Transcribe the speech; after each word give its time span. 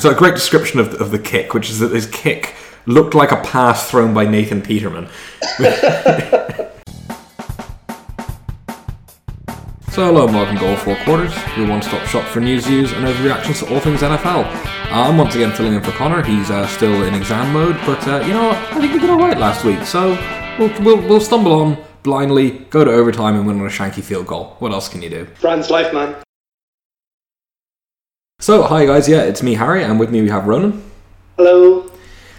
I 0.00 0.02
saw 0.02 0.10
a 0.12 0.14
great 0.14 0.34
description 0.34 0.80
of, 0.80 0.98
of 0.98 1.10
the 1.10 1.18
kick, 1.18 1.52
which 1.52 1.68
is 1.68 1.78
that 1.80 1.92
his 1.92 2.06
kick 2.06 2.54
looked 2.86 3.14
like 3.14 3.32
a 3.32 3.36
pass 3.42 3.90
thrown 3.90 4.14
by 4.14 4.24
Nathan 4.24 4.62
Peterman. 4.62 5.10
So 9.90 10.06
hello 10.06 10.24
and 10.24 10.34
welcome 10.34 10.56
to 10.56 10.70
All 10.70 10.76
Four 10.76 10.96
Quarters, 11.04 11.34
your 11.58 11.68
one-stop 11.68 12.06
shop 12.06 12.24
for 12.28 12.40
news, 12.40 12.64
views, 12.64 12.92
and 12.92 13.04
overreactions 13.04 13.58
to 13.58 13.74
all 13.74 13.80
things 13.80 14.00
NFL. 14.00 14.44
Uh, 14.44 14.88
I'm 14.90 15.18
once 15.18 15.34
again 15.34 15.52
filling 15.52 15.74
in 15.74 15.82
for 15.82 15.90
Connor. 15.90 16.22
He's 16.22 16.48
uh, 16.48 16.66
still 16.68 17.02
in 17.02 17.12
exam 17.12 17.52
mode, 17.52 17.76
but 17.84 18.06
uh, 18.08 18.20
you 18.20 18.32
know 18.32 18.46
what? 18.46 18.56
I 18.56 18.80
think 18.80 18.94
we 18.94 19.00
did 19.00 19.10
all 19.10 19.18
right 19.18 19.36
last 19.36 19.64
week. 19.64 19.82
So 19.84 20.16
we'll, 20.58 20.72
we'll, 20.82 21.08
we'll 21.08 21.20
stumble 21.20 21.52
on 21.52 21.76
blindly, 22.04 22.60
go 22.70 22.84
to 22.84 22.90
overtime, 22.90 23.34
and 23.34 23.46
win 23.46 23.60
on 23.60 23.66
a 23.66 23.68
shanky 23.68 24.02
field 24.02 24.28
goal. 24.28 24.56
What 24.60 24.72
else 24.72 24.88
can 24.88 25.02
you 25.02 25.10
do? 25.10 25.26
Brand's 25.40 25.68
life, 25.68 25.92
man. 25.92 26.16
So 28.42 28.62
hi 28.62 28.86
guys, 28.86 29.06
yeah, 29.06 29.20
it's 29.24 29.42
me 29.42 29.52
Harry, 29.52 29.84
and 29.84 30.00
with 30.00 30.10
me 30.10 30.22
we 30.22 30.30
have 30.30 30.46
Ronan. 30.46 30.82
Hello. 31.36 31.90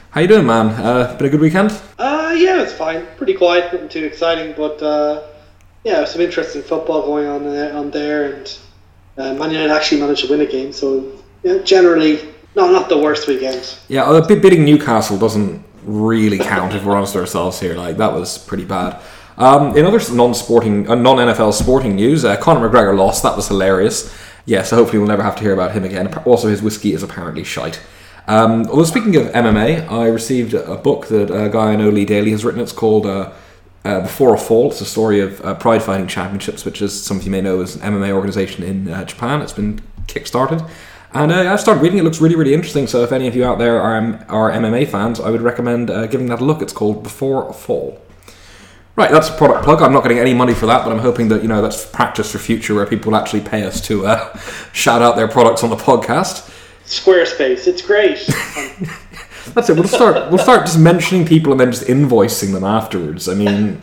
How 0.09 0.21
you 0.21 0.27
doing, 0.27 0.47
man? 0.47 0.69
Uh, 0.69 1.15
been 1.15 1.27
a 1.27 1.29
good 1.29 1.39
weekend? 1.39 1.79
Uh, 1.99 2.33
yeah, 2.35 2.63
it's 2.63 2.73
fine. 2.73 3.05
Pretty 3.17 3.35
quiet, 3.35 3.71
nothing 3.71 3.87
too 3.87 4.03
exciting, 4.03 4.55
but 4.57 4.81
uh, 4.81 5.21
yeah, 5.83 6.03
some 6.05 6.21
interesting 6.21 6.63
football 6.63 7.03
going 7.03 7.27
on 7.27 7.43
there, 7.43 7.77
on 7.77 7.91
there, 7.91 8.33
and 8.33 8.59
uh, 9.19 9.35
Man 9.35 9.51
United 9.51 9.71
actually 9.71 10.01
managed 10.01 10.25
to 10.25 10.31
win 10.31 10.41
a 10.41 10.47
game. 10.47 10.73
So 10.73 11.19
yeah, 11.43 11.59
generally, 11.59 12.33
no, 12.55 12.71
not 12.71 12.89
the 12.89 12.97
worst 12.97 13.27
weekend. 13.27 13.77
Yeah, 13.87 14.21
bit- 14.27 14.41
beating 14.41 14.65
Newcastle 14.65 15.19
doesn't 15.19 15.63
really 15.85 16.39
count 16.39 16.73
if 16.73 16.83
we're 16.83 16.95
honest 16.95 17.13
with 17.13 17.21
ourselves 17.21 17.59
here. 17.59 17.75
Like 17.75 17.97
that 17.97 18.11
was 18.11 18.39
pretty 18.39 18.65
bad. 18.65 18.99
Um, 19.37 19.77
in 19.77 19.85
other 19.85 19.99
non-sporting, 20.11 20.89
uh, 20.89 20.95
non-NFL 20.95 21.53
sporting 21.53 21.95
news, 21.95 22.25
uh, 22.25 22.37
Conor 22.37 22.69
McGregor 22.69 22.97
lost. 22.97 23.21
That 23.23 23.35
was 23.35 23.47
hilarious. 23.47 24.11
Yeah, 24.45 24.63
so 24.63 24.75
hopefully 24.75 24.99
we'll 24.99 25.07
never 25.07 25.23
have 25.23 25.35
to 25.35 25.41
hear 25.41 25.53
about 25.53 25.71
him 25.71 25.83
again. 25.83 26.13
Also, 26.25 26.47
his 26.47 26.61
whiskey 26.61 26.93
is 26.93 27.03
apparently 27.03 27.43
shite. 27.43 27.79
Um, 28.27 28.67
although 28.67 28.83
speaking 28.83 29.15
of 29.15 29.27
MMA, 29.27 29.89
I 29.89 30.07
received 30.07 30.53
a 30.53 30.77
book 30.77 31.07
that 31.07 31.31
a 31.31 31.49
guy 31.49 31.73
I 31.73 31.75
know, 31.75 31.89
Lee 31.89 32.05
Daly, 32.05 32.31
has 32.31 32.45
written. 32.45 32.61
It's 32.61 32.71
called 32.71 33.05
uh, 33.05 33.31
uh, 33.83 34.01
Before 34.01 34.33
a 34.35 34.37
Fall. 34.37 34.71
It's 34.71 34.81
a 34.81 34.85
story 34.85 35.19
of 35.19 35.43
uh, 35.43 35.55
Pride 35.55 35.83
Fighting 35.83 36.07
Championships, 36.07 36.65
which 36.65 36.81
is 36.81 37.03
some 37.03 37.17
of 37.17 37.23
you 37.23 37.31
may 37.31 37.41
know 37.41 37.61
is 37.61 37.75
an 37.75 37.81
MMA 37.81 38.11
organization 38.11 38.63
in 38.63 38.89
uh, 38.89 39.03
Japan. 39.05 39.41
It's 39.41 39.53
been 39.53 39.81
kick-started. 40.07 40.63
And 41.13 41.31
uh, 41.31 41.51
I 41.51 41.55
started 41.57 41.81
reading. 41.81 41.99
It 41.99 42.03
looks 42.03 42.21
really, 42.21 42.35
really 42.35 42.53
interesting. 42.53 42.87
So 42.87 43.03
if 43.03 43.11
any 43.11 43.27
of 43.27 43.35
you 43.35 43.43
out 43.43 43.59
there 43.59 43.81
are, 43.81 43.95
are 44.29 44.51
MMA 44.51 44.87
fans, 44.87 45.19
I 45.19 45.29
would 45.29 45.41
recommend 45.41 45.89
uh, 45.89 46.07
giving 46.07 46.27
that 46.27 46.39
a 46.39 46.45
look. 46.45 46.61
It's 46.61 46.73
called 46.73 47.03
Before 47.03 47.49
a 47.49 47.53
Fall. 47.53 48.01
Right, 48.95 49.09
that's 49.09 49.29
a 49.29 49.33
product 49.33 49.63
plug. 49.63 49.81
I'm 49.81 49.93
not 49.93 50.03
getting 50.03 50.19
any 50.19 50.33
money 50.33 50.53
for 50.53 50.65
that, 50.65 50.83
but 50.83 50.91
I'm 50.91 50.99
hoping 50.99 51.29
that 51.29 51.41
you 51.41 51.47
know 51.47 51.61
that's 51.61 51.85
practice 51.85 52.31
for 52.31 52.39
future, 52.39 52.75
where 52.75 52.85
people 52.85 53.15
actually 53.15 53.41
pay 53.41 53.63
us 53.63 53.79
to 53.87 54.05
uh, 54.05 54.37
shout 54.73 55.01
out 55.01 55.15
their 55.15 55.29
products 55.29 55.63
on 55.63 55.69
the 55.69 55.77
podcast. 55.77 56.49
Squarespace, 56.85 57.67
it's 57.67 57.81
great. 57.81 58.17
That's 59.55 59.69
it. 59.69 59.75
We'll 59.75 59.87
start. 59.87 60.29
We'll 60.29 60.37
start 60.37 60.67
just 60.67 60.77
mentioning 60.77 61.25
people 61.25 61.51
and 61.51 61.59
then 61.59 61.71
just 61.71 61.85
invoicing 61.85 62.51
them 62.53 62.63
afterwards. 62.63 63.27
I 63.27 63.33
mean. 63.33 63.81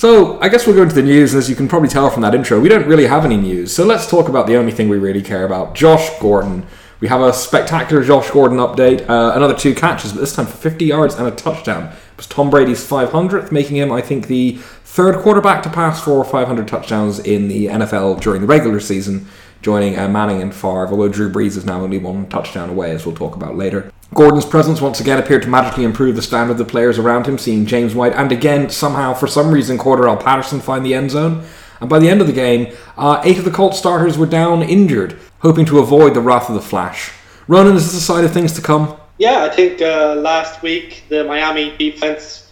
So 0.00 0.40
I 0.40 0.48
guess 0.48 0.66
we'll 0.66 0.76
go 0.76 0.82
into 0.82 0.94
the 0.94 1.02
news. 1.02 1.34
As 1.34 1.50
you 1.50 1.54
can 1.54 1.68
probably 1.68 1.90
tell 1.90 2.08
from 2.08 2.22
that 2.22 2.34
intro, 2.34 2.58
we 2.58 2.70
don't 2.70 2.86
really 2.86 3.06
have 3.06 3.26
any 3.26 3.36
news. 3.36 3.70
So 3.74 3.84
let's 3.84 4.08
talk 4.08 4.30
about 4.30 4.46
the 4.46 4.56
only 4.56 4.72
thing 4.72 4.88
we 4.88 4.96
really 4.96 5.20
care 5.20 5.44
about: 5.44 5.74
Josh 5.74 6.08
Gordon. 6.20 6.66
We 7.00 7.08
have 7.08 7.20
a 7.20 7.34
spectacular 7.34 8.02
Josh 8.02 8.30
Gordon 8.30 8.56
update. 8.56 9.06
Uh, 9.06 9.32
another 9.34 9.54
two 9.54 9.74
catches, 9.74 10.14
but 10.14 10.20
this 10.20 10.34
time 10.34 10.46
for 10.46 10.56
50 10.56 10.86
yards 10.86 11.16
and 11.16 11.28
a 11.28 11.30
touchdown. 11.30 11.94
Was 12.20 12.26
Tom 12.26 12.50
Brady's 12.50 12.86
500th, 12.86 13.50
making 13.50 13.78
him, 13.78 13.90
I 13.90 14.02
think, 14.02 14.26
the 14.26 14.58
third 14.84 15.22
quarterback 15.22 15.62
to 15.62 15.70
pass 15.70 16.04
for 16.04 16.22
500 16.22 16.68
touchdowns 16.68 17.18
in 17.18 17.48
the 17.48 17.64
NFL 17.64 18.20
during 18.20 18.42
the 18.42 18.46
regular 18.46 18.78
season, 18.78 19.26
joining 19.62 19.98
uh, 19.98 20.06
Manning 20.06 20.42
and 20.42 20.54
Favre. 20.54 20.88
Although 20.88 21.08
Drew 21.08 21.32
Brees 21.32 21.56
is 21.56 21.64
now 21.64 21.80
only 21.80 21.96
one 21.96 22.28
touchdown 22.28 22.68
away, 22.68 22.90
as 22.90 23.06
we'll 23.06 23.14
talk 23.14 23.36
about 23.36 23.56
later. 23.56 23.90
Gordon's 24.12 24.44
presence 24.44 24.82
once 24.82 25.00
again 25.00 25.18
appeared 25.18 25.40
to 25.44 25.48
magically 25.48 25.84
improve 25.84 26.14
the 26.14 26.20
standard 26.20 26.52
of 26.52 26.58
the 26.58 26.66
players 26.66 26.98
around 26.98 27.24
him, 27.24 27.38
seeing 27.38 27.64
James 27.64 27.94
White 27.94 28.12
and 28.12 28.30
again, 28.30 28.68
somehow, 28.68 29.14
for 29.14 29.26
some 29.26 29.50
reason, 29.50 29.78
Cordarrelle 29.78 30.22
Patterson 30.22 30.60
find 30.60 30.84
the 30.84 30.92
end 30.92 31.12
zone. 31.12 31.46
And 31.80 31.88
by 31.88 32.00
the 32.00 32.10
end 32.10 32.20
of 32.20 32.26
the 32.26 32.34
game, 32.34 32.76
uh, 32.98 33.22
eight 33.24 33.38
of 33.38 33.46
the 33.46 33.50
Colts 33.50 33.78
starters 33.78 34.18
were 34.18 34.26
down 34.26 34.62
injured, 34.62 35.18
hoping 35.38 35.64
to 35.64 35.78
avoid 35.78 36.12
the 36.12 36.20
wrath 36.20 36.50
of 36.50 36.54
the 36.54 36.60
Flash. 36.60 37.12
Ronan, 37.48 37.76
is 37.76 37.90
this 37.90 38.02
a 38.02 38.04
sign 38.04 38.26
of 38.26 38.32
things 38.34 38.52
to 38.52 38.60
come? 38.60 38.99
Yeah, 39.20 39.44
I 39.44 39.50
think 39.50 39.82
uh, 39.82 40.14
last 40.14 40.62
week 40.62 41.04
the 41.10 41.24
Miami 41.24 41.76
defense 41.76 42.50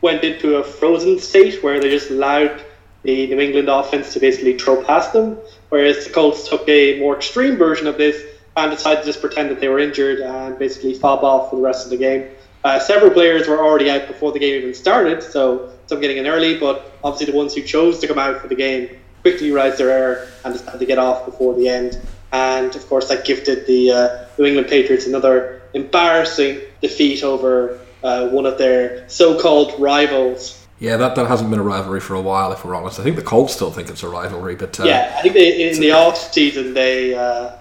went 0.00 0.24
into 0.24 0.56
a 0.56 0.64
frozen 0.64 1.20
state 1.20 1.62
where 1.62 1.80
they 1.80 1.88
just 1.88 2.10
allowed 2.10 2.64
the 3.04 3.28
New 3.28 3.38
England 3.38 3.68
offense 3.68 4.12
to 4.14 4.18
basically 4.18 4.58
throw 4.58 4.82
past 4.82 5.12
them, 5.12 5.38
whereas 5.68 6.04
the 6.04 6.12
Colts 6.12 6.48
took 6.48 6.68
a 6.68 6.98
more 6.98 7.16
extreme 7.16 7.56
version 7.56 7.86
of 7.86 7.96
this 7.96 8.20
and 8.56 8.72
decided 8.72 9.02
to 9.02 9.06
just 9.06 9.20
pretend 9.20 9.50
that 9.50 9.60
they 9.60 9.68
were 9.68 9.78
injured 9.78 10.18
and 10.18 10.58
basically 10.58 10.94
fob 10.94 11.22
off 11.22 11.48
for 11.48 11.56
the 11.56 11.62
rest 11.62 11.84
of 11.84 11.90
the 11.90 11.96
game. 11.96 12.28
Uh, 12.64 12.80
several 12.80 13.12
players 13.12 13.46
were 13.46 13.64
already 13.64 13.88
out 13.88 14.08
before 14.08 14.32
the 14.32 14.40
game 14.40 14.56
even 14.56 14.74
started, 14.74 15.22
so 15.22 15.72
some 15.86 16.00
getting 16.00 16.16
in 16.16 16.26
early, 16.26 16.58
but 16.58 16.92
obviously 17.04 17.30
the 17.30 17.38
ones 17.38 17.54
who 17.54 17.62
chose 17.62 18.00
to 18.00 18.08
come 18.08 18.18
out 18.18 18.40
for 18.40 18.48
the 18.48 18.56
game 18.56 18.98
quickly 19.22 19.52
realized 19.52 19.78
their 19.78 19.90
error 19.90 20.28
and 20.44 20.54
decided 20.54 20.80
to 20.80 20.86
get 20.86 20.98
off 20.98 21.24
before 21.24 21.54
the 21.54 21.68
end. 21.68 22.00
And 22.32 22.74
of 22.74 22.84
course, 22.88 23.08
that 23.10 23.24
gifted 23.24 23.64
the 23.68 23.92
uh, 23.92 24.24
New 24.38 24.46
England 24.46 24.66
Patriots 24.66 25.06
another 25.06 25.59
embarrassing 25.74 26.60
defeat 26.80 27.22
over 27.22 27.80
uh, 28.02 28.28
one 28.28 28.46
of 28.46 28.58
their 28.58 29.08
so-called 29.08 29.78
rivals. 29.78 30.66
Yeah, 30.78 30.96
that, 30.96 31.14
that 31.16 31.26
hasn't 31.26 31.50
been 31.50 31.58
a 31.58 31.62
rivalry 31.62 32.00
for 32.00 32.14
a 32.14 32.20
while, 32.22 32.52
if 32.52 32.64
we're 32.64 32.74
honest. 32.74 32.98
I 32.98 33.02
think 33.02 33.16
the 33.16 33.22
Colts 33.22 33.54
still 33.54 33.70
think 33.70 33.90
it's 33.90 34.02
a 34.02 34.08
rivalry, 34.08 34.56
but 34.56 34.80
uh, 34.80 34.84
Yeah, 34.84 35.14
I 35.16 35.22
think 35.22 35.34
they, 35.34 35.70
in 35.70 35.78
the 35.78 35.92
off 35.92 36.16
season 36.16 36.72
they 36.72 37.14
uh, 37.14 37.56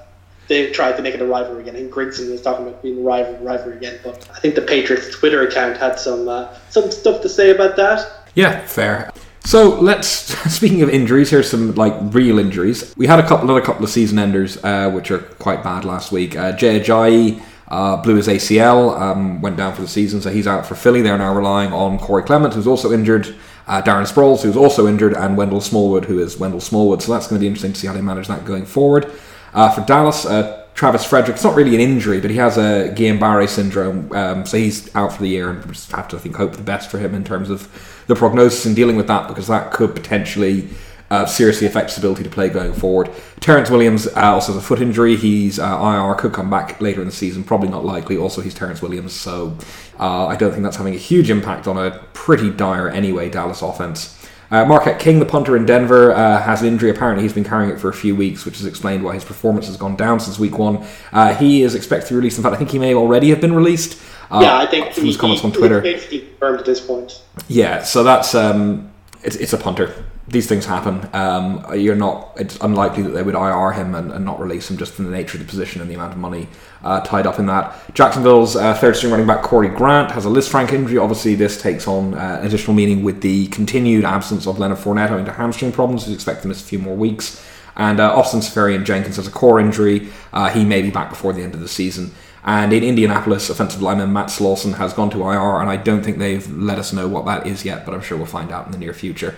they 0.48 0.72
tried 0.72 0.98
to 0.98 1.04
make 1.04 1.14
it 1.14 1.22
a 1.22 1.26
rivalry 1.26 1.62
again. 1.62 1.76
I 1.76 1.80
think 1.80 1.94
Grigson 1.94 2.32
was 2.32 2.42
talking 2.42 2.68
about 2.68 2.82
being 2.82 3.00
a 3.00 3.02
rival, 3.02 3.38
rivalry 3.38 3.78
again, 3.78 4.00
but 4.04 4.28
I 4.34 4.40
think 4.40 4.56
the 4.56 4.62
Patriots 4.62 5.10
Twitter 5.10 5.46
account 5.48 5.78
had 5.78 6.00
some 6.00 6.28
uh, 6.28 6.54
some 6.70 6.92
stuff 6.92 7.22
to 7.22 7.30
say 7.30 7.52
about 7.52 7.76
that. 7.76 8.30
Yeah, 8.36 8.66
fair. 8.66 9.12
So 9.46 9.80
let's. 9.80 10.10
Speaking 10.54 10.82
of 10.82 10.90
injuries, 10.90 11.30
here's 11.30 11.50
some 11.50 11.76
like 11.76 11.94
real 12.14 12.40
injuries. 12.40 12.94
We 12.98 13.08
had 13.08 13.20
a 13.20 13.28
couple, 13.28 13.46
another 13.46 13.62
couple 13.62 13.84
of 13.84 13.90
season 13.90 14.20
enders, 14.20 14.64
uh, 14.64 14.90
which 14.92 15.12
are 15.12 15.20
quite 15.20 15.64
bad 15.64 15.86
last 15.86 16.12
week. 16.12 16.36
Uh, 16.36 16.52
Jay 16.54 16.80
Ajayi 16.80 17.42
uh, 17.70 17.98
blew 18.02 18.16
his 18.16 18.28
ACL, 18.28 19.00
um, 19.00 19.42
went 19.42 19.58
down 19.58 19.74
for 19.74 19.82
the 19.82 19.88
season, 19.88 20.22
so 20.22 20.32
he's 20.32 20.48
out 20.48 20.66
for 20.66 20.76
Philly. 20.76 21.02
They're 21.02 21.18
now 21.18 21.34
relying 21.34 21.72
on 21.72 22.00
Corey 22.00 22.24
Clement, 22.24 22.54
who's 22.54 22.68
also 22.68 22.92
injured. 22.92 23.36
Uh, 23.68 23.82
Darren 23.84 24.12
Sproles, 24.12 24.42
who's 24.42 24.58
also 24.58 24.88
injured, 24.88 25.14
and 25.14 25.38
Wendell 25.38 25.62
Smallwood, 25.62 26.06
who 26.06 26.20
is 26.20 26.40
Wendell 26.40 26.60
Smallwood. 26.60 27.04
So 27.04 27.14
that's 27.14 27.28
going 27.28 27.40
to 27.40 27.44
be 27.44 27.48
interesting 27.48 27.74
to 27.74 27.80
see 27.80 27.86
how 27.86 27.94
they 27.94 28.02
manage 28.02 28.28
that 28.28 28.44
going 28.44 28.66
forward. 28.66 29.12
Uh, 29.54 29.70
for 29.70 29.82
Dallas, 29.82 30.26
uh, 30.26 30.66
Travis 30.74 31.06
Frederick, 31.06 31.36
it's 31.36 31.44
not 31.44 31.56
really 31.56 31.76
an 31.76 31.82
injury, 31.82 32.20
but 32.20 32.32
he 32.32 32.38
has 32.38 32.58
a 32.58 32.92
Guillain-Barré 32.96 33.48
syndrome, 33.48 34.12
um, 34.14 34.46
so 34.46 34.58
he's 34.58 34.96
out 34.96 35.14
for 35.14 35.22
the 35.22 35.30
year, 35.30 35.52
and 35.52 35.64
we 35.66 35.74
just 35.74 35.92
have 35.92 36.08
to 36.08 36.16
I 36.16 36.20
think 36.20 36.36
hope 36.36 36.54
the 36.56 36.64
best 36.64 36.90
for 36.90 36.98
him 36.98 37.14
in 37.14 37.24
terms 37.24 37.50
of 37.50 37.68
the 38.08 38.16
prognosis 38.16 38.66
and 38.66 38.76
dealing 38.76 38.96
with 38.96 39.08
that, 39.08 39.28
because 39.28 39.48
that 39.48 39.72
could 39.72 39.94
potentially 39.94 40.70
uh, 41.10 41.26
seriously 41.26 41.68
affect 41.68 41.90
his 41.90 41.98
ability 41.98 42.24
to 42.24 42.30
play 42.30 42.50
going 42.50 42.74
forward. 42.74 43.10
Terrence 43.40 43.70
Williams 43.70 44.08
uh, 44.08 44.34
also 44.34 44.54
has 44.54 44.62
a 44.62 44.66
foot 44.66 44.82
injury. 44.82 45.16
He's 45.16 45.60
uh, 45.60 45.64
IR, 46.08 46.16
could 46.16 46.34
come 46.34 46.50
back 46.50 46.80
later 46.82 47.02
in 47.02 47.08
the 47.08 47.14
season, 47.14 47.44
probably 47.44 47.70
not 47.70 47.86
likely. 47.86 48.18
Also, 48.18 48.42
he's 48.42 48.54
Terrence 48.54 48.82
Williams, 48.82 49.14
so 49.14 49.58
uh, 50.00 50.28
I 50.28 50.36
don't 50.36 50.52
think 50.52 50.64
that's 50.64 50.78
having 50.78 50.94
a 50.94 50.98
huge 50.98 51.30
impact 51.30 51.68
on 51.68 51.78
a 51.78 52.00
pretty 52.14 52.50
dire 52.52 52.90
anyway 52.90 53.30
Dallas 53.30 53.62
offense. 53.62 54.16
Uh, 54.52 54.66
Marquette 54.66 55.00
King, 55.00 55.20
the 55.20 55.26
punter 55.28 55.56
in 55.56 55.66
Denver, 55.66 56.12
uh, 56.12 56.42
has 56.42 56.62
an 56.64 56.68
injury. 56.70 56.90
Apparently, 56.90 57.22
he's 57.22 57.34
been 57.34 57.44
carrying 57.44 57.70
it 57.70 57.80
for 57.80 57.90
a 57.90 57.94
few 57.94 58.16
weeks, 58.16 58.46
which 58.46 58.58
has 58.58 58.66
explained 58.66 59.04
why 59.04 59.14
his 59.14 59.24
performance 59.24 59.68
has 59.68 59.78
gone 59.78 59.96
down 59.96 60.20
since 60.20 60.40
week 60.40 60.58
one. 60.58 60.84
Uh, 61.12 61.36
he 61.36 61.62
is 61.62 61.76
expected 61.76 62.08
to 62.08 62.14
be 62.14 62.18
released. 62.18 62.38
In 62.38 62.44
fact, 62.44 62.56
I 62.56 62.58
think 62.58 62.72
he 62.72 62.80
may 62.80 62.96
already 62.96 63.30
have 63.30 63.42
been 63.42 63.54
released. 63.54 64.02
Uh, 64.32 64.40
yeah, 64.42 64.58
I 64.58 64.66
think 64.66 64.92
from 64.94 65.04
he, 65.04 65.10
his 65.10 65.18
comments 65.18 65.42
he- 65.42 65.48
on 65.48 65.54
Twitter. 65.54 65.82
he's 65.82 65.94
basically 65.94 66.20
confirmed 66.22 66.60
at 66.60 66.66
this 66.66 66.82
point. 66.82 67.22
Yeah, 67.48 67.84
so 67.84 68.04
that's 68.04 68.34
um, 68.34 68.92
it's, 69.24 69.36
it's 69.36 69.54
a 69.54 69.58
punter. 69.58 69.94
These 70.30 70.48
things 70.48 70.66
happen. 70.66 71.10
Um, 71.14 71.66
you're 71.76 71.96
not. 71.96 72.34
It's 72.38 72.58
unlikely 72.62 73.04
that 73.04 73.10
they 73.10 73.24
would 73.24 73.36
IR 73.36 73.72
him 73.72 73.96
and, 73.96 74.12
and 74.12 74.24
not 74.24 74.40
release 74.40 74.70
him 74.70 74.78
just 74.78 74.94
from 74.94 75.06
the 75.06 75.12
nature 75.12 75.38
of 75.38 75.44
the 75.44 75.50
position 75.50 75.82
and 75.82 75.90
the 75.90 75.96
amount 75.96 76.14
of 76.14 76.20
money 76.20 76.48
uh, 76.84 77.02
tied 77.02 77.26
up 77.26 77.40
in 77.40 77.48
that. 77.48 77.76
Jacksonville's 77.94 78.56
uh, 78.56 78.74
third 78.76 78.96
string 78.96 79.12
running 79.12 79.28
back 79.28 79.42
Corey 79.42 79.70
Grant 79.70 80.12
has 80.12 80.26
a 80.26 80.30
Lisfranc 80.30 80.72
injury. 80.72 80.98
Obviously, 80.98 81.36
this 81.36 81.62
takes 81.62 81.88
on 81.88 82.14
uh, 82.14 82.40
additional 82.44 82.76
meaning 82.76 83.04
with 83.04 83.22
the 83.22 83.48
continued 83.48 84.06
absence 84.06 84.46
of 84.46 84.60
Leonard 84.60 84.78
Fournette 84.78 85.12
owing 85.12 85.26
to 85.26 85.32
hamstring 85.32 85.72
problems. 85.72 86.06
He's 86.06 86.14
expected 86.14 86.44
to 86.44 86.48
miss 86.50 86.62
a 86.62 86.66
few 86.66 86.80
more 86.80 86.96
weeks. 86.96 87.44
And 87.76 88.00
uh, 88.00 88.14
Austin 88.14 88.42
Seferian-Jenkins 88.42 89.16
has 89.16 89.28
a 89.28 89.32
core 89.32 89.60
injury. 89.60 90.10
Uh, 90.34 90.50
he 90.50 90.66
may 90.66 90.82
be 90.82 90.92
back 90.92 91.10
before 91.10 91.34
the 91.34 91.42
end 91.42 91.54
of 91.54 91.62
the 91.62 91.68
season. 91.68 92.12
And 92.44 92.72
in 92.72 92.84
Indianapolis, 92.84 93.50
offensive 93.50 93.82
lineman 93.82 94.14
Matt 94.14 94.28
Slauson 94.28 94.76
has 94.76 94.94
gone 94.94 95.10
to 95.12 95.22
IR, 95.24 95.62
and 95.62 95.70
I 95.70 95.78
don't 95.78 96.04
think 96.04 96.18
they've 96.18 96.50
let 96.52 96.80
us 96.80 96.94
know 96.94 97.08
what 97.08 97.26
that 97.26 97.46
is 97.46 97.66
yet, 97.66 97.86
but 97.86 97.94
I'm 97.94 98.02
sure 98.02 98.18
we'll 98.18 98.28
find 98.28 98.52
out 98.52 98.66
in 98.66 98.72
the 98.72 98.78
near 98.78 98.94
future. 98.94 99.36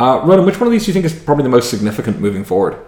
Uh, 0.00 0.18
Ronan, 0.24 0.46
which 0.46 0.58
one 0.58 0.66
of 0.66 0.72
these 0.72 0.86
do 0.86 0.88
you 0.88 0.94
think 0.94 1.04
is 1.04 1.12
probably 1.12 1.42
the 1.42 1.50
most 1.50 1.68
significant 1.68 2.20
moving 2.20 2.42
forward? 2.42 2.78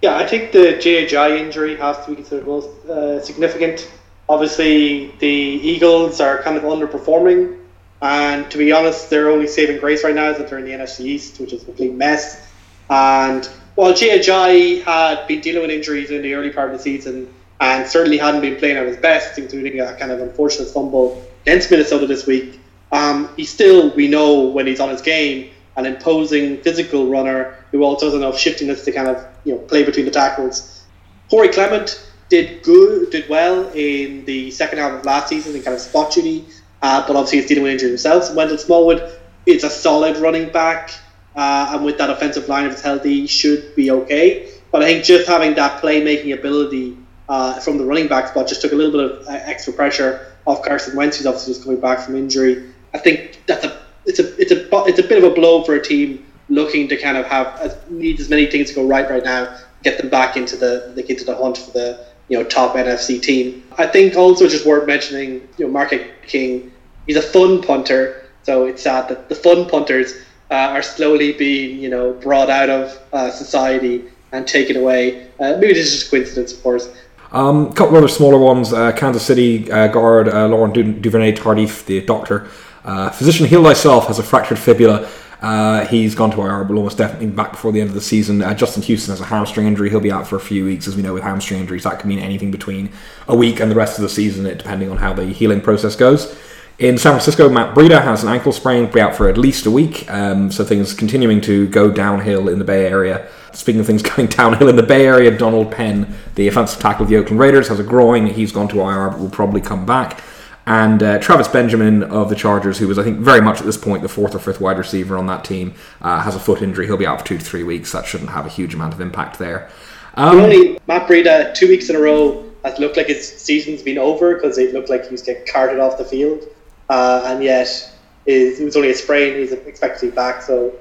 Yeah, 0.00 0.16
I 0.16 0.24
think 0.24 0.52
the 0.52 0.78
Ajayi 0.78 1.40
injury 1.40 1.74
has 1.76 1.98
to 2.04 2.10
be 2.10 2.16
considered 2.16 2.46
most 2.46 2.68
uh, 2.86 3.20
significant. 3.20 3.90
Obviously, 4.28 5.12
the 5.18 5.26
Eagles 5.26 6.20
are 6.20 6.40
kind 6.40 6.56
of 6.56 6.62
underperforming, 6.62 7.58
and 8.00 8.48
to 8.48 8.58
be 8.58 8.70
honest, 8.70 9.10
their 9.10 9.28
only 9.28 9.48
saving 9.48 9.78
grace 9.78 10.04
right 10.04 10.14
now 10.14 10.30
is 10.30 10.38
that 10.38 10.48
they're 10.48 10.60
in 10.60 10.64
the 10.64 10.70
NFC 10.70 11.00
East, 11.00 11.40
which 11.40 11.52
is 11.52 11.62
a 11.62 11.64
complete 11.64 11.94
mess. 11.94 12.46
And 12.88 13.44
while 13.74 13.92
Ajayi 13.92 14.84
had 14.84 15.26
been 15.26 15.40
dealing 15.40 15.62
with 15.62 15.70
injuries 15.70 16.12
in 16.12 16.22
the 16.22 16.32
early 16.34 16.50
part 16.50 16.70
of 16.70 16.76
the 16.76 16.82
season 16.82 17.32
and 17.60 17.88
certainly 17.88 18.18
hadn't 18.18 18.40
been 18.40 18.56
playing 18.56 18.76
at 18.76 18.86
his 18.86 18.98
best, 18.98 19.36
including 19.36 19.80
a 19.80 19.96
kind 19.96 20.12
of 20.12 20.20
unfortunate 20.20 20.68
fumble 20.68 21.24
against 21.42 21.72
Minnesota 21.72 22.06
this 22.06 22.24
week. 22.24 22.60
Um, 22.92 23.30
he's 23.36 23.50
still, 23.50 23.92
we 23.94 24.06
know, 24.06 24.42
when 24.42 24.68
he's 24.68 24.78
on 24.78 24.90
his 24.90 25.00
game, 25.00 25.50
an 25.76 25.86
imposing 25.86 26.58
physical 26.62 27.08
runner 27.08 27.56
who 27.70 27.82
also 27.82 28.06
has 28.06 28.14
enough 28.14 28.38
shiftiness 28.38 28.84
to 28.84 28.92
kind 28.92 29.08
of 29.08 29.26
you 29.44 29.54
know 29.54 29.58
play 29.58 29.84
between 29.84 30.04
the 30.04 30.10
tackles. 30.10 30.84
Corey 31.30 31.48
Clement 31.48 32.08
did 32.28 32.62
good, 32.62 33.10
did 33.10 33.28
well 33.28 33.70
in 33.74 34.24
the 34.24 34.50
second 34.50 34.78
half 34.78 34.92
of 34.92 35.04
last 35.04 35.28
season 35.28 35.54
in 35.54 35.62
kind 35.62 35.74
of 35.74 35.80
spot 35.80 36.12
duty, 36.12 36.44
uh, 36.82 37.06
but 37.06 37.16
obviously 37.16 37.40
he's 37.40 37.48
dealing 37.48 37.64
with 37.64 37.72
injury 37.72 37.88
himself. 37.88 38.34
Wendell 38.34 38.58
Smallwood 38.58 39.18
is 39.46 39.64
a 39.64 39.70
solid 39.70 40.16
running 40.18 40.50
back, 40.50 40.90
uh, 41.36 41.72
and 41.72 41.84
with 41.84 41.98
that 41.98 42.10
offensive 42.10 42.48
line, 42.48 42.66
if 42.66 42.72
it's 42.72 42.82
healthy, 42.82 43.26
should 43.26 43.74
be 43.74 43.90
okay. 43.90 44.50
But 44.70 44.82
I 44.82 44.86
think 44.86 45.04
just 45.04 45.28
having 45.28 45.54
that 45.54 45.82
playmaking 45.82 46.32
ability 46.32 46.96
uh, 47.28 47.60
from 47.60 47.78
the 47.78 47.84
running 47.84 48.08
back 48.08 48.28
spot 48.28 48.48
just 48.48 48.62
took 48.62 48.72
a 48.72 48.74
little 48.74 48.92
bit 48.92 49.10
of 49.10 49.26
uh, 49.26 49.30
extra 49.30 49.72
pressure 49.72 50.32
off 50.46 50.62
Carson 50.62 50.96
Wentz, 50.96 51.18
who's 51.18 51.26
obviously 51.26 51.54
just 51.54 51.64
coming 51.64 51.80
back 51.80 52.00
from 52.00 52.16
injury. 52.16 52.70
I 52.94 52.98
think 52.98 53.42
that's 53.46 53.64
a 53.64 53.81
it's 54.06 54.18
a 54.18 54.40
it's 54.40 54.52
a 54.52 54.84
it's 54.86 54.98
a 54.98 55.02
bit 55.02 55.22
of 55.22 55.30
a 55.30 55.34
blow 55.34 55.62
for 55.64 55.74
a 55.74 55.82
team 55.82 56.24
looking 56.48 56.88
to 56.88 56.96
kind 56.96 57.16
of 57.16 57.26
have 57.26 57.46
as, 57.60 57.76
need 57.88 58.20
as 58.20 58.28
many 58.28 58.46
things 58.46 58.68
to 58.70 58.74
go 58.74 58.86
right 58.86 59.08
right 59.08 59.24
now, 59.24 59.56
get 59.82 59.98
them 59.98 60.10
back 60.10 60.36
into 60.36 60.56
the 60.56 60.92
like 60.96 61.08
into 61.08 61.24
the 61.24 61.36
hunt 61.36 61.58
for 61.58 61.70
the 61.72 62.06
you 62.28 62.38
know 62.38 62.44
top 62.44 62.74
NFC 62.74 63.20
team. 63.20 63.62
I 63.78 63.86
think 63.86 64.16
also 64.16 64.48
just 64.48 64.66
worth 64.66 64.86
mentioning, 64.86 65.48
you 65.56 65.66
know, 65.66 65.72
Marquette 65.72 66.26
King. 66.26 66.72
He's 67.06 67.16
a 67.16 67.22
fun 67.22 67.62
punter, 67.62 68.28
so 68.44 68.66
it's 68.66 68.82
sad 68.82 69.08
that 69.08 69.28
the 69.28 69.34
fun 69.34 69.68
punters 69.68 70.14
uh, 70.50 70.54
are 70.54 70.82
slowly 70.82 71.32
being 71.32 71.80
you 71.80 71.90
know 71.90 72.12
brought 72.14 72.50
out 72.50 72.70
of 72.70 73.00
uh, 73.12 73.30
society 73.30 74.04
and 74.32 74.46
taken 74.46 74.76
away. 74.76 75.28
Uh, 75.40 75.56
maybe 75.60 75.74
this 75.74 75.88
is 75.88 76.00
just 76.00 76.10
coincidence, 76.10 76.52
of 76.52 76.62
course. 76.62 76.92
A 77.32 77.36
um, 77.36 77.72
couple 77.72 77.96
other 77.96 78.08
smaller 78.08 78.38
ones. 78.38 78.72
Uh, 78.72 78.92
Kansas 78.92 79.24
City 79.24 79.70
uh, 79.70 79.88
guard 79.88 80.28
uh, 80.28 80.48
Laurent 80.48 80.74
Duvernay 80.74 81.32
Tardif, 81.32 81.86
the 81.86 82.00
doctor, 82.02 82.48
uh, 82.84 83.10
physician, 83.10 83.46
heal 83.46 83.62
thyself, 83.62 84.06
has 84.06 84.18
a 84.18 84.22
fractured 84.22 84.58
fibula. 84.58 85.08
Uh, 85.42 85.84
he's 85.86 86.14
gone 86.14 86.30
to 86.30 86.40
IR, 86.40 86.62
but 86.62 86.76
almost 86.76 86.96
definitely 86.96 87.26
back 87.26 87.50
before 87.50 87.72
the 87.72 87.80
end 87.80 87.88
of 87.88 87.94
the 87.94 88.00
season. 88.00 88.42
Uh, 88.42 88.54
Justin 88.54 88.82
Houston 88.84 89.10
has 89.10 89.20
a 89.20 89.24
hamstring 89.24 89.66
injury. 89.66 89.90
He'll 89.90 90.00
be 90.00 90.12
out 90.12 90.26
for 90.26 90.36
a 90.36 90.40
few 90.40 90.64
weeks. 90.64 90.86
As 90.86 90.94
we 90.94 91.02
know, 91.02 91.14
with 91.14 91.24
hamstring 91.24 91.60
injuries, 91.60 91.82
that 91.82 91.98
can 91.98 92.08
mean 92.08 92.20
anything 92.20 92.52
between 92.52 92.92
a 93.26 93.36
week 93.36 93.58
and 93.58 93.68
the 93.68 93.74
rest 93.74 93.98
of 93.98 94.02
the 94.02 94.08
season, 94.08 94.44
depending 94.44 94.88
on 94.88 94.98
how 94.98 95.12
the 95.12 95.26
healing 95.26 95.60
process 95.60 95.96
goes. 95.96 96.38
In 96.78 96.96
San 96.96 97.12
Francisco, 97.12 97.48
Matt 97.48 97.74
Breida 97.74 98.02
has 98.02 98.22
an 98.22 98.28
ankle 98.28 98.52
sprain, 98.52 98.90
be 98.90 99.00
out 99.00 99.16
for 99.16 99.28
at 99.28 99.36
least 99.36 99.66
a 99.66 99.70
week. 99.70 100.10
Um, 100.10 100.50
so 100.50 100.64
things 100.64 100.94
continuing 100.94 101.40
to 101.42 101.66
go 101.68 101.90
downhill 101.90 102.48
in 102.48 102.60
the 102.60 102.64
Bay 102.64 102.86
Area. 102.86 103.28
Speaking 103.52 103.80
of 103.80 103.86
things 103.86 104.02
going 104.14 104.28
downhill 104.28 104.68
in 104.68 104.76
the 104.76 104.82
Bay 104.82 105.06
Area, 105.06 105.36
Donald 105.36 105.72
Penn, 105.72 106.14
the 106.36 106.46
offensive 106.46 106.80
tackle 106.80 107.02
of 107.02 107.10
the 107.10 107.16
Oakland 107.16 107.40
Raiders, 107.40 107.66
has 107.66 107.80
a 107.80 107.84
groin. 107.84 108.26
He's 108.26 108.52
gone 108.52 108.68
to 108.68 108.80
IR, 108.80 109.10
but 109.10 109.18
will 109.18 109.28
probably 109.28 109.60
come 109.60 109.84
back 109.84 110.22
and 110.66 111.02
uh, 111.02 111.18
Travis 111.18 111.48
Benjamin 111.48 112.04
of 112.04 112.28
the 112.28 112.36
Chargers, 112.36 112.78
who 112.78 112.88
was 112.88 112.98
I 112.98 113.02
think 113.02 113.18
very 113.18 113.40
much 113.40 113.60
at 113.60 113.66
this 113.66 113.76
point 113.76 114.02
the 114.02 114.08
fourth 114.08 114.34
or 114.34 114.38
fifth 114.38 114.60
wide 114.60 114.78
receiver 114.78 115.18
on 115.18 115.26
that 115.26 115.44
team, 115.44 115.74
uh, 116.00 116.20
has 116.20 116.36
a 116.36 116.40
foot 116.40 116.62
injury. 116.62 116.86
He'll 116.86 116.96
be 116.96 117.06
out 117.06 117.20
for 117.20 117.26
two 117.26 117.38
to 117.38 117.44
three 117.44 117.64
weeks. 117.64 117.92
That 117.92 118.06
shouldn't 118.06 118.30
have 118.30 118.46
a 118.46 118.48
huge 118.48 118.74
amount 118.74 118.94
of 118.94 119.00
impact 119.00 119.38
there. 119.38 119.68
Um, 120.14 120.38
only 120.38 120.78
Matt 120.86 121.08
Breida 121.08 121.54
two 121.54 121.68
weeks 121.68 121.88
in 121.88 121.96
a 121.96 122.00
row 122.00 122.48
has 122.64 122.78
looked 122.78 122.96
like 122.96 123.08
his 123.08 123.26
season's 123.28 123.82
been 123.82 123.98
over 123.98 124.34
because 124.34 124.58
it 124.58 124.72
looked 124.72 124.88
like 124.88 125.04
he 125.04 125.10
was 125.10 125.22
getting 125.22 125.44
carted 125.46 125.80
off 125.80 125.98
the 125.98 126.04
field, 126.04 126.44
uh, 126.88 127.22
and 127.26 127.42
yet 127.42 127.92
it 128.26 128.62
was 128.62 128.76
only 128.76 128.90
a 128.90 128.94
sprain. 128.94 129.38
He's 129.38 129.52
expected 129.52 130.00
to 130.00 130.06
be 130.10 130.14
back. 130.14 130.42
So 130.42 130.74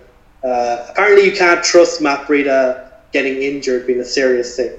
uh, 0.43 0.87
apparently 0.89 1.25
you 1.25 1.35
can't 1.35 1.63
trust 1.63 2.01
Matt 2.01 2.27
Breida 2.27 2.91
getting 3.11 3.41
injured 3.41 3.87
being 3.87 3.99
a 3.99 4.05
serious 4.05 4.55
thing. 4.55 4.71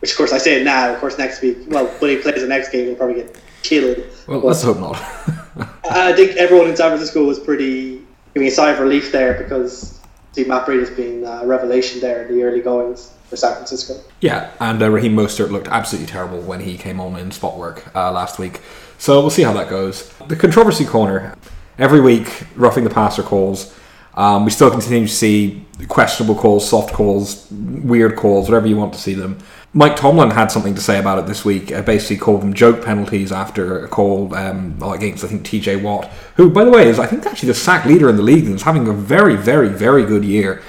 Which 0.00 0.12
of 0.12 0.16
course 0.16 0.32
I 0.32 0.38
say 0.38 0.60
it 0.60 0.64
now. 0.64 0.92
Of 0.92 1.00
course 1.00 1.18
next 1.18 1.42
week, 1.42 1.58
well 1.68 1.86
when 1.86 2.10
he 2.10 2.16
plays 2.18 2.40
the 2.40 2.48
next 2.48 2.70
game, 2.70 2.86
he'll 2.86 2.96
probably 2.96 3.22
get 3.22 3.38
killed. 3.62 3.98
Well, 4.30 4.38
let's 4.38 4.62
hope 4.62 4.78
not. 4.78 4.94
I 5.90 6.12
think 6.12 6.36
everyone 6.36 6.68
in 6.68 6.76
San 6.76 6.90
Francisco 6.90 7.24
was 7.24 7.40
pretty 7.40 8.00
giving 8.32 8.46
a 8.46 8.50
sigh 8.52 8.70
of 8.70 8.78
relief 8.78 9.10
there 9.10 9.34
because 9.34 9.98
see 10.30 10.44
Matt 10.44 10.66
Breida 10.66 10.78
has 10.78 10.90
been 10.90 11.24
a 11.24 11.44
revelation 11.44 12.00
there 12.00 12.28
in 12.28 12.36
the 12.36 12.44
early 12.44 12.60
goings 12.60 13.12
for 13.28 13.34
San 13.34 13.54
Francisco. 13.54 14.00
Yeah, 14.20 14.52
and 14.60 14.80
uh, 14.80 14.88
Raheem 14.88 15.16
Mostert 15.16 15.50
looked 15.50 15.66
absolutely 15.66 16.06
terrible 16.06 16.40
when 16.42 16.60
he 16.60 16.78
came 16.78 17.00
on 17.00 17.16
in 17.16 17.32
spot 17.32 17.58
work 17.58 17.84
uh, 17.96 18.12
last 18.12 18.38
week. 18.38 18.60
So 18.98 19.20
we'll 19.20 19.30
see 19.30 19.42
how 19.42 19.52
that 19.54 19.68
goes. 19.68 20.08
The 20.28 20.36
controversy 20.36 20.84
corner. 20.84 21.36
Every 21.76 22.00
week, 22.00 22.46
roughing 22.54 22.84
the 22.84 22.90
passer 22.90 23.24
calls. 23.24 23.76
Um, 24.14 24.44
we 24.44 24.52
still 24.52 24.70
continue 24.70 25.08
to 25.08 25.12
see 25.12 25.66
questionable 25.88 26.36
calls, 26.36 26.68
soft 26.68 26.92
calls, 26.92 27.50
weird 27.50 28.14
calls, 28.14 28.48
whatever 28.48 28.68
you 28.68 28.76
want 28.76 28.92
to 28.92 29.00
see 29.00 29.14
them. 29.14 29.38
Mike 29.72 29.94
Tomlin 29.94 30.30
had 30.30 30.50
something 30.50 30.74
to 30.74 30.80
say 30.80 30.98
about 30.98 31.20
it 31.20 31.26
this 31.26 31.44
week. 31.44 31.70
Uh, 31.70 31.82
basically, 31.82 32.16
called 32.16 32.42
them 32.42 32.52
joke 32.52 32.84
penalties 32.84 33.30
after 33.30 33.84
a 33.84 33.88
call 33.88 34.34
um, 34.34 34.76
against 34.82 35.22
I 35.22 35.28
think 35.28 35.44
T.J. 35.44 35.76
Watt, 35.76 36.10
who, 36.34 36.50
by 36.50 36.64
the 36.64 36.70
way, 36.70 36.88
is 36.88 36.98
I 36.98 37.06
think 37.06 37.24
actually 37.24 37.48
the 37.48 37.54
sack 37.54 37.84
leader 37.84 38.08
in 38.08 38.16
the 38.16 38.22
league 38.22 38.46
and 38.46 38.54
is 38.54 38.62
having 38.62 38.88
a 38.88 38.92
very, 38.92 39.36
very, 39.36 39.68
very 39.68 40.04
good 40.04 40.24
year. 40.24 40.62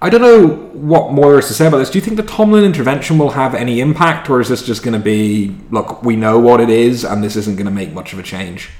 I 0.00 0.10
don't 0.10 0.20
know 0.20 0.46
what 0.74 1.12
more 1.12 1.30
there 1.30 1.38
is 1.40 1.48
to 1.48 1.54
say 1.54 1.66
about 1.66 1.78
this. 1.78 1.90
Do 1.90 1.98
you 1.98 2.04
think 2.04 2.16
the 2.18 2.22
Tomlin 2.22 2.64
intervention 2.64 3.18
will 3.18 3.30
have 3.30 3.54
any 3.54 3.80
impact, 3.80 4.30
or 4.30 4.40
is 4.40 4.48
this 4.48 4.64
just 4.64 4.84
going 4.84 4.94
to 4.94 5.02
be 5.02 5.56
look, 5.70 6.04
we 6.04 6.14
know 6.14 6.38
what 6.38 6.60
it 6.60 6.70
is, 6.70 7.04
and 7.04 7.24
this 7.24 7.34
isn't 7.34 7.56
going 7.56 7.66
to 7.66 7.72
make 7.72 7.92
much 7.92 8.12
of 8.12 8.20
a 8.20 8.22
change? 8.22 8.70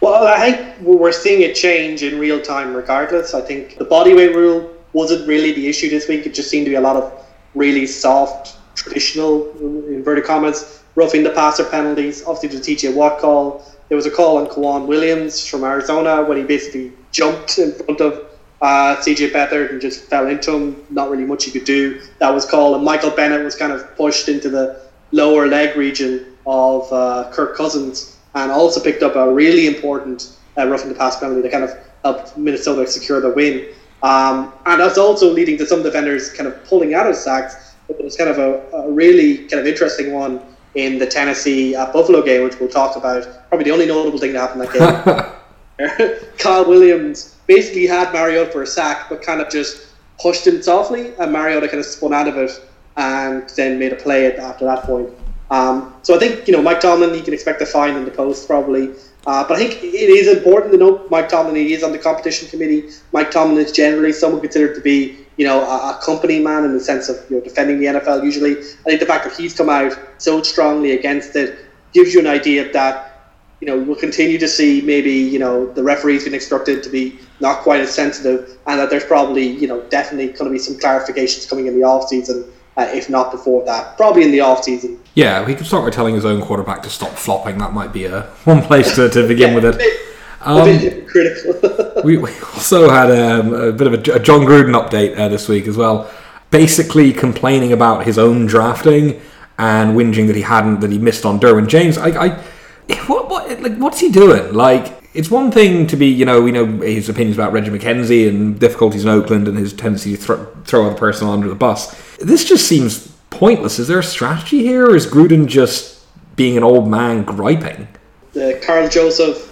Well, 0.00 0.26
I 0.26 0.52
think 0.52 0.80
we're 0.80 1.10
seeing 1.10 1.42
a 1.50 1.54
change 1.54 2.02
in 2.04 2.20
real 2.20 2.40
time, 2.40 2.74
regardless. 2.74 3.34
I 3.34 3.40
think 3.40 3.78
the 3.78 3.84
bodyweight 3.84 4.34
rule 4.34 4.76
wasn't 4.92 5.26
really 5.26 5.52
the 5.52 5.66
issue 5.68 5.88
this 5.90 6.06
week. 6.06 6.26
It 6.26 6.34
just 6.34 6.50
seemed 6.50 6.66
to 6.66 6.70
be 6.70 6.76
a 6.76 6.80
lot 6.80 6.96
of 6.96 7.26
really 7.54 7.86
soft 7.86 8.58
traditional 8.74 9.50
inverted 9.88 10.24
commas 10.24 10.82
roughing 10.94 11.22
the 11.22 11.30
passer 11.30 11.64
penalties. 11.64 12.24
Obviously, 12.26 12.58
the 12.58 12.90
TJ 12.90 12.94
Watt 12.94 13.18
call. 13.18 13.64
There 13.88 13.96
was 13.96 14.06
a 14.06 14.10
call 14.10 14.38
on 14.38 14.46
K'Waun 14.46 14.86
Williams 14.86 15.46
from 15.46 15.64
Arizona 15.64 16.22
when 16.22 16.38
he 16.38 16.44
basically 16.44 16.92
jumped 17.10 17.58
in 17.58 17.72
front 17.72 18.00
of 18.00 18.26
uh, 18.62 18.96
CJ 18.96 19.32
Beathard 19.32 19.70
and 19.70 19.80
just 19.80 20.04
fell 20.04 20.28
into 20.28 20.54
him. 20.54 20.86
Not 20.88 21.10
really 21.10 21.24
much 21.24 21.44
he 21.44 21.50
could 21.50 21.64
do. 21.64 22.00
That 22.18 22.32
was 22.32 22.46
called. 22.46 22.76
And 22.76 22.84
Michael 22.84 23.10
Bennett 23.10 23.44
was 23.44 23.54
kind 23.54 23.72
of 23.72 23.96
pushed 23.96 24.28
into 24.28 24.48
the 24.48 24.80
lower 25.10 25.46
leg 25.46 25.76
region 25.76 26.36
of 26.46 26.90
uh, 26.92 27.30
Kirk 27.32 27.56
Cousins 27.56 28.16
and 28.34 28.50
also 28.50 28.80
picked 28.80 29.02
up 29.02 29.14
a 29.14 29.32
really 29.32 29.66
important 29.66 30.36
uh, 30.56 30.66
roughing 30.66 30.88
the 30.88 30.94
pass 30.94 31.18
penalty 31.18 31.42
that 31.42 31.52
kind 31.52 31.64
of 31.64 31.76
helped 32.02 32.36
Minnesota 32.36 32.86
secure 32.86 33.20
the 33.20 33.30
win. 33.30 33.68
Um, 34.02 34.52
and 34.66 34.80
that's 34.80 34.98
also 34.98 35.30
leading 35.30 35.58
to 35.58 35.66
some 35.66 35.82
defenders 35.82 36.32
kind 36.32 36.48
of 36.48 36.64
pulling 36.64 36.94
out 36.94 37.06
of 37.06 37.14
sacks 37.14 37.71
it 37.98 38.04
was 38.04 38.16
kind 38.16 38.30
of 38.30 38.38
a, 38.38 38.60
a 38.76 38.90
really 38.90 39.38
kind 39.48 39.60
of 39.60 39.66
interesting 39.66 40.12
one 40.12 40.40
in 40.74 40.98
the 40.98 41.06
Tennessee 41.06 41.74
uh, 41.74 41.92
Buffalo 41.92 42.22
game, 42.22 42.44
which 42.44 42.58
we'll 42.58 42.68
talk 42.68 42.96
about. 42.96 43.26
Probably 43.48 43.64
the 43.64 43.70
only 43.70 43.86
notable 43.86 44.18
thing 44.18 44.32
that 44.32 44.40
happened 44.40 44.62
that 44.62 45.36
game. 45.78 46.18
Kyle 46.38 46.68
Williams 46.68 47.36
basically 47.46 47.86
had 47.86 48.12
Mariota 48.12 48.50
for 48.50 48.62
a 48.62 48.66
sack, 48.66 49.08
but 49.08 49.22
kind 49.22 49.40
of 49.40 49.50
just 49.50 49.88
pushed 50.20 50.46
him 50.46 50.62
softly, 50.62 51.14
and 51.18 51.32
Mariota 51.32 51.68
kind 51.68 51.80
of 51.80 51.86
spun 51.86 52.14
out 52.14 52.28
of 52.28 52.36
it 52.36 52.50
and 52.96 53.48
then 53.50 53.78
made 53.78 53.92
a 53.92 53.96
play 53.96 54.34
after 54.36 54.64
that 54.64 54.84
point. 54.84 55.10
Um, 55.50 55.94
so 56.02 56.16
I 56.16 56.18
think 56.18 56.46
you 56.46 56.52
know 56.52 56.62
Mike 56.62 56.80
Tomlin, 56.80 57.14
he 57.14 57.20
can 57.20 57.34
expect 57.34 57.60
a 57.60 57.66
fine 57.66 57.96
in 57.96 58.04
the 58.04 58.10
post 58.10 58.46
probably. 58.46 58.94
Uh, 59.24 59.46
but 59.46 59.52
I 59.52 59.58
think 59.58 59.84
it 59.84 60.10
is 60.10 60.26
important 60.26 60.72
to 60.72 60.78
note 60.78 61.10
Mike 61.10 61.28
Tomlin. 61.28 61.54
He 61.54 61.74
is 61.74 61.84
on 61.84 61.92
the 61.92 61.98
competition 61.98 62.48
committee. 62.48 62.90
Mike 63.12 63.30
Tomlin 63.30 63.64
is 63.64 63.70
generally 63.70 64.12
someone 64.12 64.40
considered 64.40 64.74
to 64.74 64.80
be 64.80 65.21
you 65.36 65.46
know, 65.46 65.62
a, 65.62 65.96
a, 65.96 66.00
company 66.04 66.38
man 66.40 66.64
in 66.64 66.72
the 66.72 66.80
sense 66.80 67.08
of 67.08 67.18
you 67.30 67.36
know 67.36 67.42
defending 67.42 67.78
the 67.78 67.86
NFL. 67.86 68.24
Usually, 68.24 68.58
I 68.58 68.84
think 68.84 69.00
the 69.00 69.06
fact 69.06 69.24
that 69.24 69.36
he's 69.36 69.54
come 69.54 69.68
out 69.68 69.98
so 70.18 70.42
strongly 70.42 70.92
against 70.92 71.36
it 71.36 71.58
gives 71.92 72.14
you 72.14 72.20
an 72.20 72.26
idea 72.26 72.72
that 72.72 73.30
you 73.60 73.66
know 73.66 73.78
we'll 73.78 73.96
continue 73.96 74.38
to 74.38 74.48
see 74.48 74.82
maybe 74.82 75.12
you 75.12 75.38
know 75.38 75.72
the 75.72 75.82
referees 75.82 76.24
being 76.24 76.34
instructed 76.34 76.82
to 76.82 76.90
be 76.90 77.18
not 77.40 77.60
quite 77.60 77.80
as 77.80 77.94
sensitive, 77.94 78.58
and 78.66 78.78
that 78.78 78.90
there's 78.90 79.04
probably 79.04 79.46
you 79.46 79.66
know 79.66 79.80
definitely 79.88 80.28
going 80.28 80.44
to 80.44 80.50
be 80.50 80.58
some 80.58 80.76
clarifications 80.76 81.48
coming 81.48 81.66
in 81.66 81.74
the 81.74 81.84
off 81.84 82.08
season. 82.08 82.44
Uh, 82.74 82.88
if 82.94 83.10
not 83.10 83.30
before 83.30 83.62
that, 83.66 83.98
probably 83.98 84.22
in 84.24 84.30
the 84.30 84.40
off 84.40 84.64
season. 84.64 84.98
Yeah, 85.14 85.46
he 85.46 85.54
could 85.54 85.66
start 85.66 85.84
by 85.84 85.90
telling 85.90 86.14
his 86.14 86.24
own 86.24 86.40
quarterback 86.40 86.82
to 86.84 86.88
stop 86.88 87.10
flopping. 87.10 87.58
That 87.58 87.74
might 87.74 87.92
be 87.92 88.06
a 88.06 88.22
one 88.44 88.62
place 88.62 88.94
to, 88.94 89.10
to 89.10 89.28
begin 89.28 89.50
yeah, 89.50 89.54
with 89.54 89.64
it. 89.66 90.11
Um, 90.44 91.06
critical. 91.06 92.02
we, 92.04 92.16
we, 92.16 92.30
also 92.54 92.90
had 92.90 93.10
um, 93.10 93.54
a 93.54 93.72
bit 93.72 93.86
of 93.86 93.94
a, 93.94 94.12
a 94.14 94.18
Jon 94.18 94.40
Gruden 94.40 94.74
update 94.74 95.18
uh, 95.18 95.28
this 95.28 95.48
week 95.48 95.66
as 95.66 95.76
well. 95.76 96.10
Basically, 96.50 97.12
complaining 97.12 97.72
about 97.72 98.04
his 98.04 98.18
own 98.18 98.46
drafting 98.46 99.20
and 99.58 99.96
whinging 99.96 100.26
that 100.26 100.36
he 100.36 100.42
hadn't, 100.42 100.80
that 100.80 100.90
he 100.90 100.98
missed 100.98 101.24
on 101.24 101.38
Derwin 101.38 101.68
James. 101.68 101.96
I, 101.96 102.08
I 102.08 102.28
what, 103.06 103.28
what, 103.28 103.60
like, 103.62 103.76
what's 103.76 104.00
he 104.00 104.10
doing? 104.10 104.52
Like, 104.52 105.02
it's 105.14 105.30
one 105.30 105.50
thing 105.50 105.86
to 105.88 105.96
be, 105.96 106.06
you 106.06 106.24
know, 106.24 106.40
we 106.40 106.52
know 106.52 106.66
his 106.66 107.08
opinions 107.08 107.36
about 107.36 107.52
Reggie 107.52 107.70
McKenzie 107.70 108.28
and 108.28 108.58
difficulties 108.58 109.04
in 109.04 109.10
Oakland 109.10 109.46
and 109.46 109.56
his 109.58 109.72
tendency 109.72 110.16
to 110.16 110.22
throw, 110.22 110.44
throw 110.64 110.86
other 110.86 110.96
person 110.96 111.28
under 111.28 111.48
the 111.48 111.54
bus. 111.54 112.16
This 112.16 112.44
just 112.44 112.66
seems 112.66 113.08
pointless. 113.30 113.78
Is 113.78 113.88
there 113.88 113.98
a 113.98 114.04
strategy 114.04 114.62
here, 114.62 114.86
or 114.86 114.96
is 114.96 115.06
Gruden 115.06 115.46
just 115.46 116.04
being 116.36 116.56
an 116.56 116.64
old 116.64 116.88
man 116.88 117.24
griping? 117.24 117.88
The 118.32 118.60
Karl 118.64 118.88
Joseph 118.88 119.51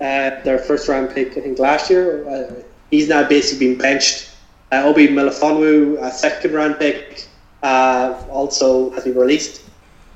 uh, 0.00 0.42
their 0.42 0.58
first 0.58 0.88
round 0.88 1.10
pick, 1.10 1.36
I 1.36 1.40
think, 1.40 1.58
last 1.58 1.90
year. 1.90 2.28
Uh, 2.28 2.62
he's 2.90 3.08
now 3.08 3.26
basically 3.26 3.68
been 3.68 3.78
benched. 3.78 4.30
Uh, 4.72 4.82
Obi 4.84 5.08
Melifonwu, 5.08 6.02
a 6.02 6.10
second 6.10 6.52
round 6.52 6.78
pick, 6.78 7.28
uh, 7.62 8.22
also 8.30 8.90
has 8.90 9.04
been 9.04 9.16
released. 9.16 9.62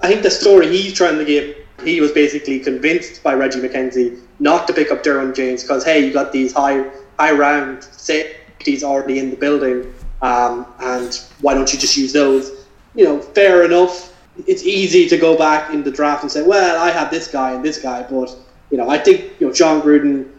I 0.03 0.09
think 0.09 0.23
the 0.23 0.31
story 0.31 0.69
he's 0.69 0.93
trying 0.93 1.19
to 1.19 1.25
give, 1.25 1.57
he 1.85 2.01
was 2.01 2.13
basically 2.13 2.59
convinced 2.61 3.23
by 3.23 3.35
Reggie 3.35 3.61
McKenzie 3.61 4.21
not 4.39 4.67
to 4.67 4.73
pick 4.73 4.91
up 4.91 5.03
Derwin 5.03 5.35
James 5.35 5.63
because 5.63 5.85
hey, 5.85 6.05
you 6.05 6.13
got 6.13 6.33
these 6.33 6.53
high 6.53 6.91
high 7.19 7.33
round 7.33 7.85
safeties 7.85 8.83
already 8.83 9.19
in 9.19 9.31
the 9.31 9.37
building, 9.37 9.93
um, 10.23 10.67
and 10.81 11.23
why 11.41 11.55
don't 11.55 11.73
you 11.73 11.79
just 11.79 11.97
use 11.97 12.13
those? 12.13 12.67
You 12.95 13.05
know, 13.05 13.21
fair 13.21 13.65
enough. 13.65 14.15
It's 14.47 14.63
easy 14.63 15.09
to 15.09 15.19
go 15.19 15.37
back 15.37 15.73
in 15.73 15.83
the 15.83 15.91
draft 15.91 16.23
and 16.23 16.33
say, 16.33 16.43
well, 16.43 16.81
I 16.81 16.91
have 16.91 17.11
this 17.11 17.29
guy 17.29 17.53
and 17.53 17.65
this 17.65 17.79
guy, 17.79 18.07
but 18.09 18.35
you 18.71 18.79
know, 18.79 18.89
I 18.89 18.99
think 18.99 19.41
you 19.41 19.47
know 19.47 19.53
Jon 19.53 19.83
Gruden, 19.83 20.31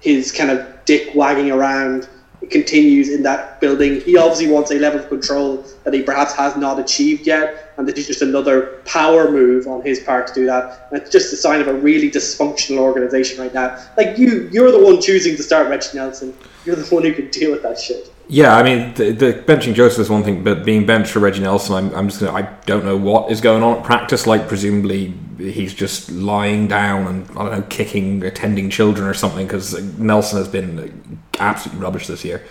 his 0.00 0.32
kind 0.32 0.50
of 0.50 0.84
dick 0.84 1.14
wagging 1.14 1.50
around 1.50 2.08
continues 2.50 3.08
in 3.08 3.22
that 3.22 3.60
building. 3.60 4.00
He 4.00 4.16
obviously 4.16 4.48
wants 4.48 4.70
a 4.70 4.78
level 4.78 5.00
of 5.00 5.08
control 5.08 5.64
that 5.84 5.94
he 5.94 6.02
perhaps 6.02 6.32
has 6.34 6.56
not 6.56 6.78
achieved 6.78 7.26
yet, 7.26 7.72
and 7.76 7.88
this 7.88 7.98
is 7.98 8.06
just 8.06 8.22
another 8.22 8.82
power 8.84 9.30
move 9.30 9.66
on 9.66 9.82
his 9.82 10.00
part 10.00 10.26
to 10.28 10.34
do 10.34 10.46
that. 10.46 10.88
And 10.90 11.00
it's 11.00 11.10
just 11.10 11.32
a 11.32 11.36
sign 11.36 11.60
of 11.60 11.68
a 11.68 11.74
really 11.74 12.10
dysfunctional 12.10 12.78
organization 12.78 13.40
right 13.40 13.52
now. 13.52 13.78
Like 13.96 14.18
you, 14.18 14.48
you're 14.52 14.70
the 14.70 14.82
one 14.82 15.00
choosing 15.00 15.36
to 15.36 15.42
start 15.42 15.68
Reggie 15.68 15.88
Nelson. 15.94 16.36
You're 16.64 16.76
the 16.76 16.94
one 16.94 17.04
who 17.04 17.12
can 17.12 17.30
deal 17.30 17.50
with 17.50 17.62
that 17.62 17.78
shit. 17.78 18.12
Yeah, 18.28 18.56
I 18.56 18.64
mean, 18.64 18.92
the, 18.94 19.12
the 19.12 19.32
benching 19.32 19.74
Joseph 19.74 20.00
is 20.00 20.10
one 20.10 20.24
thing, 20.24 20.42
but 20.42 20.64
being 20.64 20.84
benched 20.84 21.12
for 21.12 21.20
Reggie 21.20 21.42
Nelson, 21.42 21.76
I'm, 21.76 21.94
I'm 21.94 22.08
just 22.08 22.20
gonna, 22.20 22.32
I 22.32 22.42
don't 22.66 22.84
know 22.84 22.96
what 22.96 23.30
is 23.30 23.40
going 23.40 23.62
on 23.62 23.78
at 23.78 23.84
practice. 23.84 24.26
Like, 24.26 24.48
presumably 24.48 25.14
he's 25.38 25.72
just 25.72 26.10
lying 26.10 26.66
down 26.66 27.06
and 27.06 27.30
I 27.30 27.34
don't 27.34 27.52
know, 27.52 27.62
kicking, 27.68 28.24
attending 28.24 28.68
children 28.68 29.06
or 29.06 29.14
something. 29.14 29.46
Because 29.46 29.80
Nelson 29.98 30.38
has 30.38 30.48
been 30.48 31.20
absolutely 31.38 31.84
rubbish 31.84 32.08
this 32.08 32.24
year. 32.24 32.42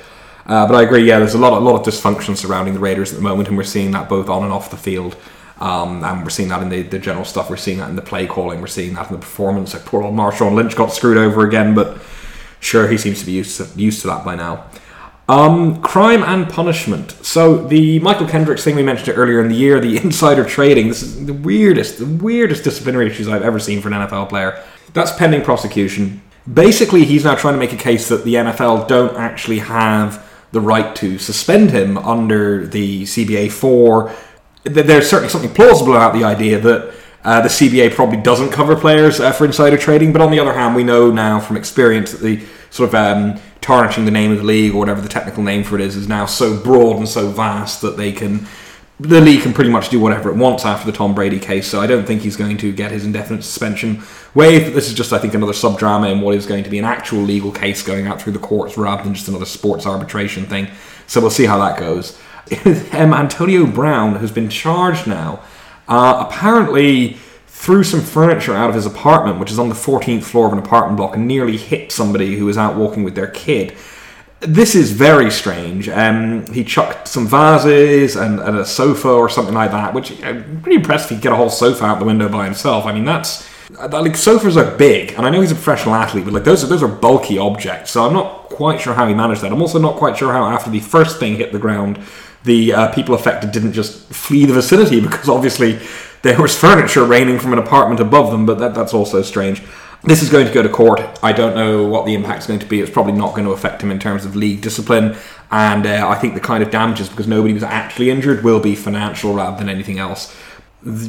Uh, 0.46 0.66
but 0.68 0.76
I 0.76 0.84
agree. 0.84 1.06
Yeah, 1.06 1.20
there's 1.20 1.34
a 1.34 1.40
lot, 1.40 1.54
a 1.54 1.60
lot 1.60 1.76
of 1.76 1.94
dysfunction 1.94 2.38
surrounding 2.38 2.76
the 2.76 2.80
Raiders 2.80 3.12
at 3.12 3.18
the 3.18 3.24
moment, 3.24 3.50
and 3.50 3.58
we're 3.58 3.64
seeing 3.64 3.92
that 3.92 4.08
both 4.08 4.30
on 4.30 4.44
and 4.44 4.54
off 4.54 4.70
the 4.70 4.78
field. 4.78 5.18
Um, 5.60 6.04
and 6.04 6.24
we're 6.24 6.30
seeing 6.30 6.50
that 6.50 6.62
in 6.62 6.70
the, 6.70 6.84
the 6.84 7.00
general 7.00 7.26
stuff. 7.26 7.50
We're 7.50 7.58
seeing 7.58 7.80
that 7.80 7.90
in 7.90 7.96
the 7.96 8.02
play 8.02 8.28
calling. 8.28 8.62
We're 8.62 8.68
seeing 8.68 8.94
that 8.94 9.08
in 9.08 9.14
the 9.14 9.20
performance. 9.20 9.74
Like 9.74 9.86
poor 9.86 10.04
old 10.04 10.14
Marshawn 10.14 10.54
Lynch 10.54 10.76
got 10.76 10.94
screwed 10.94 11.18
over 11.18 11.46
again, 11.46 11.74
but 11.74 11.98
sure, 12.60 12.88
he 12.88 12.98
seems 12.98 13.20
to 13.20 13.26
be 13.26 13.32
used 13.34 13.58
to, 13.58 13.68
used 13.80 14.02
to 14.02 14.08
that 14.08 14.24
by 14.24 14.36
now. 14.36 14.70
Um, 15.28 15.82
crime 15.82 16.24
and 16.24 16.48
punishment. 16.48 17.12
So 17.26 17.58
the 17.58 18.00
Mychal 18.00 18.30
Kendricks 18.30 18.64
thing 18.64 18.76
we 18.76 18.84
mentioned 18.84 19.18
earlier 19.18 19.42
in 19.42 19.48
the 19.50 19.56
year, 19.56 19.80
the 19.80 19.98
insider 20.04 20.46
trading. 20.46 20.88
This 20.88 21.02
is 21.02 21.26
the 21.26 21.34
weirdest, 21.34 21.98
the 21.98 22.06
weirdest 22.06 22.64
disciplinary 22.64 23.08
issues 23.08 23.28
I've 23.28 23.42
ever 23.42 23.60
seen 23.60 23.82
for 23.82 23.88
an 23.88 23.94
NFL 23.94 24.30
player. 24.30 24.64
That's 24.94 25.12
pending 25.12 25.42
prosecution. 25.42 26.22
Basically, 26.52 27.06
he's 27.06 27.24
now 27.24 27.34
trying 27.34 27.56
to 27.56 27.60
make 27.60 27.74
a 27.74 27.78
case 27.78 28.08
that 28.10 28.24
the 28.24 28.36
NFL 28.36 28.88
don't 28.88 29.18
actually 29.18 29.60
have 29.60 30.24
the 30.52 30.62
right 30.62 30.96
to 30.98 31.18
suspend 31.18 31.72
him 31.72 31.98
under 31.98 32.68
the 32.68 33.04
CBA 33.04 33.52
for. 33.52 34.14
There's 34.64 35.10
certainly 35.10 35.30
something 35.30 35.54
plausible 35.54 35.96
about 35.96 36.14
the 36.14 36.24
idea 36.24 36.60
that 36.60 36.94
uh, 37.24 37.42
the 37.42 37.50
CBA 37.50 37.94
probably 37.96 38.18
doesn't 38.18 38.52
cover 38.52 38.76
players 38.76 39.20
uh, 39.20 39.32
for 39.32 39.46
insider 39.46 39.78
trading, 39.78 40.14
but 40.14 40.22
on 40.22 40.30
the 40.30 40.40
other 40.40 40.54
hand, 40.54 40.76
we 40.76 40.84
know 40.84 41.10
now 41.10 41.40
from 41.40 41.58
experience 41.58 42.12
that 42.12 42.22
the 42.22 42.46
sort 42.70 42.90
of 42.90 42.96
um, 42.96 43.40
tarnishing 43.66 44.06
the 44.06 44.12
name 44.12 44.32
of 44.32 44.38
the 44.38 44.44
league 44.44 44.76
or 44.76 44.78
whatever 44.78 45.02
the 45.02 45.10
technical 45.10 45.42
name 45.42 45.64
for 45.64 45.74
it 45.74 45.82
is 45.82 45.96
is 45.96 46.08
now 46.08 46.24
so 46.24 46.56
broad 46.56 46.98
and 46.98 47.10
so 47.10 47.30
vast 47.30 47.82
that 47.82 47.98
they 47.98 48.12
can 48.12 48.46
the 49.00 49.20
league 49.20 49.42
can 49.42 49.54
pretty 49.54 49.72
much 49.72 49.90
do 49.90 50.00
whatever 50.00 50.30
it 50.30 50.36
wants 50.36 50.64
after 50.64 50.90
the 50.90 50.96
Tom 50.96 51.16
Brady 51.16 51.40
case. 51.40 51.68
So 51.68 51.82
I 51.82 51.88
don't 51.88 52.06
think 52.06 52.22
he's 52.22 52.38
going 52.38 52.58
to 52.58 52.72
get 52.72 52.92
his 52.92 53.04
indefinite 53.04 53.44
suspension 53.44 54.04
waived. 54.36 54.74
This 54.74 54.88
is 54.88 54.94
just, 54.94 55.12
I 55.12 55.18
think, 55.18 55.34
another 55.34 55.52
sub 55.52 55.78
drama 55.78 56.08
in 56.08 56.22
what 56.22 56.34
is 56.34 56.46
going 56.46 56.64
to 56.64 56.70
be 56.70 56.80
an 56.80 56.86
actual 56.86 57.20
legal 57.20 57.52
case 57.52 57.84
going 57.84 58.08
out 58.08 58.22
through 58.22 58.32
the 58.32 58.40
courts 58.40 58.78
rather 58.78 59.04
than 59.04 59.14
just 59.14 59.28
another 59.28 59.44
sports 59.44 59.86
arbitration 59.86 60.46
thing. 60.46 60.70
So 61.08 61.20
we'll 61.20 61.30
see 61.30 61.46
how 61.46 61.58
that 61.58 61.78
goes. 61.78 62.18
um, 62.94 63.14
Antonio 63.14 63.66
Brown 63.66 64.16
has 64.16 64.32
been 64.32 64.48
charged 64.48 65.08
now. 65.08 65.44
Uh, 65.90 66.26
apparently 66.30 67.18
threw 67.66 67.84
some 67.84 68.02
furniture 68.02 68.54
out 68.54 68.70
of 68.70 68.76
his 68.76 68.86
apartment, 68.86 69.40
which 69.40 69.50
is 69.50 69.58
on 69.58 69.70
the 69.70 69.76
14th 69.76 70.24
floor 70.24 70.46
of 70.46 70.54
an 70.54 70.60
apartment 70.60 70.98
block, 70.98 71.16
and 71.16 71.28
nearly 71.28 71.58
hit 71.58 71.92
somebody 71.92 72.36
who 72.36 72.46
was 72.46 72.60
out 72.60 72.76
walking 72.76 73.04
with 73.04 73.16
their 73.16 73.26
kid. 73.26 73.76
This 74.42 74.76
is 74.76 74.92
very 74.92 75.32
strange. 75.32 75.90
Um, 75.90 76.46
he 76.54 76.64
chucked 76.64 77.08
some 77.08 77.26
vases 77.26 78.16
and, 78.16 78.40
and, 78.40 78.56
a 78.56 78.66
sofa 78.66 79.10
or 79.10 79.30
something 79.30 79.56
like 79.56 79.72
that, 79.72 79.96
which 79.96 80.12
I'm 80.24 80.62
pretty 80.62 80.76
impressed 80.76 81.10
he 81.10 81.16
could 81.16 81.24
get 81.24 81.32
a 81.32 81.36
whole 81.36 81.50
sofa 81.50 81.86
out 81.86 81.98
the 81.98 82.06
window 82.06 82.30
by 82.30 82.46
himself. 82.46 82.86
I 82.86 82.94
mean, 82.94 83.04
that's 83.04 83.50
like 83.72 84.16
sofas 84.16 84.58
are 84.58 84.78
big, 84.78 85.14
and 85.14 85.26
I 85.26 85.32
know 85.32 85.42
he's 85.42 85.52
a 85.52 85.56
professional 85.56 85.96
athlete, 85.96 86.26
but 86.26 86.36
like 86.36 86.44
those 86.44 86.64
are 86.64 86.68
those 86.68 86.84
are 86.84 86.88
bulky 86.88 87.40
objects. 87.40 87.90
So 87.90 88.06
I'm 88.06 88.14
not 88.14 88.50
quite 88.50 88.80
sure 88.80 88.94
how 88.94 89.08
he 89.08 89.16
managed 89.16 89.42
that. 89.42 89.52
I'm 89.52 89.62
also 89.64 89.80
not 89.80 89.96
quite 89.96 90.18
sure 90.18 90.32
how 90.32 90.46
after 90.46 90.70
the 90.70 90.82
first 90.82 91.20
thing 91.20 91.38
hit 91.38 91.52
the 91.52 91.58
ground, 91.58 92.00
the 92.44 92.74
uh, 92.74 92.94
people 92.94 93.16
affected 93.16 93.52
didn't 93.52 93.74
just 93.74 94.14
flee 94.14 94.46
the 94.46 94.54
vicinity 94.54 95.00
because 95.08 95.30
obviously 95.30 95.80
there 96.26 96.42
was 96.42 96.58
furniture 96.58 97.06
raining 97.06 97.38
from 97.38 97.54
an 97.54 97.60
apartment 97.60 98.00
above 98.00 98.32
them, 98.32 98.48
but 98.48 98.58
that, 98.58 98.74
that's 98.74 98.96
also 98.96 99.22
strange. 99.22 99.62
This 100.02 100.24
is 100.24 100.30
going 100.32 100.48
to 100.48 100.52
go 100.52 100.64
to 100.64 100.70
court. 100.70 101.00
I 101.22 101.32
don't 101.32 101.56
know 101.56 101.86
what 101.86 102.08
the 102.08 102.16
impact 102.16 102.40
is 102.40 102.48
going 102.48 102.62
to 102.62 102.66
be. 102.66 102.82
It's 102.82 102.90
probably 102.90 103.14
not 103.14 103.36
going 103.36 103.46
to 103.46 103.52
affect 103.52 103.84
him 103.84 103.92
in 103.92 104.00
terms 104.00 104.26
of 104.26 104.36
league 104.36 104.62
discipline. 104.62 105.16
And 105.52 105.86
uh, 105.86 106.10
I 106.10 106.16
think 106.16 106.34
the 106.34 106.40
kind 106.40 106.64
of 106.64 106.72
damages, 106.72 107.10
because 107.10 107.28
nobody 107.28 107.54
was 107.54 107.62
actually 107.62 108.10
injured, 108.10 108.44
will 108.44 108.60
be 108.60 108.76
financial 108.76 109.36
rather 109.36 109.56
than 109.56 109.70
anything 109.70 110.00
else. 110.00 110.36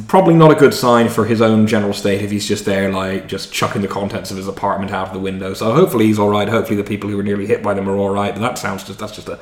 Probably 0.07 0.35
not 0.35 0.51
a 0.51 0.55
good 0.55 0.75
sign 0.75 1.09
for 1.09 1.25
his 1.25 1.41
own 1.41 1.65
general 1.65 1.93
state 1.93 2.21
if 2.21 2.29
he's 2.29 2.47
just 2.47 2.65
there, 2.65 2.91
like, 2.91 3.27
just 3.27 3.51
chucking 3.51 3.81
the 3.81 3.87
contents 3.87 4.29
of 4.29 4.37
his 4.37 4.47
apartment 4.47 4.91
out 4.91 5.07
of 5.07 5.13
the 5.13 5.19
window. 5.19 5.55
So 5.55 5.73
hopefully 5.73 6.05
he's 6.05 6.19
all 6.19 6.29
right. 6.29 6.47
Hopefully 6.47 6.77
the 6.77 6.87
people 6.87 7.09
who 7.09 7.17
were 7.17 7.23
nearly 7.23 7.47
hit 7.47 7.63
by 7.63 7.73
them 7.73 7.89
are 7.89 7.97
all 7.97 8.11
right. 8.11 8.35
But 8.35 8.41
that 8.41 8.59
sounds 8.59 8.83
just 8.83 8.99
that's 8.99 9.15
just 9.15 9.29
a 9.29 9.39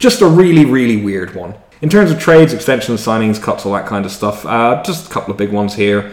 just 0.00 0.20
a 0.20 0.26
really 0.26 0.64
really 0.64 1.00
weird 1.00 1.36
one. 1.36 1.54
In 1.82 1.88
terms 1.88 2.12
of 2.12 2.20
trades, 2.20 2.52
extensions, 2.52 3.04
signings, 3.04 3.42
cuts, 3.42 3.66
all 3.66 3.72
that 3.72 3.86
kind 3.86 4.06
of 4.06 4.12
stuff, 4.12 4.46
uh, 4.46 4.80
just 4.84 5.10
a 5.10 5.12
couple 5.12 5.32
of 5.32 5.36
big 5.36 5.50
ones 5.50 5.74
here. 5.74 6.12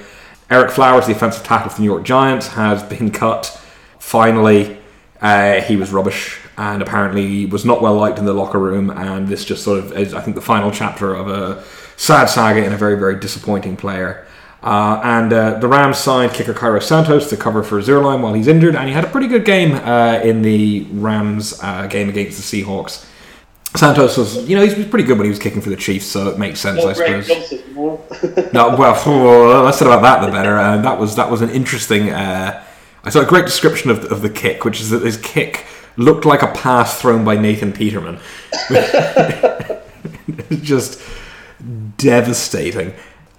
Ereck 0.49 0.71
Flowers, 0.71 1.05
the 1.05 1.11
offensive 1.11 1.43
tackle 1.43 1.69
for 1.69 1.75
the 1.75 1.81
New 1.83 1.91
York 1.91 2.03
Giants, 2.03 2.47
has 2.47 2.81
been 2.81 3.11
cut. 3.11 3.61
Finally, 3.99 4.79
uh, 5.21 5.61
he 5.61 5.75
was 5.75 5.91
rubbish 5.91 6.39
and 6.57 6.81
apparently 6.81 7.45
was 7.45 7.65
not 7.65 7.83
well 7.83 7.93
liked 7.93 8.17
in 8.17 8.25
the 8.25 8.33
locker 8.33 8.57
room. 8.57 8.89
And 8.89 9.27
this 9.27 9.45
just 9.45 9.63
sort 9.63 9.77
of 9.77 9.95
is, 9.95 10.15
I 10.15 10.21
think, 10.21 10.33
the 10.35 10.41
final 10.41 10.71
chapter 10.71 11.13
of 11.13 11.27
a 11.27 11.63
sad 11.97 12.25
saga 12.25 12.65
in 12.65 12.73
a 12.73 12.77
very, 12.77 12.97
very 12.97 13.19
disappointing 13.19 13.77
player. 13.77 14.25
Uh, 14.63 14.99
and 15.03 15.31
uh, 15.31 15.59
the 15.59 15.67
Rams 15.67 15.99
signed 15.99 16.33
kicker 16.33 16.55
Cairo 16.55 16.79
Santos 16.79 17.29
to 17.29 17.38
cover 17.38 17.61
for 17.61 17.79
Zuerlein 17.79 18.21
while 18.21 18.33
he's 18.33 18.47
injured, 18.47 18.75
and 18.75 18.88
he 18.88 18.93
had 18.93 19.05
a 19.05 19.07
pretty 19.07 19.27
good 19.27 19.45
game 19.45 19.73
uh, 19.73 20.19
in 20.23 20.41
the 20.41 20.88
Rams 20.93 21.59
uh, 21.61 21.85
game 21.85 22.09
against 22.09 22.38
the 22.38 22.63
Seahawks. 22.63 23.05
Santos 23.75 24.17
was, 24.17 24.49
you 24.49 24.55
know, 24.55 24.65
he 24.65 24.73
was 24.73 24.88
pretty 24.88 25.05
good 25.05 25.17
when 25.17 25.25
he 25.25 25.29
was 25.29 25.39
kicking 25.39 25.61
for 25.61 25.69
the 25.69 25.75
Chiefs, 25.75 26.07
so 26.07 26.27
it 26.29 26.39
makes 26.39 26.59
sense, 26.59 26.83
I 26.83 26.93
suppose. 26.93 27.29
no, 28.53 28.75
well, 28.75 29.63
less 29.63 29.77
said 29.77 29.88
about 29.88 30.01
that, 30.01 30.25
the 30.25 30.31
better. 30.31 30.57
Uh, 30.57 30.77
that 30.77 30.99
was 30.99 31.15
that 31.15 31.29
was 31.29 31.41
an 31.41 31.51
interesting. 31.51 32.09
Uh, 32.09 32.63
I 33.03 33.09
saw 33.09 33.21
a 33.21 33.25
great 33.25 33.45
description 33.45 33.91
of, 33.91 34.05
of 34.11 34.21
the 34.21 34.29
kick, 34.29 34.65
which 34.65 34.81
is 34.81 34.89
that 34.89 35.03
his 35.03 35.17
kick 35.17 35.65
looked 35.97 36.25
like 36.25 36.41
a 36.41 36.47
pass 36.47 36.99
thrown 36.99 37.23
by 37.23 37.38
Nathan 37.38 37.71
Peterman. 37.71 38.19
just 40.61 40.99
devastating. 41.97 42.93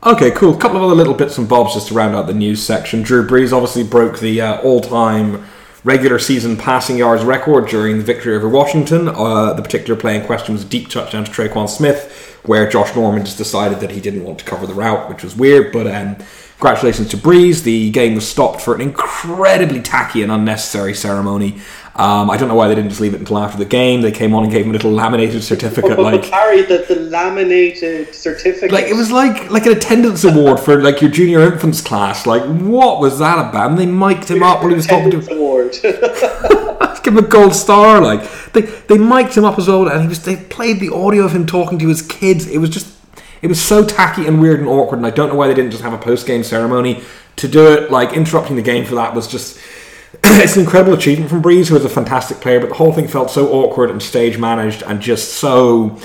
Okay, 0.05 0.31
cool. 0.31 0.55
A 0.57 0.59
couple 0.59 0.77
of 0.77 0.85
other 0.85 0.95
little 0.95 1.15
bits 1.15 1.37
and 1.39 1.49
bobs 1.49 1.75
just 1.75 1.89
to 1.89 1.95
round 1.95 2.15
out 2.15 2.27
the 2.27 2.35
news 2.35 2.63
section. 2.63 3.03
Drew 3.03 3.27
Brees 3.27 3.53
obviously 3.53 3.83
broke 3.83 4.21
the 4.21 4.41
uh, 4.41 4.61
all-time 4.63 5.45
regular 5.85 6.19
season 6.19 6.57
passing 6.57 6.99
yards 6.99 7.25
record 7.25 7.69
during 7.69 7.99
the 7.99 8.05
victory 8.05 8.35
over 8.35 8.49
Washington. 8.49 9.09
Uh, 9.09 9.53
the 9.55 9.63
particular 9.63 9.99
play 9.99 10.17
in 10.17 10.25
question 10.27 10.55
was 10.55 10.65
a 10.65 10.69
deep 10.69 10.89
touchdown 10.89 11.25
to 11.25 11.31
Tre'Quan 11.31 11.69
Smith, 11.69 12.39
where 12.45 12.69
Josh 12.69 12.95
Norman 12.95 13.25
just 13.25 13.39
decided 13.39 13.81
that 13.81 13.91
he 13.91 14.01
didn't 14.01 14.25
want 14.25 14.39
to 14.39 14.45
cover 14.45 14.67
the 14.67 14.75
route, 14.75 15.09
which 15.09 15.23
was 15.23 15.35
weird. 15.35 15.73
But 15.73 15.87
um, 15.87 16.17
congratulations 16.59 17.09
to 17.09 17.17
Brees. 17.17 17.63
The 17.63 17.91
game 17.91 18.15
was 18.15 18.29
stopped 18.29 18.61
for 18.61 18.75
an 18.75 18.81
incredibly 18.81 19.81
tacky 19.81 20.23
and 20.23 20.31
unnecessary 20.31 20.95
ceremony. 20.95 21.61
Um, 22.01 22.31
I 22.31 22.39
don't 22.39 22.49
know 22.49 22.55
why 22.55 22.67
they 22.67 22.75
didn't 22.75 22.89
just 22.89 23.03
leave 23.03 23.13
it 23.13 23.21
until 23.21 23.37
after 23.37 23.59
the 23.59 23.67
game. 23.67 24.01
They 24.01 24.11
came 24.11 24.35
on 24.35 24.45
and 24.45 24.51
gave 24.51 24.65
him 24.65 24.71
a 24.71 24.73
little 24.73 24.91
laminated 24.91 25.45
certificate, 25.45 25.99
like 25.99 26.25
Harry, 26.25 26.63
the, 26.63 26.79
the 26.89 26.95
laminated 26.99 28.15
certificate. 28.15 28.73
Like 28.73 28.87
it 28.87 28.97
was 28.97 29.13
like 29.13 29.51
like 29.51 29.67
an 29.67 29.73
attendance 29.73 30.25
award 30.25 30.61
for 30.61 30.81
like 30.81 31.03
your 31.03 31.11
junior 31.11 31.43
infants 31.43 31.83
class. 31.83 32.25
Like 32.25 32.43
what 32.43 33.01
was 33.01 33.19
that 33.19 33.51
about? 33.51 33.69
And 33.69 33.79
they 33.79 33.85
mic'd 33.85 34.31
him 34.31 34.43
up 34.43 34.61
while 34.61 34.71
he 34.71 34.77
was 34.77 34.87
talking 34.87 35.11
to. 35.11 35.31
Award. 35.31 35.73
give 37.03 37.13
him 37.13 37.19
a 37.19 37.29
gold 37.29 37.55
star. 37.55 38.01
Like 38.01 38.23
they 38.53 38.63
they 38.63 38.97
mic'd 38.97 39.37
him 39.37 39.45
up 39.45 39.59
as 39.59 39.69
well, 39.69 39.87
and 39.87 40.01
he 40.01 40.09
was 40.09 40.25
they 40.25 40.37
played 40.37 40.81
the 40.81 40.89
audio 40.95 41.27
of 41.27 41.33
him 41.33 41.45
talking 41.45 41.79
to 41.81 41.89
his 41.89 42.01
kids. 42.01 42.49
It 42.49 42.59
was 42.59 42.71
just 42.71 42.97
it 43.43 43.49
was 43.49 43.61
so 43.61 43.85
tacky 43.85 44.27
and 44.27 44.41
weird 44.41 44.61
and 44.61 44.69
awkward. 44.71 44.97
And 44.97 45.07
I 45.07 45.11
don't 45.11 45.29
know 45.29 45.35
why 45.35 45.49
they 45.49 45.55
didn't 45.55 45.71
just 45.71 45.83
have 45.83 45.93
a 45.93 45.99
post 45.99 46.27
game 46.27 46.45
ceremony 46.45 47.03
to 47.37 47.47
do 47.47 47.71
it. 47.75 47.91
Like 47.91 48.15
interrupting 48.15 48.57
the 48.57 48.63
game 48.63 48.87
for 48.87 48.95
that 48.95 49.15
was 49.15 49.29
just 49.29 49.59
it's 50.25 50.57
an 50.57 50.63
incredible 50.63 50.95
achievement 50.95 51.31
from 51.31 51.43
Brees, 51.43 51.69
who 51.69 51.77
is 51.77 51.85
a 51.85 51.89
fantastic 51.89 52.39
player, 52.39 52.61
but 52.61 52.69
the 52.69 52.75
whole 52.75 52.93
thing 52.93 53.07
felt 53.07 53.31
so 53.31 53.53
awkward 53.53 53.91
and 53.91 54.03
stage 54.03 54.39
managed 54.39 54.83
and 54.83 55.01
just 55.01 55.35
so 55.35 55.99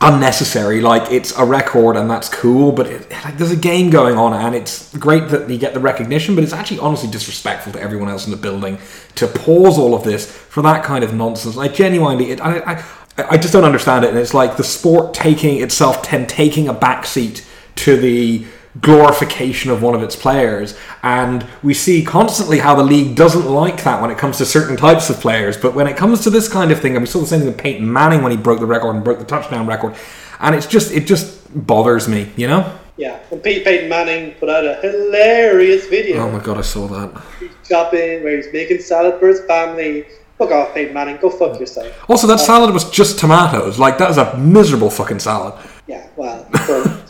unnecessary. 0.00 0.80
Like 0.80 1.12
it's 1.12 1.36
a 1.38 1.44
record 1.44 1.96
and 1.96 2.10
that's 2.10 2.28
cool, 2.28 2.72
but 2.72 2.88
it, 2.88 3.10
like 3.24 3.38
there's 3.38 3.52
a 3.52 3.56
game 3.56 3.90
going 3.90 4.18
on 4.18 4.32
and 4.32 4.54
it's 4.54 4.94
great 4.96 5.28
that 5.28 5.48
you 5.48 5.58
get 5.58 5.74
the 5.74 5.80
recognition, 5.80 6.34
but 6.34 6.42
it's 6.42 6.52
actually 6.52 6.80
honestly 6.80 7.08
disrespectful 7.08 7.72
to 7.72 7.80
everyone 7.80 8.08
else 8.08 8.24
in 8.24 8.32
the 8.32 8.36
building 8.36 8.78
to 9.14 9.28
pause 9.28 9.78
all 9.78 9.94
of 9.94 10.02
this 10.02 10.30
for 10.30 10.62
that 10.62 10.82
kind 10.82 11.04
of 11.04 11.14
nonsense. 11.14 11.56
I 11.56 11.68
genuinely, 11.68 12.32
it, 12.32 12.40
I, 12.40 12.58
I, 12.58 12.84
I 13.18 13.38
just 13.38 13.52
don't 13.52 13.64
understand 13.64 14.04
it. 14.04 14.10
And 14.10 14.18
it's 14.18 14.34
like 14.34 14.56
the 14.56 14.64
sport 14.64 15.14
taking 15.14 15.62
itself, 15.62 16.02
ten, 16.02 16.26
taking 16.26 16.68
a 16.68 16.74
backseat 16.74 17.46
to 17.76 17.96
the 17.96 18.44
glorification 18.80 19.70
of 19.70 19.82
one 19.82 19.94
of 19.94 20.02
its 20.02 20.16
players. 20.16 20.76
And 21.02 21.46
we 21.62 21.74
see 21.74 22.04
constantly 22.04 22.58
how 22.58 22.74
the 22.74 22.82
league 22.82 23.16
doesn't 23.16 23.46
like 23.46 23.84
that 23.84 24.00
when 24.00 24.10
it 24.10 24.18
comes 24.18 24.38
to 24.38 24.46
certain 24.46 24.76
types 24.76 25.10
of 25.10 25.20
players. 25.20 25.56
But 25.56 25.74
when 25.74 25.86
it 25.86 25.96
comes 25.96 26.22
to 26.22 26.30
this 26.30 26.48
kind 26.48 26.70
of 26.70 26.80
thing, 26.80 26.96
and 26.96 27.02
we 27.02 27.06
saw 27.06 27.20
the 27.20 27.26
same 27.26 27.40
thing 27.40 27.48
with 27.48 27.58
Peyton 27.58 27.90
Manning 27.90 28.22
when 28.22 28.32
he 28.32 28.38
broke 28.38 28.60
the 28.60 28.66
record 28.66 28.94
and 28.94 29.04
broke 29.04 29.18
the 29.18 29.24
touchdown 29.24 29.66
record, 29.66 29.94
and 30.40 30.54
it's 30.54 30.66
just 30.66 30.92
it 30.92 31.06
just 31.06 31.66
bothers 31.66 32.08
me, 32.08 32.30
you 32.36 32.48
know. 32.48 32.78
Yeah, 32.96 33.18
and 33.30 33.42
Pete 33.42 33.64
Peyton 33.64 33.88
Manning 33.88 34.32
put 34.32 34.48
out 34.50 34.64
a 34.64 34.74
hilarious 34.76 35.86
video. 35.86 36.18
Oh 36.18 36.30
my 36.30 36.40
god, 36.40 36.58
I 36.58 36.60
saw 36.60 36.86
that. 36.88 37.22
He's 37.40 37.50
shopping 37.66 38.22
where 38.22 38.36
he's 38.36 38.52
making 38.52 38.80
salad 38.80 39.18
for 39.18 39.28
his 39.28 39.40
family. 39.42 40.06
Fuck 40.36 40.50
off, 40.50 40.74
Peyton 40.74 40.92
Manning. 40.92 41.16
Go 41.16 41.30
fuck 41.30 41.58
yourself. 41.58 41.88
Also, 42.08 42.26
that 42.26 42.38
salad 42.38 42.72
was 42.72 42.88
just 42.90 43.18
tomatoes. 43.18 43.78
Like 43.78 43.96
that 43.98 44.10
is 44.10 44.18
a 44.18 44.36
miserable 44.36 44.90
fucking 44.90 45.20
salad. 45.20 45.54
Yeah, 45.86 46.06
well, 46.16 46.46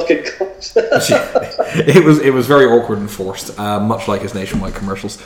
fucking 0.00 0.24
god. 0.38 0.56
it 1.88 2.04
was 2.04 2.20
it 2.20 2.32
was 2.32 2.46
very 2.46 2.66
awkward 2.66 2.98
and 2.98 3.10
forced, 3.10 3.58
uh, 3.58 3.80
much 3.80 4.08
like 4.08 4.22
his 4.22 4.34
nationwide 4.34 4.74
commercials. 4.74 5.22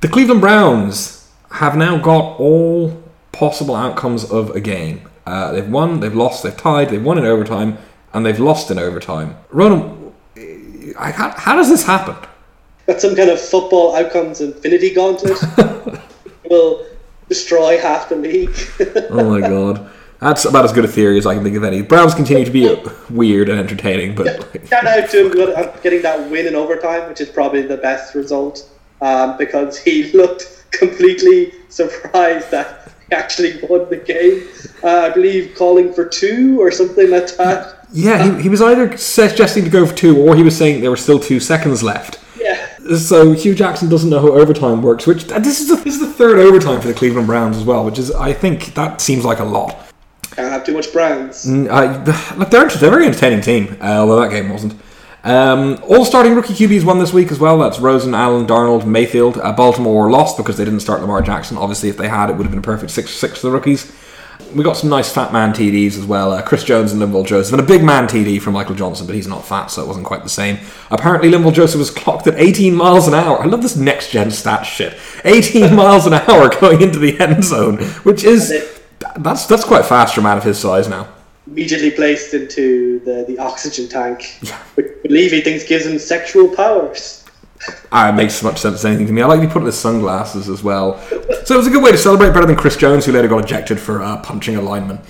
The 0.00 0.08
Cleveland 0.08 0.40
Browns 0.40 1.30
have 1.50 1.76
now 1.76 1.98
got 1.98 2.38
all 2.38 3.02
possible 3.32 3.74
outcomes 3.74 4.30
of 4.30 4.50
a 4.50 4.60
game. 4.60 5.08
Uh, 5.26 5.52
they've 5.52 5.68
won, 5.68 6.00
they've 6.00 6.14
lost, 6.14 6.42
they've 6.42 6.56
tied, 6.56 6.90
they've 6.90 7.02
won 7.02 7.16
in 7.18 7.24
overtime, 7.24 7.78
and 8.12 8.26
they've 8.26 8.40
lost 8.40 8.70
in 8.70 8.78
overtime. 8.78 9.36
Ronan, 9.50 10.12
I, 10.98 11.10
how, 11.10 11.30
how 11.30 11.56
does 11.56 11.70
this 11.70 11.84
happen? 11.84 12.16
Got 12.86 13.00
some 13.00 13.16
kind 13.16 13.30
of 13.30 13.40
football 13.40 13.96
outcomes 13.96 14.40
infinity 14.40 14.92
gauntlet. 14.92 15.38
will 16.50 16.86
destroy 17.28 17.78
half 17.78 18.08
the 18.08 18.16
league. 18.16 18.54
oh 19.10 19.30
my 19.30 19.40
god. 19.40 19.90
That's 20.24 20.46
about 20.46 20.64
as 20.64 20.72
good 20.72 20.86
a 20.86 20.88
theory 20.88 21.18
as 21.18 21.26
I 21.26 21.34
can 21.34 21.44
think 21.44 21.54
of 21.54 21.64
any. 21.64 21.82
Browns 21.82 22.14
continue 22.14 22.46
to 22.46 22.50
be 22.50 22.74
weird 23.10 23.50
and 23.50 23.60
entertaining, 23.60 24.14
but 24.14 24.26
shout 24.66 24.86
out 24.86 25.10
to 25.10 25.30
him 25.30 25.80
getting 25.82 26.00
that 26.00 26.30
win 26.30 26.46
in 26.46 26.54
overtime, 26.54 27.10
which 27.10 27.20
is 27.20 27.28
probably 27.28 27.60
the 27.60 27.76
best 27.76 28.14
result 28.14 28.66
um, 29.02 29.36
because 29.36 29.78
he 29.78 30.10
looked 30.14 30.64
completely 30.70 31.52
surprised 31.68 32.50
that 32.50 32.90
he 33.06 33.14
actually 33.14 33.60
won 33.68 33.90
the 33.90 33.98
game. 33.98 34.48
Uh, 34.82 35.10
I 35.10 35.10
believe 35.10 35.54
calling 35.56 35.92
for 35.92 36.06
two 36.06 36.58
or 36.58 36.70
something 36.70 37.10
like 37.10 37.36
that. 37.36 37.86
Yeah, 37.92 38.36
he, 38.36 38.44
he 38.44 38.48
was 38.48 38.62
either 38.62 38.96
suggesting 38.96 39.64
to 39.64 39.70
go 39.70 39.84
for 39.84 39.94
two, 39.94 40.16
or 40.18 40.36
he 40.36 40.42
was 40.42 40.56
saying 40.56 40.80
there 40.80 40.90
were 40.90 40.96
still 40.96 41.20
two 41.20 41.38
seconds 41.38 41.82
left. 41.82 42.18
Yeah. 42.40 42.96
So 42.96 43.32
Hue 43.32 43.54
Jackson 43.54 43.90
doesn't 43.90 44.08
know 44.08 44.20
how 44.20 44.32
overtime 44.32 44.80
works, 44.80 45.06
which 45.06 45.24
this 45.24 45.60
is 45.60 45.68
the, 45.68 45.76
this 45.76 45.96
is 45.96 46.00
the 46.00 46.12
third 46.12 46.38
overtime 46.38 46.80
for 46.80 46.88
the 46.88 46.94
Cleveland 46.94 47.26
Browns 47.26 47.58
as 47.58 47.64
well, 47.64 47.84
which 47.84 47.98
is 47.98 48.10
I 48.10 48.32
think 48.32 48.72
that 48.72 49.02
seems 49.02 49.26
like 49.26 49.40
a 49.40 49.44
lot. 49.44 49.83
Can't 50.36 50.50
have 50.50 50.64
too 50.64 50.72
much 50.72 50.92
Browns. 50.92 51.46
Mm, 51.46 51.70
I, 51.70 52.34
look, 52.34 52.50
they're, 52.50 52.68
they're 52.68 52.88
a 52.88 52.90
very 52.90 53.06
entertaining 53.06 53.40
team, 53.40 53.76
uh, 53.80 53.98
although 54.00 54.20
that 54.20 54.30
game 54.30 54.48
wasn't. 54.48 54.74
Um, 55.22 55.82
all 55.88 56.04
starting 56.04 56.34
rookie 56.34 56.52
QBs 56.52 56.84
won 56.84 56.98
this 56.98 57.12
week 57.12 57.32
as 57.32 57.38
well. 57.38 57.58
That's 57.58 57.78
Rosen, 57.78 58.14
Allen, 58.14 58.46
Darnold, 58.46 58.84
Mayfield. 58.84 59.38
Uh, 59.38 59.52
Baltimore 59.52 60.10
lost 60.10 60.36
because 60.36 60.58
they 60.58 60.64
didn't 60.64 60.80
start 60.80 61.00
Lamar 61.00 61.22
Jackson. 61.22 61.56
Obviously, 61.56 61.88
if 61.88 61.96
they 61.96 62.08
had, 62.08 62.28
it 62.30 62.36
would 62.36 62.42
have 62.44 62.50
been 62.50 62.58
a 62.58 62.62
perfect 62.62 62.90
6 62.90 63.10
6 63.10 63.40
for 63.40 63.46
the 63.46 63.52
rookies. 63.52 63.90
We 64.54 64.62
got 64.62 64.76
some 64.76 64.90
nice 64.90 65.10
fat 65.10 65.32
man 65.32 65.52
TDs 65.52 65.96
as 65.96 66.04
well. 66.04 66.32
Uh, 66.32 66.42
Chris 66.42 66.62
Jones 66.62 66.92
and 66.92 67.00
Linval 67.00 67.24
Joseph, 67.24 67.52
and 67.52 67.62
a 67.62 67.66
big 67.66 67.82
man 67.82 68.06
TD 68.06 68.42
from 68.42 68.52
Michael 68.52 68.74
Johnson, 68.74 69.06
but 69.06 69.14
he's 69.14 69.26
not 69.26 69.46
fat, 69.46 69.66
so 69.68 69.82
it 69.82 69.86
wasn't 69.86 70.04
quite 70.04 70.24
the 70.24 70.28
same. 70.28 70.58
Apparently, 70.90 71.30
Linval 71.30 71.54
Joseph 71.54 71.78
was 71.78 71.90
clocked 71.90 72.26
at 72.26 72.34
18 72.34 72.74
miles 72.74 73.08
an 73.08 73.14
hour. 73.14 73.40
I 73.40 73.46
love 73.46 73.62
this 73.62 73.76
next 73.76 74.10
gen 74.10 74.30
stat 74.30 74.66
shit. 74.66 74.98
18 75.24 75.74
miles 75.76 76.06
an 76.06 76.14
hour 76.14 76.50
going 76.60 76.82
into 76.82 76.98
the 76.98 77.18
end 77.18 77.44
zone, 77.44 77.78
which 78.02 78.24
is 78.24 78.73
that's 79.18 79.46
that's 79.46 79.64
quite 79.64 79.84
fast 79.84 80.14
for 80.14 80.20
a 80.20 80.24
man 80.24 80.38
of 80.38 80.44
his 80.44 80.58
size 80.58 80.88
now. 80.88 81.08
Immediately 81.46 81.90
placed 81.90 82.32
into 82.32 83.00
the, 83.00 83.24
the 83.28 83.38
oxygen 83.38 83.88
tank, 83.88 84.38
yeah. 84.42 84.58
which 84.76 84.86
I 85.04 85.08
believe 85.08 85.30
he 85.30 85.42
thinks 85.42 85.64
gives 85.64 85.84
him 85.84 85.98
sexual 85.98 86.48
powers. 86.48 87.24
Ah, 87.92 88.08
it 88.10 88.12
makes 88.12 88.36
as 88.36 88.42
much 88.42 88.58
sense 88.58 88.76
as 88.76 88.84
anything 88.84 89.06
to 89.06 89.12
me. 89.12 89.22
I 89.22 89.26
like 89.26 89.40
he 89.40 89.46
put 89.46 89.58
on 89.58 89.66
his 89.66 89.78
sunglasses 89.78 90.48
as 90.48 90.62
well. 90.62 91.00
So 91.44 91.54
it 91.54 91.56
was 91.56 91.66
a 91.66 91.70
good 91.70 91.82
way 91.82 91.92
to 91.92 91.98
celebrate 91.98 92.30
better 92.30 92.46
than 92.46 92.56
Chris 92.56 92.76
Jones, 92.76 93.06
who 93.06 93.12
later 93.12 93.28
got 93.28 93.44
ejected 93.44 93.78
for 93.78 94.02
uh, 94.02 94.18
punching 94.18 94.56
a 94.56 94.62
lineman. 94.62 95.00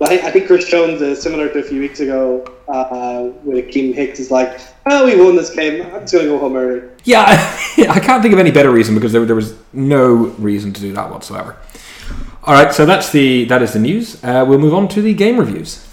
Well, 0.00 0.10
I, 0.10 0.30
think 0.30 0.46
Chris 0.46 0.66
Jones 0.66 1.02
is 1.02 1.20
similar 1.20 1.50
to 1.50 1.58
a 1.58 1.62
few 1.62 1.78
weeks 1.78 2.00
ago 2.00 2.42
uh, 2.68 3.30
with 3.44 3.66
Akiem 3.66 3.94
Hicks. 3.94 4.18
Is 4.18 4.30
like, 4.30 4.58
oh, 4.86 5.04
we 5.04 5.22
won 5.22 5.36
this 5.36 5.50
game. 5.50 5.82
I'm 5.82 6.00
just 6.00 6.14
going 6.14 6.24
to 6.24 6.32
go 6.32 6.38
home 6.38 6.56
early. 6.56 6.88
Yeah, 7.04 7.24
I 7.76 8.00
can't 8.00 8.22
think 8.22 8.32
of 8.32 8.40
any 8.40 8.50
better 8.50 8.70
reason 8.70 8.94
because 8.94 9.12
there, 9.12 9.26
there 9.26 9.36
was 9.36 9.54
no 9.74 10.14
reason 10.38 10.72
to 10.72 10.80
do 10.80 10.94
that 10.94 11.10
whatsoever. 11.10 11.54
All 12.42 12.54
right, 12.54 12.72
so 12.72 12.86
that's 12.86 13.12
the 13.12 13.44
that 13.44 13.60
is 13.60 13.74
the 13.74 13.78
news. 13.78 14.22
Uh, 14.24 14.44
we'll 14.48 14.58
move 14.58 14.72
on 14.72 14.88
to 14.88 15.02
the 15.02 15.12
game 15.12 15.38
reviews. 15.38 15.86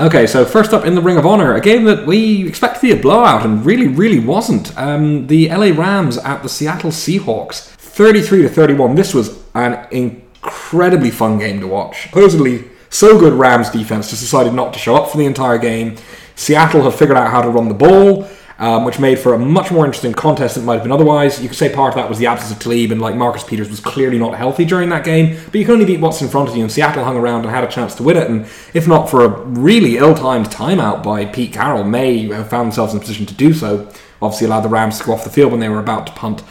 Okay, 0.00 0.26
so 0.26 0.44
first 0.44 0.72
up 0.72 0.86
in 0.86 0.94
the 0.94 1.02
Ring 1.02 1.18
of 1.18 1.26
Honor, 1.26 1.54
a 1.54 1.60
game 1.60 1.84
that 1.84 2.06
we 2.06 2.48
expected 2.48 2.80
to 2.80 2.94
be 2.94 2.98
a 2.98 3.02
blowout 3.02 3.44
and 3.44 3.64
really, 3.64 3.86
really 3.86 4.18
wasn't. 4.18 4.76
Um, 4.76 5.26
the 5.26 5.48
LA 5.50 5.66
Rams 5.66 6.18
at 6.18 6.42
the 6.42 6.48
Seattle 6.48 6.90
Seahawks, 6.90 7.66
33 7.66 8.42
to 8.42 8.48
31. 8.48 8.94
This 8.94 9.14
was 9.14 9.38
an 9.54 9.86
incredibly 9.92 11.10
fun 11.10 11.38
game 11.38 11.60
to 11.60 11.68
watch. 11.68 12.04
Supposedly, 12.04 12.64
so 12.88 13.20
good 13.20 13.34
Rams 13.34 13.70
defense 13.70 14.10
just 14.10 14.22
decided 14.22 14.54
not 14.54 14.72
to 14.72 14.78
show 14.78 14.96
up 14.96 15.10
for 15.10 15.18
the 15.18 15.26
entire 15.26 15.58
game. 15.58 15.96
Seattle 16.36 16.82
have 16.82 16.96
figured 16.96 17.18
out 17.18 17.30
how 17.30 17.42
to 17.42 17.50
run 17.50 17.68
the 17.68 17.74
ball 17.74 18.28
um, 18.58 18.84
which 18.84 18.98
made 18.98 19.18
for 19.18 19.34
a 19.34 19.38
much 19.38 19.70
more 19.70 19.84
interesting 19.84 20.12
contest 20.12 20.54
than 20.54 20.64
it 20.64 20.66
might 20.66 20.74
have 20.74 20.82
been 20.82 20.92
otherwise. 20.92 21.42
You 21.42 21.48
could 21.48 21.58
say 21.58 21.74
part 21.74 21.90
of 21.90 21.96
that 21.96 22.08
was 22.08 22.18
the 22.18 22.26
absence 22.26 22.52
of 22.52 22.58
Talib, 22.58 22.92
and 22.92 23.00
like 23.00 23.16
Marcus 23.16 23.44
Peters 23.44 23.68
was 23.68 23.80
clearly 23.80 24.18
not 24.18 24.36
healthy 24.36 24.64
during 24.64 24.88
that 24.90 25.04
game, 25.04 25.38
but 25.46 25.54
you 25.56 25.64
can 25.64 25.74
only 25.74 25.86
beat 25.86 26.00
what's 26.00 26.22
in 26.22 26.28
front 26.28 26.48
of 26.48 26.56
you, 26.56 26.62
and 26.62 26.70
Seattle 26.70 27.04
hung 27.04 27.16
around 27.16 27.42
and 27.42 27.50
had 27.50 27.64
a 27.64 27.68
chance 27.68 27.94
to 27.96 28.02
win 28.02 28.16
it, 28.16 28.30
and 28.30 28.46
if 28.74 28.86
not 28.86 29.10
for 29.10 29.24
a 29.24 29.28
really 29.28 29.96
ill-timed 29.96 30.46
timeout 30.46 31.02
by 31.02 31.24
Pete 31.24 31.52
Carroll, 31.52 31.84
may 31.84 32.28
have 32.28 32.48
found 32.48 32.68
themselves 32.68 32.92
in 32.92 32.98
a 32.98 33.00
position 33.00 33.26
to 33.26 33.34
do 33.34 33.52
so. 33.52 33.90
Obviously, 34.22 34.46
allowed 34.46 34.60
the 34.60 34.68
Rams 34.70 34.98
to 34.98 35.04
go 35.04 35.12
off 35.12 35.24
the 35.24 35.28
field 35.28 35.50
when 35.50 35.60
they 35.60 35.68
were 35.68 35.80
about 35.80 36.06
to 36.06 36.12
punt, 36.12 36.42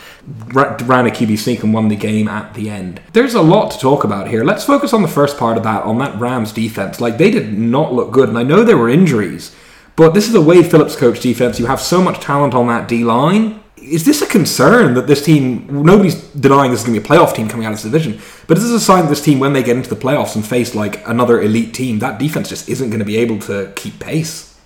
ran 0.54 1.08
a 1.08 1.10
QB 1.10 1.40
sneak 1.40 1.64
and 1.64 1.74
won 1.74 1.88
the 1.88 1.96
game 1.96 2.28
at 2.28 2.54
the 2.54 2.70
end. 2.70 3.02
There's 3.14 3.34
a 3.34 3.42
lot 3.42 3.72
to 3.72 3.80
talk 3.80 4.04
about 4.04 4.28
here. 4.28 4.44
Let's 4.44 4.66
focus 4.66 4.94
on 4.94 5.02
the 5.02 5.08
first 5.08 5.40
part 5.40 5.58
of 5.58 5.64
that, 5.64 5.84
on 5.84 5.98
that 5.98 6.20
Rams 6.20 6.52
defense. 6.52 7.02
Like, 7.02 7.18
they 7.18 7.32
did 7.32 7.58
not 7.58 7.92
look 7.92 8.12
good, 8.12 8.30
and 8.30 8.38
I 8.38 8.44
know 8.44 8.64
there 8.64 8.78
were 8.78 8.90
injuries. 8.90 9.56
But 9.96 10.14
this 10.14 10.28
is 10.28 10.34
a 10.34 10.42
Wade 10.42 10.70
Phillips 10.70 10.96
coach 10.96 11.20
defense. 11.20 11.60
You 11.60 11.68
have 11.68 11.80
so 11.80 12.02
much 12.02 12.20
talent 12.20 12.54
on 12.54 12.68
that 12.68 12.88
D 12.88 13.04
line. 13.04 13.62
Is 13.78 14.06
this 14.06 14.22
a 14.22 14.28
concern 14.28 14.94
that 14.94 15.08
this 15.08 15.24
team? 15.24 15.68
Nobody's 15.84 16.16
denying 16.16 16.72
this 16.72 16.80
is 16.82 16.86
going 16.88 17.00
to 17.00 17.02
be 17.02 17.06
a 17.06 17.18
playoff 17.18 17.36
team 17.36 17.50
coming 17.50 17.66
out 17.66 17.74
of 17.74 17.76
this 17.76 17.84
division, 17.84 18.20
but 18.48 18.58
is 18.58 18.64
this 18.64 18.82
a 18.82 18.84
sign 18.84 19.04
that 19.04 19.10
this 19.10 19.22
team, 19.22 19.40
when 19.40 19.54
they 19.54 19.62
get 19.62 19.76
into 19.76 19.90
the 19.90 19.96
playoffs 19.96 20.36
and 20.36 20.46
face 20.46 20.74
like 20.74 21.06
another 21.08 21.42
elite 21.42 21.74
team, 21.74 22.00
that 22.00 22.18
defense 22.18 22.48
just 22.50 22.70
isn't 22.70 22.90
going 22.90 23.00
to 23.00 23.06
be 23.06 23.18
able 23.18 23.40
to 23.40 23.74
keep 23.76 24.00
pace? 24.00 24.58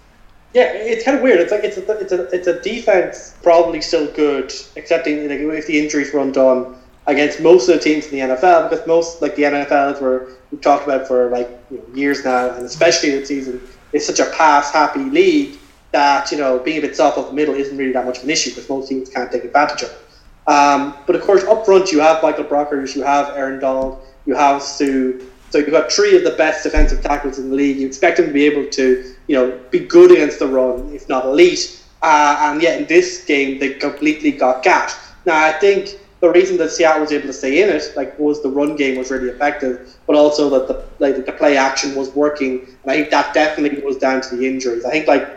Yeah, 0.53 0.71
it's 0.73 1.03
kind 1.03 1.17
of 1.17 1.23
weird. 1.23 1.39
It's 1.39 1.51
like 1.51 1.63
it's 1.63 1.77
a 1.77 1.91
it's 1.99 2.11
a 2.11 2.23
it's 2.29 2.47
a 2.47 2.61
defense 2.61 3.35
probably 3.43 3.81
still 3.81 4.11
good, 4.13 4.53
excepting 4.75 5.27
like 5.27 5.39
if 5.39 5.67
the 5.67 5.79
injuries 5.79 6.13
run 6.13 6.31
done 6.31 6.75
against 7.07 7.41
most 7.41 7.67
of 7.69 7.75
the 7.75 7.81
teams 7.81 8.05
in 8.07 8.11
the 8.11 8.35
NFL, 8.35 8.69
because 8.69 8.85
most 8.85 9.21
like 9.21 9.35
the 9.35 9.43
NFL 9.43 9.95
is 9.95 10.01
where 10.01 10.27
we've 10.51 10.61
talked 10.61 10.85
about 10.85 11.07
for 11.07 11.29
like 11.29 11.49
you 11.71 11.77
know, 11.77 11.95
years 11.95 12.23
now, 12.23 12.51
and 12.51 12.65
especially 12.65 13.11
this 13.11 13.27
season 13.27 13.61
is 13.93 14.05
such 14.05 14.19
a 14.19 14.29
pass 14.31 14.71
happy 14.71 15.03
league 15.03 15.57
that 15.91 16.31
you 16.31 16.37
know 16.37 16.59
being 16.59 16.77
a 16.77 16.81
bit 16.81 16.95
soft 16.95 17.17
off 17.17 17.27
the 17.27 17.33
middle 17.33 17.55
isn't 17.55 17.77
really 17.77 17.93
that 17.93 18.05
much 18.05 18.17
of 18.19 18.23
an 18.23 18.29
issue 18.29 18.49
because 18.51 18.67
most 18.69 18.89
teams 18.89 19.09
can't 19.09 19.31
take 19.31 19.43
advantage 19.43 19.83
of 19.83 19.89
it. 19.89 20.51
Um, 20.51 20.95
but 21.05 21.15
of 21.15 21.21
course, 21.21 21.43
up 21.43 21.65
front 21.65 21.91
you 21.91 21.99
have 21.99 22.23
Michael 22.23 22.45
Brockers, 22.45 22.95
you 22.95 23.03
have 23.03 23.35
Aaron 23.35 23.59
Donald, 23.59 24.01
you 24.25 24.35
have 24.35 24.61
Suh. 24.61 25.13
So 25.49 25.59
you've 25.59 25.71
got 25.71 25.91
three 25.91 26.15
of 26.17 26.23
the 26.23 26.31
best 26.31 26.63
defensive 26.63 27.01
tackles 27.01 27.39
in 27.39 27.49
the 27.49 27.55
league. 27.55 27.77
You 27.77 27.87
expect 27.87 28.17
them 28.17 28.27
to 28.27 28.33
be 28.33 28.45
able 28.45 28.69
to, 28.69 29.15
you 29.27 29.35
know, 29.35 29.59
be 29.71 29.79
good 29.79 30.11
against 30.11 30.39
the 30.39 30.47
run, 30.47 30.93
if 30.93 31.07
not 31.07 31.25
elite. 31.25 31.81
Uh, 32.01 32.37
and 32.41 32.61
yet 32.61 32.81
in 32.81 32.87
this 32.87 33.23
game, 33.23 33.57
they 33.59 33.73
completely 33.73 34.31
got 34.31 34.61
gashed. 34.61 34.97
Now 35.25 35.45
I 35.45 35.53
think 35.53 35.99
the 36.19 36.29
reason 36.29 36.57
that 36.57 36.71
Seattle 36.71 37.01
was 37.01 37.11
able 37.11 37.27
to 37.27 37.33
stay 37.33 37.61
in 37.61 37.69
it, 37.69 37.93
like, 37.95 38.17
was 38.17 38.41
the 38.41 38.49
run 38.49 38.75
game 38.75 38.97
was 38.97 39.11
really 39.11 39.29
effective, 39.29 39.95
but 40.07 40.15
also 40.15 40.49
that 40.49 40.67
the 40.67 40.83
like 40.99 41.25
the 41.25 41.31
play 41.31 41.57
action 41.57 41.95
was 41.95 42.09
working, 42.15 42.61
and 42.83 42.91
I 42.91 42.95
think 42.95 43.09
that 43.11 43.33
definitely 43.33 43.81
was 43.81 43.97
down 43.97 44.21
to 44.21 44.35
the 44.35 44.47
injuries. 44.47 44.83
I 44.85 44.91
think 44.91 45.07
like 45.07 45.27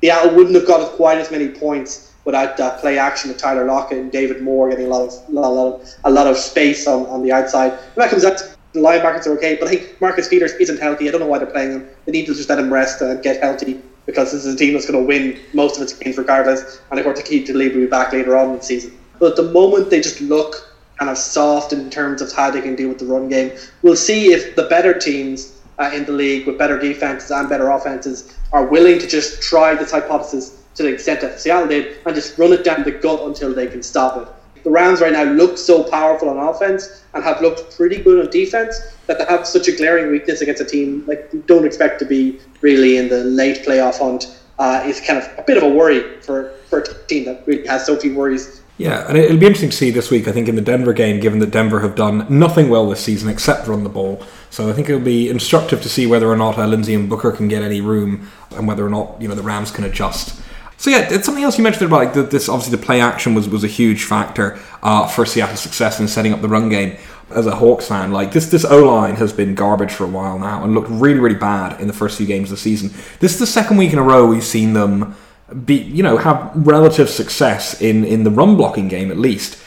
Seattle 0.00 0.34
wouldn't 0.34 0.54
have 0.54 0.66
got 0.66 0.92
quite 0.92 1.18
as 1.18 1.30
many 1.30 1.48
points 1.48 2.12
without 2.24 2.56
that 2.56 2.80
play 2.80 2.98
action 2.98 3.30
with 3.30 3.38
Tyler 3.38 3.64
Lockett 3.64 3.98
and 3.98 4.10
David 4.10 4.42
Moore 4.42 4.68
getting 4.68 4.86
a 4.86 4.88
lot 4.88 5.06
of 5.06 5.28
a 5.28 5.32
lot 5.32 5.74
of, 5.74 5.94
a 6.04 6.10
lot 6.10 6.26
of 6.26 6.36
space 6.36 6.88
on, 6.88 7.06
on 7.06 7.22
the 7.22 7.30
outside. 7.30 7.70
And 7.70 7.96
that 7.96 8.10
comes 8.10 8.24
out 8.24 8.56
the 8.76 8.82
linebackers 8.82 9.26
are 9.26 9.32
okay, 9.32 9.56
but 9.56 9.68
I 9.68 9.76
think 9.76 10.00
Marcus 10.00 10.28
Peters 10.28 10.52
isn't 10.52 10.78
healthy. 10.78 11.08
I 11.08 11.12
don't 11.12 11.20
know 11.20 11.26
why 11.26 11.38
they're 11.38 11.46
playing 11.46 11.72
him. 11.72 11.88
They 12.04 12.12
need 12.12 12.26
to 12.26 12.34
just 12.34 12.48
let 12.48 12.58
him 12.58 12.72
rest 12.72 13.00
and 13.00 13.22
get 13.22 13.42
healthy 13.42 13.80
because 14.04 14.32
this 14.32 14.44
is 14.44 14.54
a 14.54 14.56
team 14.56 14.74
that's 14.74 14.88
going 14.88 15.00
to 15.00 15.06
win 15.06 15.40
most 15.54 15.76
of 15.76 15.82
its 15.82 15.94
games 15.94 16.18
regardless. 16.18 16.80
And 16.90 17.00
of 17.00 17.04
course, 17.04 17.20
the 17.20 17.44
Talib 17.44 17.72
will 17.72 17.80
be 17.80 17.86
back 17.86 18.12
later 18.12 18.36
on 18.36 18.50
in 18.50 18.56
the 18.56 18.62
season. 18.62 18.96
But 19.18 19.32
at 19.32 19.36
the 19.36 19.50
moment, 19.50 19.90
they 19.90 20.00
just 20.00 20.20
look 20.20 20.74
kind 20.98 21.10
of 21.10 21.18
soft 21.18 21.72
in 21.72 21.90
terms 21.90 22.22
of 22.22 22.32
how 22.32 22.50
they 22.50 22.60
can 22.60 22.74
deal 22.74 22.88
with 22.88 22.98
the 22.98 23.06
run 23.06 23.28
game. 23.28 23.52
We'll 23.82 23.96
see 23.96 24.32
if 24.32 24.56
the 24.56 24.64
better 24.64 24.98
teams 24.98 25.60
uh, 25.78 25.90
in 25.92 26.04
the 26.04 26.12
league 26.12 26.46
with 26.46 26.58
better 26.58 26.78
defenses 26.78 27.30
and 27.30 27.48
better 27.48 27.68
offenses 27.70 28.34
are 28.52 28.66
willing 28.66 28.98
to 28.98 29.06
just 29.06 29.42
try 29.42 29.74
this 29.74 29.90
hypothesis 29.90 30.62
to 30.74 30.82
the 30.82 30.88
extent 30.88 31.20
that 31.20 31.40
Seattle 31.40 31.68
did 31.68 31.98
and 32.06 32.14
just 32.14 32.38
run 32.38 32.52
it 32.52 32.64
down 32.64 32.82
the 32.82 32.92
gut 32.92 33.20
until 33.22 33.52
they 33.52 33.66
can 33.66 33.82
stop 33.82 34.16
it. 34.16 34.28
The 34.64 34.70
Rams 34.70 35.00
right 35.00 35.12
now 35.12 35.22
look 35.22 35.58
so 35.58 35.84
powerful 35.84 36.28
on 36.28 36.38
offense 36.38 37.04
and 37.14 37.22
have 37.22 37.40
looked 37.40 37.76
pretty 37.76 38.02
good 38.02 38.24
on 38.24 38.30
defense, 38.32 38.80
that 39.06 39.18
they 39.18 39.24
have 39.26 39.46
such 39.46 39.68
a 39.68 39.76
glaring 39.76 40.10
weakness 40.10 40.40
against 40.40 40.60
a 40.60 40.64
team 40.64 41.04
like 41.06 41.28
you 41.32 41.42
don't 41.46 41.64
expect 41.64 41.98
to 42.00 42.04
be 42.04 42.40
really 42.62 42.96
in 42.96 43.08
the 43.08 43.22
late 43.24 43.64
playoff 43.64 43.98
hunt 43.98 44.36
uh, 44.58 44.82
is 44.84 45.00
kind 45.00 45.18
of 45.18 45.38
a 45.38 45.42
bit 45.42 45.56
of 45.56 45.62
a 45.62 45.68
worry 45.68 46.20
for, 46.20 46.52
for 46.68 46.80
a 46.80 47.06
team 47.06 47.24
that 47.26 47.46
really 47.46 47.66
has 47.66 47.86
so 47.86 47.96
few 47.96 48.14
worries. 48.14 48.62
Yeah, 48.78 49.08
and 49.08 49.16
it'll 49.16 49.38
be 49.38 49.46
interesting 49.46 49.70
to 49.70 49.76
see 49.76 49.90
this 49.90 50.10
week. 50.10 50.28
I 50.28 50.32
think 50.32 50.48
in 50.48 50.54
the 50.54 50.60
Denver 50.60 50.92
game, 50.92 51.18
given 51.18 51.38
that 51.38 51.50
Denver 51.50 51.80
have 51.80 51.94
done 51.94 52.26
nothing 52.28 52.68
well 52.68 52.88
this 52.88 53.00
season 53.00 53.30
except 53.30 53.66
run 53.66 53.84
the 53.84 53.90
ball, 53.90 54.22
so 54.50 54.68
I 54.68 54.74
think 54.74 54.88
it'll 54.90 55.00
be 55.00 55.30
instructive 55.30 55.82
to 55.82 55.88
see 55.88 56.06
whether 56.06 56.28
or 56.28 56.36
not 56.36 56.58
uh, 56.58 56.66
Lindsay 56.66 56.94
and 56.94 57.08
Booker 57.08 57.32
can 57.32 57.48
get 57.48 57.62
any 57.62 57.80
room, 57.80 58.28
and 58.50 58.68
whether 58.68 58.84
or 58.84 58.90
not 58.90 59.20
you 59.20 59.28
know 59.28 59.34
the 59.34 59.42
Rams 59.42 59.70
can 59.70 59.84
adjust. 59.84 60.40
So 60.76 60.90
yeah, 60.90 61.08
it's 61.10 61.24
something 61.24 61.42
else 61.42 61.56
you 61.56 61.64
mentioned 61.64 61.86
about 61.86 62.14
like 62.14 62.30
this. 62.30 62.50
Obviously, 62.50 62.76
the 62.76 62.84
play 62.84 63.00
action 63.00 63.34
was 63.34 63.48
was 63.48 63.64
a 63.64 63.68
huge 63.68 64.04
factor 64.04 64.58
uh, 64.82 65.06
for 65.08 65.24
Seattle's 65.24 65.60
success 65.60 65.98
in 65.98 66.06
setting 66.06 66.34
up 66.34 66.42
the 66.42 66.48
run 66.48 66.68
game. 66.68 66.98
As 67.28 67.46
a 67.46 67.56
Hawks 67.56 67.88
fan, 67.88 68.12
like 68.12 68.30
this, 68.30 68.46
this 68.46 68.64
O 68.64 68.84
line 68.84 69.16
has 69.16 69.32
been 69.32 69.56
garbage 69.56 69.90
for 69.90 70.04
a 70.04 70.08
while 70.08 70.38
now 70.38 70.62
and 70.62 70.74
looked 70.74 70.88
really, 70.88 71.18
really 71.18 71.34
bad 71.34 71.80
in 71.80 71.88
the 71.88 71.92
first 71.92 72.18
few 72.18 72.26
games 72.26 72.52
of 72.52 72.58
the 72.58 72.62
season. 72.62 72.90
This 73.18 73.32
is 73.32 73.40
the 73.40 73.48
second 73.48 73.78
week 73.78 73.92
in 73.92 73.98
a 73.98 74.02
row 74.02 74.24
we've 74.28 74.44
seen 74.44 74.74
them 74.74 75.16
be, 75.64 75.76
you 75.76 76.02
know, 76.02 76.16
have 76.16 76.50
relative 76.54 77.08
success 77.08 77.80
in 77.80 78.04
in 78.04 78.24
the 78.24 78.30
run 78.30 78.56
blocking 78.56 78.88
game 78.88 79.10
at 79.10 79.18
least. 79.18 79.58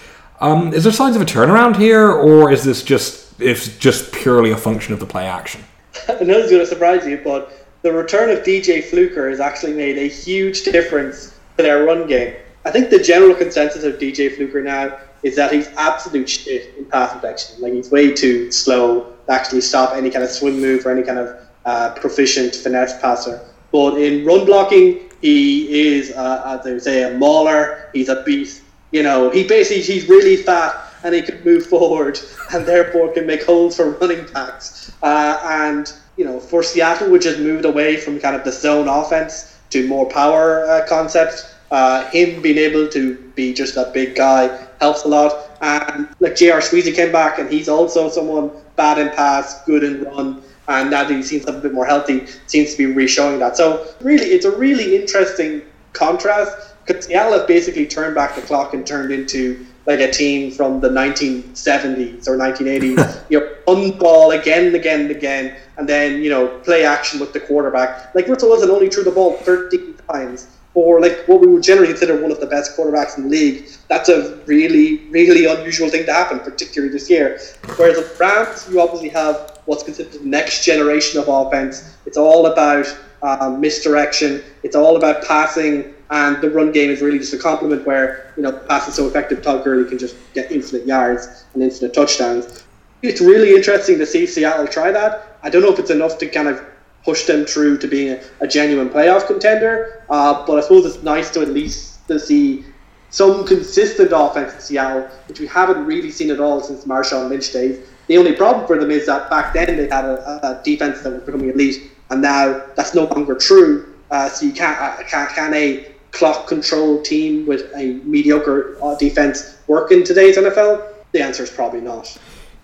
Um, 0.41 0.73
is 0.73 0.83
there 0.83 0.93
signs 0.93 1.15
of 1.15 1.21
a 1.21 1.25
turnaround 1.25 1.75
here, 1.77 2.11
or 2.11 2.51
is 2.51 2.63
this 2.63 2.83
just 2.83 3.39
it's 3.41 3.77
just 3.77 4.11
purely 4.11 4.51
a 4.51 4.57
function 4.57 4.93
of 4.93 4.99
the 4.99 5.05
play 5.05 5.25
action? 5.25 5.63
I 6.09 6.23
know 6.23 6.37
it's 6.37 6.51
going 6.51 6.61
to 6.61 6.65
surprise 6.65 7.05
you, 7.05 7.21
but 7.23 7.67
the 7.81 7.91
return 7.91 8.29
of 8.29 8.39
DJ 8.43 8.83
Fluker 8.83 9.29
has 9.29 9.39
actually 9.39 9.73
made 9.73 9.97
a 9.97 10.07
huge 10.07 10.63
difference 10.63 11.37
to 11.57 11.63
their 11.63 11.83
run 11.83 12.07
game. 12.07 12.35
I 12.65 12.71
think 12.71 12.89
the 12.89 12.99
general 12.99 13.33
consensus 13.35 13.83
of 13.83 13.95
DJ 13.95 14.35
Fluker 14.35 14.61
now 14.61 14.97
is 15.23 15.35
that 15.35 15.51
he's 15.51 15.67
absolute 15.77 16.29
shit 16.29 16.75
in 16.77 16.85
pass 16.85 17.13
protection. 17.13 17.61
Like 17.61 17.73
he's 17.73 17.91
way 17.91 18.13
too 18.13 18.51
slow 18.51 19.13
to 19.25 19.31
actually 19.31 19.61
stop 19.61 19.95
any 19.95 20.09
kind 20.09 20.23
of 20.23 20.29
swim 20.29 20.59
move 20.59 20.85
or 20.85 20.91
any 20.91 21.03
kind 21.03 21.19
of 21.19 21.37
uh, 21.65 21.93
proficient 21.95 22.55
finesse 22.55 22.99
passer. 23.01 23.45
But 23.71 23.97
in 24.01 24.25
run 24.25 24.45
blocking, 24.45 25.08
he 25.21 25.97
is, 25.97 26.12
uh, 26.12 26.58
as 26.58 26.63
they 26.63 26.73
would 26.73 26.84
say, 26.84 27.03
a 27.03 27.17
mauler. 27.17 27.89
He's 27.93 28.10
a 28.10 28.23
beast. 28.23 28.63
You 28.91 29.03
know, 29.03 29.29
he 29.29 29.43
basically 29.45 29.84
he's 29.84 30.10
really 30.10 30.38
fat 30.38 30.75
and 31.03 31.13
he 31.13 31.21
can 31.21 31.43
move 31.43 31.65
forward 31.65 32.19
and 32.53 32.65
therefore 32.65 33.13
can 33.13 33.25
make 33.27 33.43
holes 33.43 33.75
for 33.75 33.91
running 33.91 34.25
backs. 34.34 34.91
Uh, 35.03 35.39
and 35.43 35.93
you 36.17 36.25
know, 36.25 36.39
for 36.39 36.63
Seattle, 36.63 37.10
which 37.10 37.23
has 37.23 37.38
moved 37.38 37.65
away 37.65 37.97
from 37.97 38.19
kind 38.19 38.36
of 38.36 38.43
the 38.43 38.51
zone 38.51 38.88
offense 38.88 39.58
to 39.69 39.88
more 39.88 40.10
power 40.10 40.65
uh, 40.65 40.86
concepts, 40.88 41.55
uh, 41.71 42.10
him 42.10 42.41
being 42.41 42.58
able 42.58 42.88
to 42.89 43.15
be 43.36 43.53
just 43.53 43.77
a 43.77 43.89
big 43.93 44.15
guy 44.15 44.67
helps 44.79 45.05
a 45.05 45.08
lot. 45.08 45.51
And 45.62 46.10
like 46.19 46.36
J.R. 46.36 46.60
Sweezy 46.60 46.93
came 46.95 47.12
back, 47.12 47.39
and 47.39 47.49
he's 47.49 47.69
also 47.69 48.10
someone 48.10 48.51
bad 48.75 48.97
in 48.97 49.10
pass, 49.10 49.63
good 49.65 49.84
in 49.84 50.03
run. 50.03 50.41
And 50.69 50.91
now 50.91 51.03
that 51.03 51.13
he 51.13 51.23
seems 51.23 51.47
a 51.47 51.51
bit 51.51 51.73
more 51.73 51.86
healthy, 51.86 52.27
seems 52.45 52.71
to 52.71 52.77
be 52.77 52.86
re-showing 52.86 53.39
that. 53.39 53.58
So 53.58 53.91
really, 54.01 54.27
it's 54.27 54.45
a 54.45 54.55
really 54.55 54.95
interesting 54.95 55.63
contrast 55.93 56.75
because 56.86 57.05
Seattle 57.05 57.34
has 57.34 57.43
basically 57.47 57.88
turned 57.88 58.15
back 58.15 58.36
the 58.36 58.41
clock 58.41 58.73
and 58.75 58.86
turned 58.86 59.12
into 59.12 59.65
like 59.88 59.99
a 59.99 60.12
team 60.12 60.51
from 60.51 60.79
the 60.79 60.89
1970s 60.89 62.27
or 62.27 62.38
1980s. 62.38 63.23
you 63.29 63.39
know, 63.39 63.55
run 63.67 63.97
ball 63.97 64.32
again 64.32 64.67
and 64.67 64.75
again 64.75 65.01
and 65.01 65.12
again, 65.12 65.55
and 65.77 65.89
then 65.89 66.21
you 66.21 66.29
know 66.29 66.47
play 66.60 66.86
action 66.86 67.19
with 67.19 67.34
the 67.34 67.39
quarterback. 67.39 68.13
Like 68.13 68.27
Russell 68.27 68.49
Wilson 68.49 68.69
only 68.69 68.89
threw 68.89 69.03
the 69.03 69.12
ball 69.12 69.38
13 69.38 69.95
times, 70.08 70.47
or 70.75 71.01
like 71.01 71.27
what 71.27 71.41
we 71.41 71.47
would 71.47 71.63
generally 71.63 71.88
consider 71.88 72.21
one 72.21 72.32
of 72.32 72.39
the 72.39 72.45
best 72.45 72.77
quarterbacks 72.77 73.17
in 73.17 73.23
the 73.23 73.29
league. 73.29 73.69
That's 73.88 74.10
a 74.10 74.36
really, 74.45 75.08
really 75.10 75.45
unusual 75.45 75.89
thing 75.89 76.05
to 76.05 76.13
happen, 76.13 76.39
particularly 76.39 76.93
this 76.93 77.10
year. 77.10 77.39
Whereas 77.75 77.97
the 77.97 78.15
Rams, 78.19 78.67
you 78.69 78.79
obviously 78.79 79.10
have 79.10 79.58
what's 79.69 79.84
considered 79.84 80.12
the 80.13 80.25
next 80.25 80.65
generation 80.65 81.19
of 81.19 81.27
offense. 81.27 81.95
It's 82.05 82.17
all 82.17 82.47
about 82.47 82.86
um, 83.21 83.62
misdirection. 83.62 84.43
It's 84.63 84.75
all 84.75 84.97
about 84.97 85.23
passing 85.25 85.93
and 86.10 86.41
the 86.41 86.49
run 86.49 86.71
game 86.71 86.89
is 86.89 87.01
really 87.01 87.19
just 87.19 87.34
a 87.34 87.38
complement 87.38 87.86
where 87.86 88.34
you 88.36 88.43
know 88.43 88.51
the 88.51 88.60
pass 88.60 88.88
is 88.88 88.95
so 88.95 89.08
effective. 89.08 89.41
Todd 89.41 89.63
Gurley 89.63 89.88
can 89.88 89.97
just 89.97 90.15
get 90.34 90.51
infinite 90.51 90.86
yards 90.88 91.45
and 91.53 91.62
infinite 91.62 91.93
touchdowns. 91.93 92.63
It's 93.01 93.21
really 93.21 93.55
interesting 93.55 93.97
to 93.99 94.05
see 94.05 94.25
Seattle 94.25 94.67
try 94.67 94.91
that. 94.91 95.38
I 95.43 95.49
don't 95.49 95.62
know 95.62 95.71
if 95.71 95.79
it's 95.79 95.91
enough 95.91 96.17
to 96.17 96.27
kind 96.27 96.47
of 96.47 96.63
push 97.05 97.25
them 97.25 97.45
through 97.45 97.77
to 97.77 97.88
being 97.88 98.10
a, 98.13 98.23
a 98.41 98.47
genuine 98.47 98.89
playoff 98.89 99.27
contender, 99.27 100.03
uh, 100.10 100.45
but 100.45 100.58
I 100.58 100.62
suppose 100.62 100.86
it's 100.86 101.03
nice 101.03 101.29
to 101.32 101.41
at 101.41 101.49
least 101.49 102.05
to 102.08 102.19
see 102.19 102.65
some 103.12 103.45
consistent 103.45 104.12
offense 104.13 104.53
in 104.53 104.60
Seattle, 104.60 105.08
which 105.27 105.39
we 105.39 105.47
haven't 105.47 105.86
really 105.86 106.12
seen 106.12 106.29
at 106.32 106.39
all 106.39 106.62
since 106.62 106.86
Marshawn 106.86 107.29
Lynch 107.29 107.53
days. 107.53 107.79
The 108.09 108.17
only 108.17 108.33
problem 108.33 108.65
for 108.65 108.79
them 108.79 108.89
is 108.89 109.05
that 109.05 109.29
back 109.29 109.53
then 109.53 109.77
they 109.77 109.87
had 109.87 110.03
a, 110.03 110.39
a 110.41 110.63
defense 110.63 111.03
that 111.03 111.13
was 111.13 111.21
becoming 111.21 111.51
elite, 111.51 111.91
and 112.09 112.23
now 112.23 112.63
that's 112.75 112.95
no 112.95 113.03
longer 113.03 113.35
true. 113.35 113.93
Uh, 114.09 114.27
so 114.27 114.47
you 114.47 114.51
can't, 114.51 114.81
uh, 114.81 115.03
can, 115.03 115.27
can 115.27 115.53
a 115.53 115.91
clock 116.09 116.47
control 116.47 117.03
team 117.03 117.45
with 117.45 117.71
a 117.75 118.01
mediocre 118.03 118.83
uh, 118.83 118.95
defense 118.95 119.59
work 119.67 119.91
in 119.91 120.03
today's 120.03 120.37
NFL? 120.37 120.91
The 121.11 121.21
answer 121.21 121.43
is 121.43 121.51
probably 121.51 121.81
not. 121.81 122.17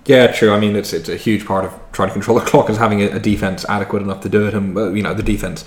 Yeah, 0.05 0.31
true. 0.31 0.51
I 0.51 0.59
mean, 0.59 0.75
it's 0.75 0.93
it's 0.93 1.09
a 1.09 1.15
huge 1.15 1.45
part 1.45 1.63
of 1.63 1.79
trying 1.91 2.09
to 2.09 2.13
control 2.13 2.39
the 2.39 2.45
clock 2.45 2.71
is 2.71 2.77
having 2.77 3.03
a, 3.03 3.11
a 3.11 3.19
defense 3.19 3.65
adequate 3.69 4.01
enough 4.01 4.21
to 4.21 4.29
do 4.29 4.47
it. 4.47 4.55
And 4.55 4.75
you 4.97 5.03
know, 5.03 5.13
the 5.13 5.21
defense 5.21 5.63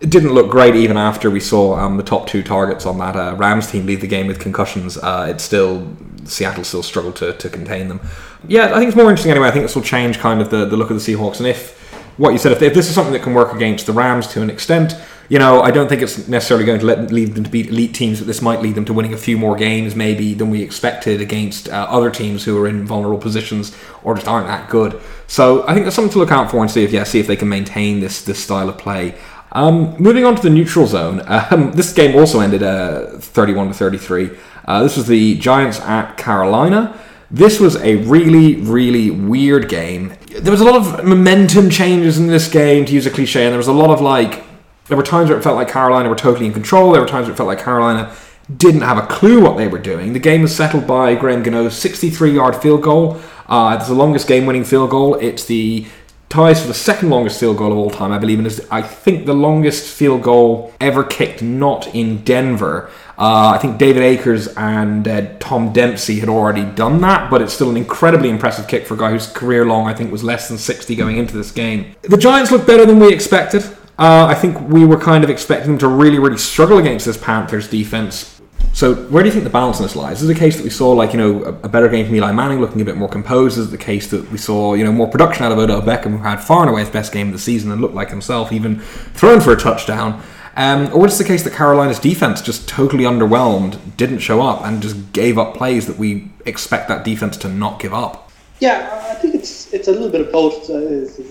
it 0.00 0.10
didn't 0.10 0.34
look 0.34 0.50
great 0.50 0.74
even 0.74 0.96
after 0.96 1.30
we 1.30 1.40
saw 1.40 1.76
um, 1.76 1.96
the 1.96 2.02
top 2.02 2.26
two 2.26 2.42
targets 2.42 2.84
on 2.84 2.98
that 2.98 3.16
uh, 3.16 3.36
Rams 3.36 3.70
team 3.70 3.86
leave 3.86 4.00
the 4.00 4.06
game 4.06 4.26
with 4.26 4.40
concussions. 4.40 4.98
Uh, 4.98 5.26
it's 5.30 5.44
still 5.44 5.86
Seattle 6.26 6.64
still 6.64 6.82
struggled 6.82 7.16
to, 7.16 7.32
to 7.34 7.48
contain 7.48 7.88
them. 7.88 8.00
Yeah, 8.46 8.74
I 8.74 8.78
think 8.78 8.88
it's 8.88 8.96
more 8.96 9.10
interesting 9.10 9.30
anyway. 9.30 9.48
I 9.48 9.50
think 9.50 9.64
this 9.64 9.74
will 9.74 9.82
change 9.82 10.18
kind 10.18 10.40
of 10.40 10.50
the, 10.50 10.64
the 10.64 10.76
look 10.76 10.90
of 10.90 11.02
the 11.02 11.14
Seahawks. 11.14 11.38
And 11.38 11.46
if 11.46 11.78
what 12.16 12.30
you 12.30 12.38
said, 12.38 12.52
if, 12.52 12.62
if 12.62 12.74
this 12.74 12.88
is 12.88 12.94
something 12.94 13.12
that 13.12 13.22
can 13.22 13.34
work 13.34 13.52
against 13.54 13.86
the 13.86 13.92
Rams 13.92 14.26
to 14.28 14.42
an 14.42 14.50
extent, 14.50 14.94
you 15.28 15.38
know, 15.38 15.62
I 15.62 15.70
don't 15.70 15.88
think 15.88 16.02
it's 16.02 16.28
necessarily 16.28 16.66
going 16.66 16.80
to 16.80 16.86
let, 16.86 17.10
lead 17.10 17.34
them 17.34 17.44
to 17.44 17.50
beat 17.50 17.68
elite 17.68 17.94
teams, 17.94 18.20
but 18.20 18.26
this 18.26 18.42
might 18.42 18.60
lead 18.60 18.74
them 18.74 18.84
to 18.84 18.92
winning 18.92 19.14
a 19.14 19.18
few 19.18 19.38
more 19.38 19.56
games 19.56 19.96
maybe 19.96 20.34
than 20.34 20.50
we 20.50 20.62
expected 20.62 21.20
against 21.20 21.68
uh, 21.68 21.86
other 21.88 22.10
teams 22.10 22.44
who 22.44 22.58
are 22.58 22.68
in 22.68 22.84
vulnerable 22.84 23.18
positions 23.18 23.76
or 24.02 24.14
just 24.14 24.28
aren't 24.28 24.46
that 24.48 24.68
good. 24.68 25.00
So 25.26 25.66
I 25.66 25.72
think 25.72 25.84
there's 25.84 25.94
something 25.94 26.12
to 26.12 26.18
look 26.18 26.30
out 26.30 26.50
for 26.50 26.58
and 26.58 26.70
see 26.70 26.84
if 26.84 26.92
yeah, 26.92 27.04
see 27.04 27.20
if 27.20 27.26
they 27.26 27.36
can 27.36 27.48
maintain 27.48 28.00
this 28.00 28.22
this 28.22 28.42
style 28.42 28.68
of 28.68 28.76
play. 28.76 29.14
Um, 29.52 29.96
moving 29.98 30.24
on 30.24 30.36
to 30.36 30.42
the 30.42 30.50
neutral 30.50 30.86
zone, 30.86 31.22
um, 31.26 31.72
this 31.72 31.92
game 31.92 32.16
also 32.16 32.40
ended 32.40 32.62
uh, 32.62 33.18
31 33.18 33.68
to 33.68 33.74
33. 33.74 34.30
Uh, 34.64 34.82
this 34.82 34.96
was 34.96 35.06
the 35.06 35.36
Giants 35.38 35.80
at 35.80 36.16
Carolina. 36.16 36.98
This 37.30 37.58
was 37.58 37.76
a 37.76 37.96
really, 37.96 38.56
really 38.56 39.10
weird 39.10 39.68
game. 39.68 40.14
There 40.28 40.52
was 40.52 40.60
a 40.60 40.64
lot 40.64 40.76
of 40.76 41.04
momentum 41.04 41.70
changes 41.70 42.18
in 42.18 42.28
this 42.28 42.48
game, 42.48 42.84
to 42.86 42.92
use 42.92 43.06
a 43.06 43.10
cliche, 43.10 43.44
and 43.44 43.52
there 43.52 43.58
was 43.58 43.68
a 43.68 43.72
lot 43.72 43.90
of 43.90 44.00
like 44.00 44.44
there 44.86 44.96
were 44.96 45.02
times 45.02 45.30
where 45.30 45.38
it 45.38 45.42
felt 45.42 45.56
like 45.56 45.68
Carolina 45.68 46.08
were 46.08 46.14
totally 46.14 46.46
in 46.46 46.52
control. 46.52 46.92
There 46.92 47.00
were 47.00 47.08
times 47.08 47.26
where 47.26 47.34
it 47.34 47.36
felt 47.36 47.46
like 47.46 47.62
Carolina 47.62 48.14
didn't 48.54 48.82
have 48.82 48.98
a 48.98 49.06
clue 49.06 49.40
what 49.40 49.56
they 49.56 49.66
were 49.66 49.78
doing. 49.78 50.12
The 50.12 50.18
game 50.18 50.42
was 50.42 50.54
settled 50.54 50.86
by 50.86 51.14
Graham 51.14 51.42
Gano's 51.42 51.74
63-yard 51.74 52.56
field 52.56 52.82
goal. 52.82 53.20
Uh, 53.48 53.76
it's 53.78 53.88
the 53.88 53.94
longest 53.94 54.28
game-winning 54.28 54.64
field 54.64 54.90
goal. 54.90 55.14
It's 55.14 55.46
the 55.46 55.86
ties 56.34 56.60
for 56.60 56.66
the 56.66 56.74
second 56.74 57.10
longest 57.10 57.38
field 57.38 57.56
goal 57.56 57.70
of 57.70 57.78
all 57.78 57.90
time, 57.90 58.10
I 58.10 58.18
believe, 58.18 58.38
and 58.38 58.46
is 58.46 58.66
I 58.68 58.82
think 58.82 59.24
the 59.24 59.34
longest 59.34 59.88
field 59.88 60.22
goal 60.22 60.74
ever 60.80 61.04
kicked 61.04 61.42
not 61.42 61.94
in 61.94 62.24
Denver. 62.24 62.90
Uh, 63.16 63.52
I 63.54 63.58
think 63.58 63.78
David 63.78 64.02
Akers 64.02 64.48
and 64.48 65.06
uh, 65.06 65.38
Tom 65.38 65.72
Dempsey 65.72 66.18
had 66.18 66.28
already 66.28 66.64
done 66.64 67.00
that, 67.02 67.30
but 67.30 67.40
it's 67.40 67.52
still 67.52 67.70
an 67.70 67.76
incredibly 67.76 68.30
impressive 68.30 68.66
kick 68.66 68.84
for 68.84 68.94
a 68.94 68.96
guy 68.96 69.12
whose 69.12 69.28
career 69.28 69.64
long 69.64 69.86
I 69.86 69.94
think 69.94 70.10
was 70.10 70.24
less 70.24 70.48
than 70.48 70.58
60 70.58 70.96
going 70.96 71.18
into 71.18 71.36
this 71.36 71.52
game. 71.52 71.94
The 72.02 72.16
Giants 72.16 72.50
look 72.50 72.66
better 72.66 72.84
than 72.84 72.98
we 72.98 73.14
expected. 73.14 73.62
Uh, 73.96 74.26
I 74.26 74.34
think 74.34 74.60
we 74.68 74.84
were 74.84 74.98
kind 74.98 75.22
of 75.22 75.30
expecting 75.30 75.70
them 75.70 75.78
to 75.78 75.88
really, 75.88 76.18
really 76.18 76.38
struggle 76.38 76.78
against 76.78 77.06
this 77.06 77.16
Panthers 77.16 77.68
defense. 77.68 78.33
So, 78.74 78.96
where 78.96 79.22
do 79.22 79.28
you 79.28 79.32
think 79.32 79.44
the 79.44 79.50
balance 79.50 79.78
in 79.78 79.84
this 79.84 79.94
lies? 79.94 80.20
Is 80.20 80.28
it 80.28 80.34
the 80.34 80.38
case 80.38 80.56
that 80.56 80.64
we 80.64 80.70
saw, 80.70 80.90
like, 80.90 81.12
you 81.12 81.18
know, 81.18 81.44
a, 81.62 81.68
better 81.68 81.88
game 81.88 82.06
from 82.06 82.16
Eli 82.16 82.32
Manning 82.32 82.60
looking 82.60 82.80
a 82.80 82.84
bit 82.84 82.96
more 82.96 83.08
composed? 83.08 83.56
Is 83.56 83.68
it 83.68 83.70
the 83.70 83.78
case 83.78 84.10
that 84.10 84.28
we 84.32 84.36
saw, 84.36 84.74
you 84.74 84.82
know, 84.82 84.90
more 84.90 85.06
production 85.06 85.44
out 85.44 85.52
of 85.52 85.58
Odell 85.58 85.80
Beckham, 85.80 86.10
who 86.10 86.18
had 86.18 86.42
far 86.42 86.62
and 86.62 86.70
away 86.70 86.80
his 86.80 86.90
best 86.90 87.12
game 87.12 87.28
of 87.28 87.32
the 87.32 87.38
season 87.38 87.70
and 87.70 87.80
looked 87.80 87.94
like 87.94 88.10
himself, 88.10 88.50
even 88.50 88.80
thrown 88.80 89.40
for 89.40 89.52
a 89.52 89.56
touchdown? 89.56 90.20
Um, 90.56 90.90
or 90.92 91.06
is 91.06 91.20
it 91.20 91.22
the 91.22 91.28
case 91.28 91.44
that 91.44 91.52
Carolina's 91.52 92.00
defense 92.00 92.42
just 92.42 92.68
totally 92.68 93.04
underwhelmed, 93.04 93.78
didn't 93.96 94.18
show 94.18 94.42
up, 94.42 94.64
and 94.64 94.82
just 94.82 95.12
gave 95.12 95.38
up 95.38 95.56
plays 95.56 95.86
that 95.86 95.96
we 95.96 96.32
expect 96.44 96.88
that 96.88 97.04
defense 97.04 97.36
to 97.38 97.48
not 97.48 97.78
give 97.78 97.94
up? 97.94 98.32
Yeah, 98.58 99.06
I 99.08 99.14
think 99.14 99.36
it's 99.36 99.72
it's 99.72 99.86
a 99.86 99.92
little 99.92 100.10
bit 100.10 100.20
of 100.20 100.32
both. 100.32 100.68
Uh, 100.68 100.80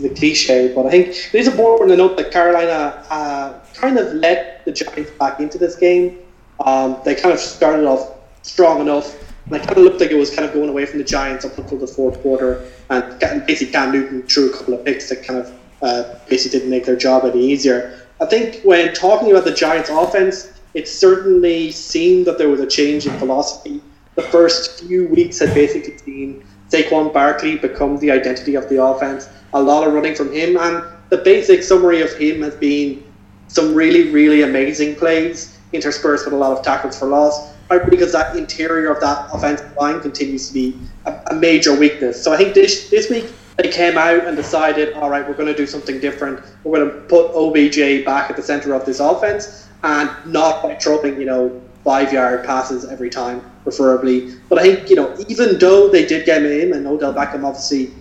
the 0.02 0.14
cliche, 0.16 0.74
but 0.74 0.86
I 0.86 0.92
think 0.92 1.08
it 1.08 1.36
is 1.36 1.48
important 1.48 1.90
to 1.90 1.98
note 1.98 2.16
that 2.16 2.32
Carolina 2.32 3.06
uh, 3.10 3.60
kind 3.74 3.98
of 3.98 4.14
let 4.14 4.64
the 4.64 4.72
Giants 4.72 5.12
back 5.12 5.42
into 5.42 5.58
this 5.58 5.76
game. 5.76 6.20
Um, 6.64 7.00
they 7.04 7.16
kind 7.16 7.34
of 7.34 7.40
started 7.40 7.86
off 7.86 8.16
strong 8.42 8.82
enough, 8.82 9.16
and 9.46 9.56
it 9.56 9.66
kind 9.66 9.78
of 9.78 9.84
looked 9.84 10.00
like 10.00 10.12
it 10.12 10.18
was 10.18 10.34
kind 10.34 10.48
of 10.48 10.54
going 10.54 10.70
away 10.70 10.86
from 10.86 11.00
the 11.00 11.06
Giants 11.06 11.46
up 11.46 11.58
until 11.58 11.78
the 11.78 11.88
fourth 11.88 12.22
quarter. 12.22 12.66
And 12.90 13.20
basically, 13.46 13.74
Cam 13.74 13.92
Newton 13.92 14.24
threw 14.24 14.50
a 14.50 14.58
couple 14.58 14.74
of 14.74 14.86
picks 14.86 15.10
that 15.10 15.24
kind 15.24 15.40
of 15.40 15.60
uh, 15.82 16.16
basically 16.30 16.60
didn't 16.60 16.72
make 16.72 16.86
their 16.86 16.96
job 16.96 17.26
any 17.26 17.52
easier. 17.52 18.08
I 18.22 18.26
think 18.26 18.62
when 18.64 18.94
talking 18.94 19.32
about 19.32 19.44
the 19.44 19.54
Giants' 19.54 19.90
offense, 19.90 20.54
it 20.74 20.88
certainly 20.88 21.72
seemed 21.72 22.26
that 22.28 22.38
there 22.38 22.50
was 22.50 22.62
a 22.62 22.68
change 22.68 23.06
in 23.06 23.18
philosophy. 23.20 23.82
The 24.16 24.22
first 24.22 24.82
few 24.82 25.08
weeks 25.08 25.40
had 25.40 25.54
basically 25.54 25.98
seen 25.98 26.46
Saquon 26.70 27.12
Barkley 27.12 27.58
become 27.58 27.98
the 27.98 28.12
identity 28.12 28.56
of 28.56 28.70
the 28.70 28.82
offense. 28.82 29.28
A 29.54 29.62
lot 29.62 29.86
of 29.86 29.94
running 29.94 30.16
from 30.16 30.32
him, 30.32 30.58
and 30.58 30.84
the 31.10 31.18
basic 31.18 31.62
summary 31.64 32.02
of 32.02 32.14
him 32.14 32.42
has 32.42 32.56
been 32.56 33.04
some 33.48 33.76
really, 33.76 34.10
really 34.10 34.44
amazing 34.44 34.96
plays 34.96 35.53
interspersed 35.74 36.26
with 36.26 36.34
a 36.34 36.38
lot 36.38 36.58
of 36.58 36.64
tackles 36.64 36.98
for 36.98 37.08
loss. 37.08 37.52
Because 37.90 38.12
that 38.12 38.36
interior 38.36 38.92
of 38.92 39.02
that 39.02 39.30
offensive 39.34 39.76
line 39.78 40.00
continues 40.00 40.48
to 40.48 40.54
be 40.54 40.78
a, 41.06 41.20
a 41.32 41.36
major 41.36 41.76
weakness. 41.76 42.24
So 42.24 42.32
I 42.32 42.38
think 42.38 42.54
this 42.54 42.90
this 42.92 43.10
week 43.10 43.26
they 43.58 43.70
came 43.70 43.98
out 43.98 44.26
and 44.26 44.36
decided, 44.36 44.94
all 44.94 45.10
right, 45.10 45.28
we're 45.28 45.36
going 45.36 45.48
to 45.48 45.56
do 45.56 45.66
something 45.66 46.00
different. 46.00 46.44
We're 46.64 46.80
going 46.80 46.92
to 46.92 47.00
put 47.08 47.32
OBJ 47.34 48.06
back 48.06 48.30
at 48.30 48.36
the 48.36 48.44
center 48.44 48.74
of 48.74 48.86
this 48.86 49.00
offense, 49.00 49.70
and 49.84 50.10
not 50.26 50.64
by 50.64 50.76
throwing, 50.76 51.20
you 51.20 51.26
know, 51.26 51.62
five 51.84 52.14
yard 52.14 52.46
passes 52.46 52.86
every 52.86 53.10
time, 53.10 53.44
preferably. 53.64 54.36
But 54.50 54.60
I 54.60 54.64
think, 54.64 54.90
you 54.90 54.96
know, 54.96 55.16
even 55.28 55.58
though 55.60 55.90
they 55.90 56.06
did 56.06 56.26
get 56.26 56.44
him 56.44 56.52
in, 56.52 56.74
and 56.74 56.88
Odell 56.88 57.14
Beckham 57.14 57.44
obviously 57.44 57.92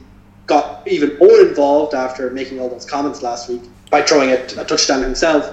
got 0.46 0.86
even 0.88 1.16
more 1.18 1.40
involved 1.40 1.94
after 1.94 2.30
making 2.30 2.60
all 2.60 2.68
those 2.68 2.84
comments 2.84 3.22
last 3.22 3.48
week 3.48 3.62
by 3.90 4.02
throwing 4.02 4.30
a, 4.30 4.34
a 4.34 4.64
touchdown 4.64 5.02
himself, 5.02 5.50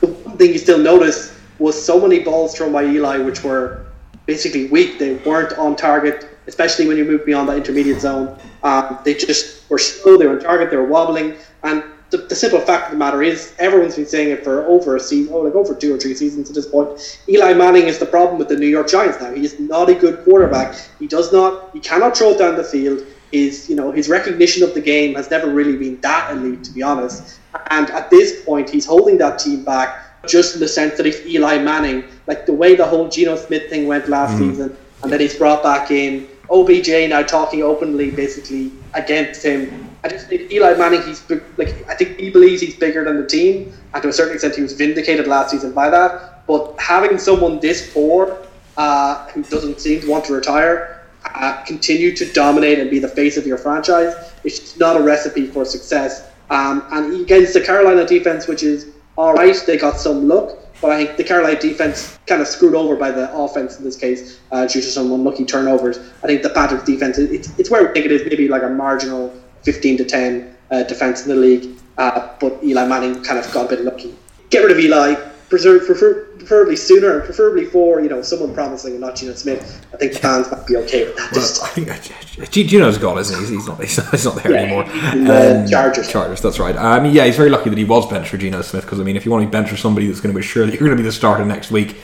the 0.00 0.06
one 0.06 0.36
thing 0.36 0.52
you 0.52 0.58
still 0.58 0.78
notice 0.78 1.39
was 1.60 1.80
so 1.80 2.00
many 2.00 2.20
balls 2.20 2.56
thrown 2.56 2.72
by 2.72 2.84
Eli, 2.84 3.18
which 3.18 3.44
were 3.44 3.86
basically 4.26 4.66
weak. 4.68 4.98
They 4.98 5.14
weren't 5.16 5.56
on 5.58 5.76
target, 5.76 6.26
especially 6.46 6.88
when 6.88 6.96
you 6.96 7.04
move 7.04 7.24
beyond 7.26 7.48
that 7.50 7.58
intermediate 7.58 8.00
zone. 8.00 8.36
Um, 8.62 8.98
they 9.04 9.14
just 9.14 9.68
were 9.70 9.78
slow. 9.78 10.16
They 10.16 10.26
were 10.26 10.34
on 10.34 10.40
target. 10.40 10.70
They 10.70 10.76
were 10.76 10.86
wobbling. 10.86 11.36
And 11.62 11.84
the, 12.08 12.16
the, 12.16 12.34
simple 12.34 12.60
fact 12.60 12.86
of 12.86 12.92
the 12.92 12.96
matter 12.96 13.22
is, 13.22 13.54
everyone's 13.58 13.94
been 13.94 14.06
saying 14.06 14.30
it 14.30 14.42
for 14.42 14.66
over 14.66 14.96
a 14.96 15.00
season, 15.00 15.32
oh, 15.32 15.42
like 15.42 15.54
over 15.54 15.74
two 15.74 15.94
or 15.94 15.98
three 15.98 16.14
seasons 16.14 16.48
at 16.48 16.54
this 16.54 16.66
point. 16.66 17.22
Eli 17.28 17.52
Manning 17.52 17.84
is 17.84 17.98
the 17.98 18.06
problem 18.06 18.38
with 18.38 18.48
the 18.48 18.56
New 18.56 18.66
York 18.66 18.88
Giants 18.88 19.20
now. 19.20 19.32
He 19.32 19.44
is 19.44 19.60
not 19.60 19.88
a 19.88 19.94
good 19.94 20.24
quarterback. 20.24 20.76
He 20.98 21.06
does 21.06 21.32
not. 21.32 21.70
He 21.72 21.80
cannot 21.80 22.16
throw 22.16 22.36
down 22.36 22.56
the 22.56 22.64
field. 22.64 23.06
His, 23.30 23.70
you 23.70 23.76
know, 23.76 23.92
his 23.92 24.08
recognition 24.08 24.64
of 24.64 24.74
the 24.74 24.80
game 24.80 25.14
has 25.14 25.30
never 25.30 25.48
really 25.48 25.76
been 25.76 26.00
that 26.00 26.32
elite, 26.32 26.64
to 26.64 26.72
be 26.72 26.82
honest. 26.82 27.38
And 27.70 27.88
at 27.90 28.10
this 28.10 28.44
point, 28.44 28.68
he's 28.68 28.86
holding 28.86 29.18
that 29.18 29.38
team 29.38 29.64
back 29.64 30.09
just 30.26 30.54
in 30.54 30.60
the 30.60 30.68
sense 30.68 30.96
that 30.96 31.06
if 31.06 31.26
Eli 31.26 31.58
Manning, 31.58 32.04
like 32.26 32.46
the 32.46 32.52
way 32.52 32.76
the 32.76 32.84
whole 32.84 33.08
Geno 33.08 33.36
Smith 33.36 33.68
thing 33.70 33.86
went 33.86 34.08
last 34.08 34.34
mm. 34.34 34.50
season, 34.50 34.76
and 35.02 35.12
then 35.12 35.20
he's 35.20 35.36
brought 35.36 35.62
back 35.62 35.90
in 35.90 36.28
OBJ 36.50 37.08
now 37.08 37.22
talking 37.22 37.62
openly, 37.62 38.10
basically 38.10 38.72
against 38.94 39.44
him. 39.44 39.88
I 40.02 40.08
just 40.08 40.28
think 40.28 40.50
Eli 40.50 40.74
Manning, 40.74 41.02
he's 41.02 41.28
like 41.56 41.88
I 41.88 41.94
think 41.94 42.18
he 42.18 42.30
believes 42.30 42.60
he's 42.60 42.76
bigger 42.76 43.04
than 43.04 43.20
the 43.20 43.26
team, 43.26 43.72
and 43.94 44.02
to 44.02 44.08
a 44.08 44.12
certain 44.12 44.34
extent, 44.34 44.56
he 44.56 44.62
was 44.62 44.72
vindicated 44.72 45.26
last 45.26 45.50
season 45.50 45.72
by 45.72 45.90
that. 45.90 46.46
But 46.46 46.74
having 46.78 47.18
someone 47.18 47.60
this 47.60 47.92
poor, 47.92 48.38
uh, 48.76 49.26
who 49.28 49.42
doesn't 49.44 49.80
seem 49.80 50.00
to 50.00 50.10
want 50.10 50.24
to 50.26 50.34
retire, 50.34 51.06
uh, 51.24 51.62
continue 51.64 52.14
to 52.16 52.32
dominate 52.32 52.78
and 52.78 52.90
be 52.90 52.98
the 52.98 53.08
face 53.08 53.36
of 53.36 53.46
your 53.46 53.58
franchise, 53.58 54.32
it's 54.42 54.78
not 54.78 54.96
a 54.96 55.02
recipe 55.02 55.46
for 55.46 55.64
success. 55.64 56.28
Um, 56.48 56.82
and 56.90 57.20
against 57.20 57.54
the 57.54 57.60
Carolina 57.60 58.04
defense, 58.04 58.48
which 58.48 58.62
is 58.62 58.92
all 59.20 59.34
right, 59.34 59.62
they 59.66 59.76
got 59.76 59.98
some 59.98 60.26
luck, 60.26 60.56
but 60.80 60.90
I 60.90 61.04
think 61.04 61.18
the 61.18 61.24
Carolina 61.24 61.60
defense 61.60 62.18
kind 62.26 62.40
of 62.40 62.48
screwed 62.48 62.74
over 62.74 62.96
by 62.96 63.10
the 63.10 63.30
offense 63.36 63.76
in 63.76 63.84
this 63.84 63.94
case 63.94 64.40
uh, 64.50 64.64
due 64.64 64.80
to 64.80 64.86
some 64.86 65.12
unlucky 65.12 65.44
turnovers. 65.44 65.98
I 66.22 66.26
think 66.26 66.40
the 66.42 66.48
Panthers 66.48 66.84
defense, 66.84 67.18
it's, 67.18 67.50
it's 67.58 67.70
where 67.70 67.86
we 67.86 67.92
think 67.92 68.06
it 68.06 68.12
is, 68.12 68.22
maybe 68.24 68.48
like 68.48 68.62
a 68.62 68.70
marginal 68.70 69.30
15 69.64 69.98
to 69.98 70.04
10 70.06 70.56
uh, 70.70 70.82
defense 70.84 71.24
in 71.24 71.28
the 71.28 71.36
league, 71.36 71.68
uh, 71.98 72.30
but 72.40 72.64
Eli 72.64 72.86
Manning 72.86 73.22
kind 73.22 73.38
of 73.38 73.52
got 73.52 73.66
a 73.66 73.68
bit 73.68 73.84
lucky. 73.84 74.14
Get 74.48 74.60
rid 74.60 74.70
of 74.72 74.78
Eli, 74.78 75.16
preserve, 75.50 75.84
prefer, 75.84 76.24
preferably 76.38 76.76
sooner, 76.76 77.16
and 77.16 77.24
preferably 77.24 77.66
for 77.66 78.00
you 78.00 78.08
know 78.08 78.22
someone 78.22 78.54
promising 78.54 78.92
and 78.92 79.00
not 79.00 79.16
Geno 79.16 79.34
Smith. 79.34 79.84
I 79.92 79.96
think 79.98 80.14
fans 80.14 80.50
might 80.50 80.66
be 80.66 80.76
okay 80.76 81.04
with 81.04 81.16
that. 81.16 81.32
Well, 81.32 81.64
I 81.64 81.68
think 81.68 81.90
uh, 81.90 82.42
uh, 82.42 82.46
Geno's 82.46 82.96
gone, 82.96 83.18
isn't 83.18 83.38
he? 83.38 83.54
He's 83.54 83.66
not. 83.66 83.80
He's 83.80 84.24
not 84.24 84.36
there 84.36 84.52
yeah, 84.52 84.58
anymore. 84.58 84.84
Uh, 84.84 85.62
um, 85.62 85.68
Chargers. 85.68 86.10
Chargers. 86.10 86.40
That's 86.40 86.58
right. 86.58 86.76
I 86.76 87.00
mean, 87.00 87.12
yeah, 87.12 87.26
he's 87.26 87.36
very 87.36 87.50
lucky 87.50 87.68
that 87.68 87.78
he 87.78 87.84
was 87.84 88.08
benched 88.08 88.30
for 88.30 88.38
Geno 88.38 88.62
Smith 88.62 88.84
because 88.84 89.00
I 89.00 89.02
mean, 89.02 89.16
if 89.16 89.26
you 89.26 89.30
want 89.30 89.42
to 89.42 89.46
be 89.48 89.50
benched 89.50 89.70
for 89.70 89.76
somebody 89.76 90.06
that's 90.06 90.20
going 90.20 90.34
to 90.34 90.40
be 90.40 90.46
sure 90.46 90.64
that 90.64 90.72
you're 90.72 90.86
going 90.86 90.96
to 90.96 91.02
be 91.02 91.06
the 91.06 91.12
starter 91.12 91.44
next 91.44 91.70
week. 91.70 91.96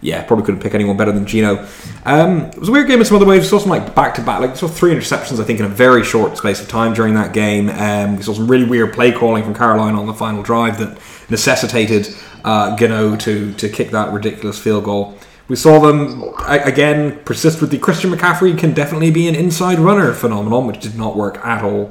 Yeah, 0.00 0.22
probably 0.22 0.44
couldn't 0.44 0.60
pick 0.60 0.74
anyone 0.74 0.96
better 0.96 1.10
than 1.10 1.26
Geno. 1.26 1.66
Um, 2.04 2.42
it 2.42 2.58
was 2.58 2.68
a 2.68 2.72
weird 2.72 2.86
game 2.86 3.00
in 3.00 3.04
some 3.04 3.16
other 3.16 3.26
ways. 3.26 3.42
We 3.42 3.48
saw 3.48 3.58
some 3.58 3.70
like 3.70 3.96
back 3.96 4.14
to 4.14 4.22
back, 4.22 4.40
like 4.40 4.54
saw 4.56 4.68
three 4.68 4.94
interceptions, 4.94 5.40
I 5.40 5.44
think, 5.44 5.58
in 5.58 5.66
a 5.66 5.68
very 5.68 6.04
short 6.04 6.36
space 6.38 6.60
of 6.60 6.68
time 6.68 6.94
during 6.94 7.14
that 7.14 7.32
game. 7.32 7.68
Um, 7.68 8.16
we 8.16 8.22
saw 8.22 8.32
some 8.32 8.46
really 8.46 8.64
weird 8.64 8.92
play 8.92 9.10
calling 9.10 9.42
from 9.42 9.54
Carolina 9.54 9.98
on 9.98 10.06
the 10.06 10.14
final 10.14 10.42
drive 10.44 10.78
that 10.78 10.98
necessitated 11.30 12.14
uh, 12.44 12.76
Gano 12.76 13.16
to 13.16 13.52
to 13.54 13.68
kick 13.68 13.90
that 13.90 14.12
ridiculous 14.12 14.56
field 14.58 14.84
goal. 14.84 15.18
We 15.48 15.56
saw 15.56 15.80
them 15.80 16.22
again 16.46 17.18
persist 17.24 17.60
with 17.60 17.70
the 17.70 17.78
Christian 17.78 18.12
McCaffrey 18.12 18.56
can 18.56 18.74
definitely 18.74 19.10
be 19.10 19.26
an 19.26 19.34
inside 19.34 19.80
runner 19.80 20.12
phenomenon, 20.12 20.66
which 20.66 20.78
did 20.78 20.96
not 20.96 21.16
work 21.16 21.44
at 21.44 21.64
all. 21.64 21.90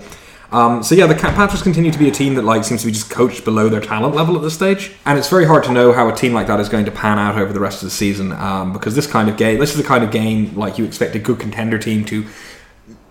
Um, 0.51 0.81
so 0.81 0.95
yeah, 0.95 1.07
the 1.07 1.15
Panthers 1.15 1.61
continue 1.61 1.91
to 1.91 1.99
be 1.99 2.07
a 2.07 2.11
team 2.11 2.35
that 2.35 2.43
like 2.43 2.63
seems 2.63 2.81
to 2.81 2.87
be 2.87 2.93
just 2.93 3.09
coached 3.09 3.43
below 3.43 3.67
their 3.67 3.81
talent 3.81 4.15
level 4.15 4.35
at 4.35 4.41
this 4.41 4.53
stage, 4.53 4.93
and 5.05 5.19
it's 5.19 5.29
very 5.29 5.45
hard 5.45 5.63
to 5.65 5.71
know 5.71 5.91
how 5.91 6.07
a 6.07 6.15
team 6.15 6.33
like 6.33 6.47
that 6.47 6.59
is 6.59 6.69
going 6.69 6.85
to 6.85 6.91
pan 6.91 7.19
out 7.19 7.37
over 7.37 7.51
the 7.51 7.59
rest 7.59 7.83
of 7.83 7.87
the 7.87 7.91
season 7.91 8.31
um, 8.31 8.71
because 8.71 8.95
this 8.95 9.07
kind 9.07 9.29
of 9.29 9.35
game, 9.35 9.59
this 9.59 9.71
is 9.71 9.77
the 9.77 9.83
kind 9.83 10.03
of 10.03 10.11
game 10.11 10.55
like 10.55 10.77
you 10.77 10.85
expect 10.85 11.15
a 11.15 11.19
good 11.19 11.39
contender 11.39 11.77
team 11.77 12.05
to 12.05 12.25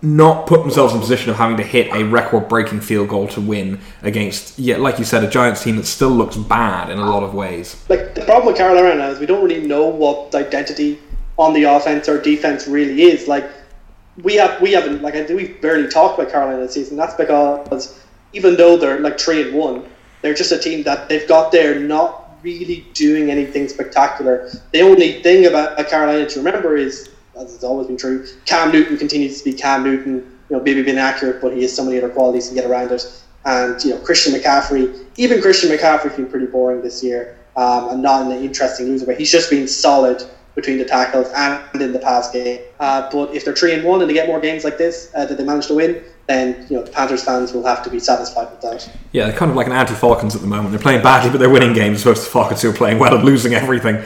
not 0.01 0.45
put 0.45 0.61
themselves 0.61 0.93
in 0.93 0.99
position 0.99 1.29
of 1.29 1.35
having 1.37 1.57
to 1.57 1.63
hit 1.63 1.91
a 1.93 2.03
record-breaking 2.03 2.79
field 2.79 3.09
goal 3.09 3.27
to 3.27 3.41
win 3.41 3.79
against, 4.03 4.57
yeah, 4.59 4.77
like 4.77 4.99
you 4.99 5.05
said, 5.05 5.23
a 5.23 5.29
Giants 5.29 5.63
team 5.63 5.75
that 5.77 5.85
still 5.85 6.09
looks 6.09 6.37
bad 6.37 6.89
in 6.89 6.99
a 6.99 7.05
lot 7.05 7.23
of 7.23 7.33
ways. 7.33 7.83
Like 7.89 8.13
the 8.13 8.21
problem 8.21 8.47
with 8.47 8.57
Carolina 8.57 9.07
is 9.07 9.19
we 9.19 9.25
don't 9.25 9.43
really 9.43 9.65
know 9.65 9.87
what 9.87 10.33
identity 10.35 10.99
on 11.37 11.53
the 11.53 11.63
offense 11.63 12.07
or 12.07 12.21
defense 12.21 12.67
really 12.67 13.01
is. 13.03 13.27
Like 13.27 13.49
we 14.23 14.35
have, 14.35 14.59
we 14.61 14.71
haven't, 14.71 15.01
like 15.01 15.15
I 15.15 15.25
do, 15.25 15.35
we 15.35 15.47
barely 15.47 15.87
talked 15.87 16.19
about 16.19 16.31
Carolina 16.31 16.61
this 16.61 16.73
season. 16.73 16.97
That's 16.97 17.15
because 17.15 17.99
even 18.33 18.55
though 18.55 18.77
they're 18.77 18.99
like 18.99 19.19
three 19.19 19.43
and 19.43 19.55
one, 19.55 19.85
they're 20.21 20.33
just 20.33 20.51
a 20.51 20.57
team 20.57 20.83
that 20.83 21.09
they've 21.09 21.27
got 21.27 21.51
there 21.51 21.79
not 21.79 22.37
really 22.43 22.85
doing 22.93 23.29
anything 23.29 23.67
spectacular. 23.67 24.49
The 24.71 24.81
only 24.81 25.21
thing 25.21 25.45
about 25.45 25.77
Carolina 25.87 26.27
to 26.29 26.39
remember 26.39 26.75
is 26.75 27.09
as 27.39 27.53
it's 27.53 27.63
always 27.63 27.87
been 27.87 27.97
true. 27.97 28.27
Cam 28.45 28.71
Newton 28.71 28.97
continues 28.97 29.39
to 29.39 29.45
be 29.45 29.53
Cam 29.53 29.83
Newton. 29.83 30.33
You 30.49 30.55
know, 30.55 30.63
maybe 30.63 30.81
being 30.81 30.97
accurate, 30.97 31.41
but 31.41 31.53
he 31.53 31.61
has 31.63 31.75
so 31.75 31.83
many 31.83 31.97
other 31.97 32.09
qualities 32.09 32.47
to 32.49 32.55
get 32.55 32.65
around 32.65 32.91
it. 32.91 33.05
And 33.45 33.81
you 33.83 33.91
know, 33.91 33.97
Christian 33.97 34.33
McCaffrey, 34.33 35.05
even 35.17 35.41
Christian 35.41 35.69
McCaffrey's 35.69 36.15
been 36.15 36.27
pretty 36.27 36.45
boring 36.45 36.81
this 36.81 37.03
year, 37.03 37.37
um, 37.57 37.89
and 37.89 38.01
not 38.01 38.25
an 38.25 38.31
interesting 38.31 38.87
loser 38.87 39.05
But 39.05 39.17
He's 39.17 39.31
just 39.31 39.49
been 39.49 39.67
solid 39.67 40.23
between 40.57 40.79
the 40.79 40.85
tackles 40.85 41.27
and 41.35 41.81
in 41.81 41.93
the 41.93 41.99
pass 41.99 42.31
game. 42.31 42.59
Uh, 42.79 43.07
but 43.11 43.33
if 43.33 43.45
they're 43.45 43.55
three 43.55 43.73
and 43.73 43.83
one 43.83 44.01
and 44.01 44.09
they 44.09 44.13
get 44.13 44.27
more 44.27 44.41
games 44.41 44.63
like 44.63 44.77
this 44.77 45.11
uh, 45.15 45.23
that 45.23 45.37
they 45.37 45.43
manage 45.43 45.67
to 45.67 45.75
win, 45.75 46.03
then 46.25 46.65
you 46.67 46.75
know 46.75 46.83
the 46.83 46.91
Panthers 46.91 47.23
fans 47.23 47.53
will 47.53 47.63
have 47.63 47.83
to 47.83 47.91
be 47.91 47.99
satisfied 47.99 48.49
with 48.49 48.61
that. 48.61 48.91
Yeah, 49.11 49.27
they're 49.27 49.37
kind 49.37 49.51
of 49.51 49.55
like 49.55 49.67
an 49.67 49.73
anti-Falcons 49.73 50.35
at 50.35 50.41
the 50.41 50.47
moment. 50.47 50.71
They're 50.71 50.79
playing 50.79 51.03
badly, 51.03 51.29
but 51.29 51.37
they're 51.37 51.49
winning 51.49 51.73
games. 51.73 52.01
To 52.03 52.09
the 52.09 52.15
Falcons 52.15 52.63
who 52.63 52.71
are 52.71 52.73
playing 52.73 52.97
well 52.97 53.15
and 53.15 53.23
losing 53.23 53.53
everything. 53.53 54.03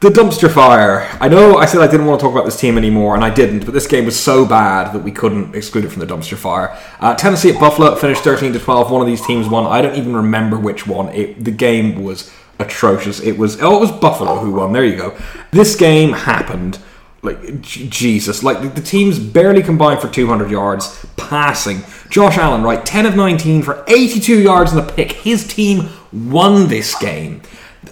The 0.00 0.08
dumpster 0.08 0.50
fire. 0.50 1.06
I 1.20 1.28
know 1.28 1.58
I 1.58 1.66
said 1.66 1.82
I 1.82 1.86
didn't 1.86 2.06
want 2.06 2.18
to 2.20 2.24
talk 2.24 2.32
about 2.32 2.46
this 2.46 2.58
team 2.58 2.78
anymore, 2.78 3.14
and 3.14 3.22
I 3.22 3.28
didn't, 3.28 3.66
but 3.66 3.74
this 3.74 3.86
game 3.86 4.06
was 4.06 4.18
so 4.18 4.46
bad 4.46 4.94
that 4.94 5.00
we 5.00 5.12
couldn't 5.12 5.54
exclude 5.54 5.84
it 5.84 5.90
from 5.90 6.00
the 6.00 6.06
dumpster 6.06 6.38
fire. 6.38 6.74
Uh, 6.98 7.14
Tennessee 7.14 7.50
at 7.50 7.60
Buffalo 7.60 7.94
finished 7.94 8.24
13 8.24 8.54
to 8.54 8.58
12. 8.58 8.90
One 8.90 9.02
of 9.02 9.06
these 9.06 9.24
teams 9.24 9.46
won. 9.46 9.66
I 9.66 9.82
don't 9.82 9.96
even 9.96 10.16
remember 10.16 10.58
which 10.58 10.86
one. 10.86 11.10
It, 11.10 11.44
the 11.44 11.50
game 11.50 12.02
was 12.02 12.32
atrocious. 12.60 13.20
It 13.20 13.38
was 13.38 13.60
oh, 13.60 13.76
it 13.76 13.80
was 13.80 13.92
Buffalo 13.92 14.38
who 14.38 14.52
won. 14.52 14.72
There 14.72 14.84
you 14.84 14.96
go. 14.96 15.16
This 15.50 15.74
game 15.74 16.12
happened. 16.12 16.78
Like 17.22 17.60
Jesus, 17.60 18.42
like 18.42 18.74
the 18.74 18.80
teams 18.80 19.18
barely 19.18 19.62
combined 19.62 20.00
for 20.00 20.08
200 20.08 20.50
yards 20.50 21.04
passing. 21.18 21.82
Josh 22.08 22.38
Allen, 22.38 22.62
right, 22.62 22.84
10 22.84 23.04
of 23.04 23.14
19 23.14 23.62
for 23.62 23.84
82 23.88 24.40
yards 24.40 24.72
in 24.72 24.78
the 24.78 24.92
pick. 24.92 25.12
His 25.12 25.46
team 25.46 25.90
won 26.12 26.68
this 26.68 26.98
game. 26.98 27.42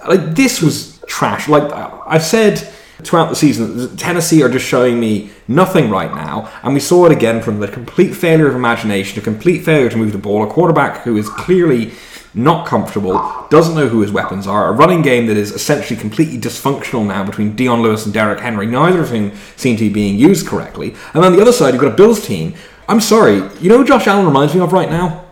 Like 0.06 0.34
this 0.34 0.62
was 0.62 0.98
trash. 1.06 1.46
Like 1.46 1.70
I've 2.06 2.22
said 2.22 2.56
throughout 3.02 3.28
the 3.28 3.36
season, 3.36 3.96
Tennessee 3.98 4.42
are 4.42 4.48
just 4.48 4.64
showing 4.64 4.98
me 4.98 5.30
nothing 5.46 5.90
right 5.90 6.12
now, 6.12 6.50
and 6.62 6.72
we 6.72 6.80
saw 6.80 7.04
it 7.04 7.12
again 7.12 7.42
from 7.42 7.60
the 7.60 7.68
complete 7.68 8.14
failure 8.14 8.48
of 8.48 8.54
imagination, 8.54 9.18
a 9.18 9.22
complete 9.22 9.62
failure 9.62 9.90
to 9.90 9.96
move 9.96 10.12
the 10.12 10.18
ball, 10.18 10.42
a 10.42 10.46
quarterback 10.46 11.02
who 11.02 11.16
is 11.18 11.28
clearly 11.28 11.92
not 12.34 12.66
comfortable, 12.66 13.46
doesn't 13.50 13.74
know 13.74 13.88
who 13.88 14.00
his 14.00 14.12
weapons 14.12 14.46
are, 14.46 14.68
a 14.68 14.72
running 14.72 15.02
game 15.02 15.26
that 15.26 15.36
is 15.36 15.52
essentially 15.52 15.98
completely 15.98 16.38
dysfunctional 16.38 17.06
now 17.06 17.24
between 17.24 17.56
Dion 17.56 17.82
Lewis 17.82 18.04
and 18.04 18.14
Derrick 18.14 18.40
Henry, 18.40 18.66
neither 18.66 19.02
of 19.02 19.10
whom 19.10 19.32
seem 19.56 19.76
to 19.76 19.84
be 19.84 19.92
being 19.92 20.16
used 20.16 20.46
correctly. 20.46 20.94
And 21.14 21.24
on 21.24 21.34
the 21.34 21.40
other 21.40 21.52
side, 21.52 21.74
you've 21.74 21.82
got 21.82 21.92
a 21.92 21.96
Bills 21.96 22.26
team. 22.26 22.54
I'm 22.88 23.00
sorry, 23.00 23.36
you 23.60 23.68
know 23.68 23.84
Josh 23.84 24.06
Allen 24.06 24.26
reminds 24.26 24.54
me 24.54 24.60
of 24.60 24.72
right 24.72 24.90
now? 24.90 25.27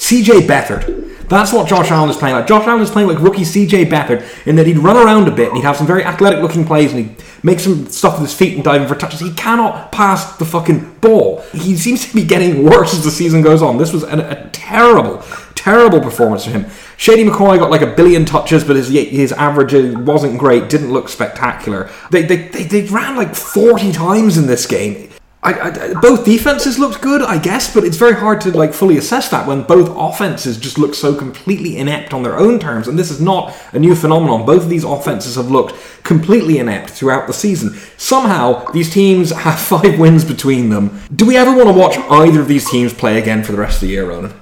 CJ 0.00 0.46
Beathard. 0.46 1.28
That's 1.28 1.52
what 1.52 1.68
Josh 1.68 1.90
Allen 1.90 2.08
is 2.08 2.16
playing 2.16 2.34
like. 2.34 2.46
Josh 2.46 2.66
Allen 2.66 2.80
is 2.80 2.90
playing 2.90 3.06
like 3.06 3.20
rookie 3.20 3.42
CJ 3.42 3.84
Beathard 3.90 4.46
in 4.46 4.56
that 4.56 4.66
he'd 4.66 4.78
run 4.78 4.96
around 4.96 5.28
a 5.28 5.30
bit 5.30 5.48
and 5.48 5.58
he'd 5.58 5.62
have 5.62 5.76
some 5.76 5.86
very 5.86 6.02
athletic 6.02 6.40
looking 6.40 6.64
plays 6.64 6.92
and 6.92 7.04
he'd 7.04 7.24
make 7.42 7.60
some 7.60 7.86
stuff 7.86 8.14
with 8.18 8.28
his 8.28 8.36
feet 8.36 8.54
and 8.54 8.64
dive 8.64 8.80
in 8.80 8.88
for 8.88 8.94
touches. 8.94 9.20
He 9.20 9.32
cannot 9.34 9.92
pass 9.92 10.38
the 10.38 10.46
fucking 10.46 10.96
ball. 11.00 11.42
He 11.52 11.76
seems 11.76 12.08
to 12.08 12.14
be 12.14 12.24
getting 12.24 12.64
worse 12.64 12.94
as 12.94 13.04
the 13.04 13.10
season 13.10 13.42
goes 13.42 13.60
on. 13.62 13.76
This 13.76 13.92
was 13.92 14.02
a, 14.02 14.46
a 14.46 14.50
terrible, 14.52 15.22
terrible 15.54 16.00
performance 16.00 16.44
from 16.44 16.54
him. 16.54 16.70
Shady 16.96 17.24
McCoy 17.24 17.58
got 17.58 17.70
like 17.70 17.82
a 17.82 17.94
billion 17.94 18.24
touches, 18.24 18.64
but 18.64 18.76
his 18.76 18.88
his 18.88 19.32
average 19.32 19.74
wasn't 19.98 20.38
great. 20.38 20.70
Didn't 20.70 20.92
look 20.92 21.10
spectacular. 21.10 21.90
They 22.10 22.22
they, 22.22 22.48
they, 22.48 22.64
they 22.64 22.82
ran 22.86 23.16
like 23.16 23.34
forty 23.34 23.92
times 23.92 24.38
in 24.38 24.46
this 24.46 24.66
game 24.66 25.09
I, 25.42 25.54
I, 25.54 25.94
both 26.00 26.26
defenses 26.26 26.78
looked 26.78 27.00
good, 27.00 27.22
I 27.22 27.38
guess, 27.38 27.72
but 27.72 27.82
it's 27.82 27.96
very 27.96 28.14
hard 28.14 28.42
to 28.42 28.50
like 28.50 28.74
fully 28.74 28.98
assess 28.98 29.30
that 29.30 29.46
when 29.46 29.62
both 29.62 29.88
offenses 29.96 30.58
just 30.58 30.76
look 30.76 30.94
so 30.94 31.14
completely 31.14 31.78
inept 31.78 32.12
on 32.12 32.22
their 32.22 32.36
own 32.36 32.58
terms. 32.58 32.88
And 32.88 32.98
this 32.98 33.10
is 33.10 33.22
not 33.22 33.56
a 33.72 33.78
new 33.78 33.94
phenomenon. 33.94 34.44
Both 34.44 34.64
of 34.64 34.68
these 34.68 34.84
offenses 34.84 35.36
have 35.36 35.50
looked 35.50 35.74
completely 36.02 36.58
inept 36.58 36.90
throughout 36.90 37.26
the 37.26 37.32
season. 37.32 37.74
Somehow, 37.96 38.70
these 38.72 38.92
teams 38.92 39.30
have 39.30 39.58
five 39.72 39.98
wins 39.98 40.26
between 40.26 40.68
them. 40.68 41.00
Do 41.16 41.24
we 41.24 41.38
ever 41.38 41.56
want 41.56 41.68
to 41.68 41.74
watch 41.74 41.96
either 42.10 42.42
of 42.42 42.48
these 42.48 42.68
teams 42.70 42.92
play 42.92 43.18
again 43.18 43.42
for 43.42 43.52
the 43.52 43.58
rest 43.58 43.76
of 43.76 43.88
the 43.88 43.94
year, 43.94 44.10
Ronan? 44.10 44.38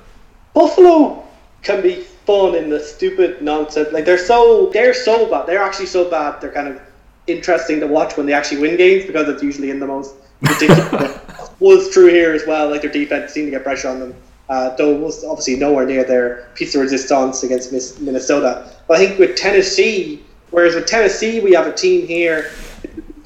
Buffalo 0.53 1.23
can 1.63 1.81
be 1.81 2.03
fun 2.27 2.57
in 2.57 2.69
the 2.69 2.81
stupid 2.81 3.41
nonsense. 3.41 3.93
Like 3.93 4.05
they're 4.05 4.19
so 4.19 4.71
they're 4.73 4.95
so 4.95 5.31
bad. 5.31 5.47
They're 5.47 5.63
actually 5.63 5.87
so 5.87 6.11
bad. 6.11 6.41
They're 6.41 6.53
kind 6.53 6.67
of 6.67 6.81
interesting 7.29 7.79
to 7.81 7.87
watch 7.87 8.17
when 8.17 8.27
they 8.27 8.33
actually 8.33 8.61
win 8.61 8.77
games 8.77 9.07
because 9.07 9.29
it's 9.29 9.43
usually 9.43 9.71
in 9.71 9.79
the 9.79 9.87
most 9.87 10.15
was 11.61 11.91
true 11.91 12.07
here 12.07 12.33
as 12.33 12.47
well. 12.47 12.71
Like 12.71 12.83
their 12.83 12.93
defense 12.93 13.33
seemed 13.33 13.47
to 13.47 13.51
get 13.51 13.65
pressure 13.65 13.89
on 13.89 14.01
them. 14.01 14.15
Uh, 14.49 14.75
though 14.77 14.95
it 14.95 15.01
was 15.01 15.25
obviously 15.25 15.57
nowhere 15.57 15.85
near 15.85 16.05
their 16.05 16.49
piece 16.55 16.75
of 16.75 16.81
resistance 16.81 17.43
against 17.43 18.01
Minnesota. 18.01 18.71
But 18.87 18.99
I 18.99 19.07
think 19.07 19.19
with 19.19 19.37
Tennessee, 19.37 20.23
whereas 20.51 20.75
with 20.75 20.87
Tennessee 20.87 21.41
we 21.41 21.53
have 21.53 21.67
a 21.67 21.73
team 21.73 22.07
here 22.07 22.51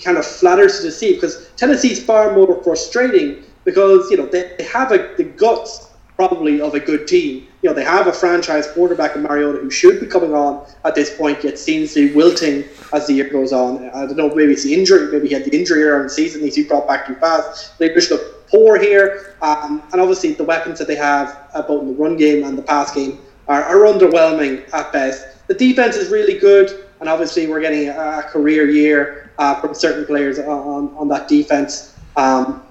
kind 0.02 0.18
of 0.18 0.26
flatters 0.26 0.78
to 0.78 0.82
deceive 0.84 1.20
because 1.20 1.48
Tennessee 1.56 1.92
is 1.92 2.04
far 2.04 2.34
more 2.34 2.60
frustrating 2.64 3.44
because 3.64 4.10
you 4.10 4.16
know 4.16 4.26
they, 4.26 4.54
they 4.58 4.64
have 4.64 4.90
a, 4.90 5.14
the 5.16 5.24
guts 5.24 5.90
probably 6.16 6.60
of 6.60 6.74
a 6.74 6.80
good 6.80 7.06
team. 7.06 7.46
You 7.62 7.70
know, 7.70 7.74
they 7.74 7.84
have 7.84 8.08
a 8.08 8.12
franchise 8.12 8.66
quarterback 8.72 9.14
in 9.14 9.22
Mariota 9.22 9.58
who 9.58 9.70
should 9.70 10.00
be 10.00 10.06
coming 10.06 10.34
on 10.34 10.66
at 10.84 10.96
this 10.96 11.16
point, 11.16 11.44
yet 11.44 11.58
seems 11.58 11.94
to 11.94 12.08
be 12.08 12.14
wilting 12.14 12.64
as 12.92 13.06
the 13.06 13.14
year 13.14 13.30
goes 13.30 13.52
on. 13.52 13.88
I 13.90 14.06
don't 14.06 14.16
know, 14.16 14.34
maybe 14.34 14.52
it's 14.52 14.64
the 14.64 14.74
injury, 14.74 15.12
maybe 15.12 15.28
he 15.28 15.34
had 15.34 15.44
the 15.44 15.56
injury 15.56 15.84
earlier 15.84 15.98
in 15.98 16.02
the 16.04 16.10
season, 16.10 16.42
he's 16.42 16.66
brought 16.66 16.88
back 16.88 17.06
too 17.06 17.14
fast. 17.14 17.78
They 17.78 17.94
just 17.94 18.10
look 18.10 18.48
poor 18.48 18.78
here, 18.80 19.36
um, 19.42 19.82
and 19.92 20.00
obviously 20.00 20.32
the 20.32 20.44
weapons 20.44 20.78
that 20.80 20.88
they 20.88 20.96
have, 20.96 21.48
uh, 21.54 21.62
both 21.62 21.82
in 21.82 21.88
the 21.88 21.94
run 21.94 22.16
game 22.16 22.44
and 22.44 22.58
the 22.58 22.62
pass 22.62 22.92
game, 22.92 23.20
are, 23.46 23.62
are 23.62 23.92
underwhelming 23.92 24.68
at 24.74 24.92
best. 24.92 25.46
The 25.46 25.54
defense 25.54 25.96
is 25.96 26.10
really 26.10 26.38
good, 26.38 26.86
and 27.00 27.08
obviously 27.08 27.46
we're 27.46 27.60
getting 27.60 27.88
a, 27.88 28.24
career 28.28 28.68
year 28.68 29.30
uh, 29.38 29.60
from 29.60 29.74
certain 29.74 30.04
players 30.04 30.38
on, 30.38 30.94
on 30.96 31.08
that 31.08 31.28
defense. 31.28 31.96
Um, 32.16 32.62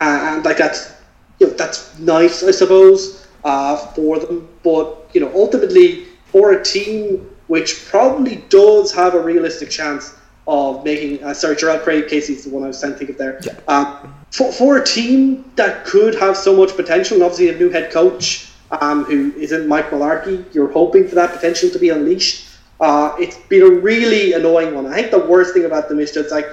and, 0.00 0.36
and 0.36 0.44
like 0.44 0.58
that's 0.58 0.94
you 1.38 1.48
know, 1.48 1.52
that's 1.54 1.98
nice, 1.98 2.42
I 2.42 2.50
suppose, 2.50 3.25
uh, 3.46 3.76
for 3.94 4.18
them. 4.18 4.46
But 4.62 5.08
you 5.14 5.20
know, 5.22 5.32
ultimately, 5.34 6.04
for 6.26 6.52
a 6.52 6.62
team 6.62 7.30
which 7.46 7.86
probably 7.86 8.36
does 8.48 8.92
have 8.92 9.14
a 9.14 9.20
realistic 9.20 9.70
chance 9.70 10.14
of 10.48 10.84
making. 10.84 11.22
Uh, 11.22 11.34
sorry, 11.34 11.56
Jurrell 11.56 11.82
Craig 11.82 12.08
Casey's 12.08 12.44
the 12.44 12.50
one 12.50 12.64
I 12.64 12.68
was 12.68 12.80
trying 12.80 12.92
to 12.92 12.98
think 12.98 13.10
of 13.10 13.18
there. 13.18 13.40
Yeah. 13.44 13.58
Um, 13.68 14.14
for, 14.30 14.52
for 14.52 14.78
a 14.78 14.84
team 14.84 15.50
that 15.56 15.84
could 15.84 16.14
have 16.16 16.36
so 16.36 16.56
much 16.56 16.76
potential, 16.76 17.16
and 17.16 17.22
obviously 17.22 17.48
a 17.48 17.58
new 17.58 17.70
head 17.70 17.92
coach 17.92 18.50
um, 18.70 19.04
who 19.04 19.32
isn't 19.36 19.66
Mike 19.66 19.90
Mularkey, 19.90 20.52
you're 20.54 20.70
hoping 20.70 21.08
for 21.08 21.14
that 21.14 21.32
potential 21.32 21.70
to 21.70 21.78
be 21.78 21.90
unleashed. 21.90 22.48
Uh, 22.80 23.14
it's 23.18 23.36
been 23.48 23.62
a 23.62 23.70
really 23.70 24.34
annoying 24.34 24.74
one. 24.74 24.86
I 24.86 24.96
think 24.96 25.10
the 25.10 25.26
worst 25.26 25.54
thing 25.54 25.64
about 25.64 25.88
them 25.88 25.98
is 25.98 26.12
just 26.12 26.30
like 26.30 26.46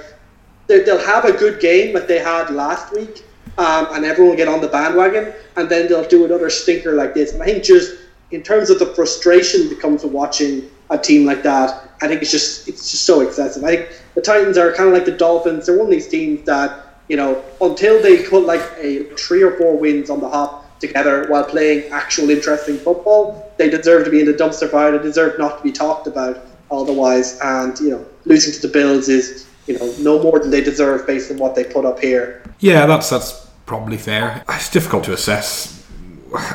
they'll 0.66 1.04
have 1.04 1.24
a 1.24 1.32
good 1.32 1.60
game 1.60 1.92
that 1.94 2.08
they 2.08 2.18
had 2.18 2.50
last 2.50 2.92
week, 2.94 3.24
um, 3.58 3.88
and 3.92 4.04
everyone 4.04 4.30
will 4.30 4.36
get 4.36 4.48
on 4.48 4.60
the 4.60 4.68
bandwagon, 4.68 5.32
and 5.56 5.68
then 5.68 5.88
they'll 5.88 6.08
do 6.08 6.24
another 6.24 6.50
stinker 6.50 6.92
like 6.92 7.14
this. 7.14 7.32
And 7.32 7.42
I 7.42 7.46
think 7.46 7.64
just 7.64 7.96
in 8.30 8.42
terms 8.42 8.70
of 8.70 8.78
the 8.78 8.86
frustration 8.94 9.68
that 9.68 9.80
comes 9.80 10.02
with 10.02 10.12
watching 10.12 10.70
a 10.90 10.98
team 10.98 11.24
like 11.24 11.42
that, 11.42 11.88
I 12.02 12.08
think 12.08 12.22
it's 12.22 12.30
just 12.30 12.68
it's 12.68 12.90
just 12.90 13.04
so 13.04 13.20
excessive. 13.20 13.64
I 13.64 13.76
think 13.76 13.88
the 14.14 14.20
Titans 14.20 14.58
are 14.58 14.72
kind 14.72 14.88
of 14.88 14.94
like 14.94 15.04
the 15.04 15.16
Dolphins. 15.16 15.66
They're 15.66 15.76
one 15.76 15.86
of 15.86 15.92
these 15.92 16.08
teams 16.08 16.44
that 16.46 16.98
you 17.08 17.16
know 17.16 17.42
until 17.60 18.02
they 18.02 18.24
put 18.24 18.44
like 18.44 18.62
a 18.78 19.04
three 19.14 19.42
or 19.42 19.56
four 19.56 19.76
wins 19.78 20.10
on 20.10 20.20
the 20.20 20.28
hop 20.28 20.64
together 20.80 21.26
while 21.28 21.44
playing 21.44 21.90
actual 21.92 22.30
interesting 22.30 22.76
football, 22.76 23.52
they 23.56 23.70
deserve 23.70 24.04
to 24.04 24.10
be 24.10 24.20
in 24.20 24.26
the 24.26 24.34
dumpster 24.34 24.70
fire. 24.70 24.96
They 24.96 25.02
deserve 25.02 25.38
not 25.38 25.58
to 25.58 25.62
be 25.62 25.72
talked 25.72 26.06
about 26.06 26.44
otherwise. 26.70 27.38
And 27.40 27.78
you 27.78 27.90
know, 27.90 28.06
losing 28.24 28.52
to 28.52 28.66
the 28.66 28.72
Bills 28.72 29.08
is 29.08 29.46
you 29.66 29.78
know 29.78 29.94
no 30.00 30.22
more 30.22 30.38
than 30.40 30.50
they 30.50 30.62
deserve 30.62 31.06
based 31.06 31.30
on 31.30 31.38
what 31.38 31.54
they 31.54 31.64
put 31.64 31.84
up 31.84 32.00
here. 32.00 32.42
Yeah, 32.58 32.86
that's 32.86 33.10
that's 33.10 33.43
probably 33.66 33.96
fair. 33.96 34.44
It's 34.48 34.70
difficult 34.70 35.04
to 35.04 35.12
assess 35.12 35.74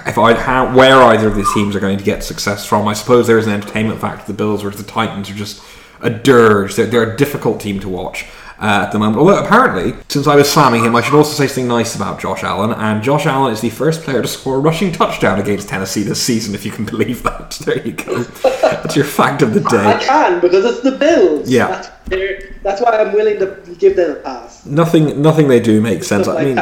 if 0.06 0.17
I 0.17 0.34
how 0.34 0.76
where 0.76 0.98
either 0.98 1.28
of 1.28 1.36
these 1.36 1.52
teams 1.54 1.76
are 1.76 1.80
going 1.80 1.98
to 1.98 2.04
get 2.04 2.24
success 2.24 2.65
from. 2.65 2.88
I 2.88 2.93
suppose 2.93 3.28
there 3.28 3.38
is 3.38 3.48
an 3.48 3.54
entertainment 3.54 4.02
factor. 4.02 4.26
The 4.28 4.38
Bills 4.38 4.62
versus 4.62 4.84
the 4.84 4.89
Titans 4.89 5.30
are 5.30 5.36
just 5.36 5.63
a 6.02 6.10
dirge. 6.10 6.76
They're, 6.76 6.86
they're 6.86 7.13
a 7.13 7.17
difficult 7.17 7.60
team 7.60 7.80
to 7.82 7.89
watch. 7.89 8.26
Uh, 8.62 8.84
at 8.84 8.91
the 8.91 9.00
moment. 9.00 9.17
Although 9.17 9.41
apparently, 9.41 9.93
since 10.10 10.28
I 10.28 10.36
was 10.36 10.52
slamming 10.52 10.84
him, 10.84 10.93
I 10.93 11.00
should 11.00 11.13
also 11.13 11.32
say 11.32 11.48
something 11.48 11.69
nice 11.69 11.95
about 11.95 12.19
Josh 12.19 12.43
Allen. 12.43 12.74
And 12.74 13.02
Josh 13.02 13.26
Allen 13.26 13.54
is 13.54 13.62
the 13.62 13.69
first 13.69 14.02
player 14.02 14.22
to 14.22 14.28
score 14.28 14.58
a 14.58 14.60
rushing 14.60 14.91
touchdown 14.91 15.39
against 15.39 15.69
Tennessee 15.69 16.04
this 16.04 16.22
season, 16.22 16.54
if 16.54 16.65
you 16.65 16.72
can 16.74 16.84
believe 16.84 17.24
that. 17.24 17.58
There 17.65 17.82
you 17.88 17.93
go. 17.93 18.24
That's 18.24 18.98
your 18.98 19.06
fact 19.06 19.41
of 19.41 19.54
the 19.54 19.62
day. 19.62 19.86
I 19.86 20.04
can 20.04 20.41
because 20.41 20.65
it's 20.65 20.82
the 20.82 20.91
Bills. 20.91 21.50
Yeah. 21.50 21.67
That's, 21.67 22.62
that's 22.62 22.82
why 22.82 22.98
I'm 22.98 23.13
willing 23.13 23.39
to 23.39 23.76
give 23.80 23.95
them 23.95 24.12
a 24.12 24.15
pass. 24.15 24.65
Nothing, 24.65 25.22
nothing 25.22 25.48
they 25.48 25.62
do 25.62 25.80
makes 25.80 26.08
sense. 26.08 26.28
I 26.28 26.43
mean. 26.43 26.58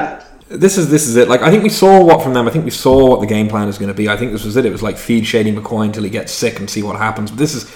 This 0.50 0.78
is 0.78 0.90
this 0.90 1.08
is 1.08 1.16
it. 1.16 1.28
Like 1.28 1.42
I 1.42 1.52
think 1.52 1.64
we 1.64 1.70
saw 1.70 2.04
what 2.04 2.22
from 2.24 2.34
them. 2.34 2.48
I 2.48 2.52
think 2.52 2.66
we 2.66 2.72
saw 2.72 3.10
what 3.10 3.20
the 3.20 3.28
game 3.28 3.48
plan 3.48 3.68
is 3.68 3.78
going 3.78 3.90
to 3.90 3.94
be. 3.94 4.08
I 4.08 4.18
think 4.18 4.32
this 4.32 4.46
was 4.46 4.56
it. 4.56 4.66
It 4.66 4.72
was 4.72 4.84
like 4.84 4.98
feed 4.98 5.26
Shady 5.26 5.52
McCoy 5.52 5.86
until 5.86 6.04
he 6.04 6.10
gets 6.10 6.32
sick 6.32 6.60
and 6.60 6.70
see 6.70 6.84
what 6.84 6.96
happens. 6.96 7.32
But 7.32 7.40
this 7.40 7.54
is 7.54 7.72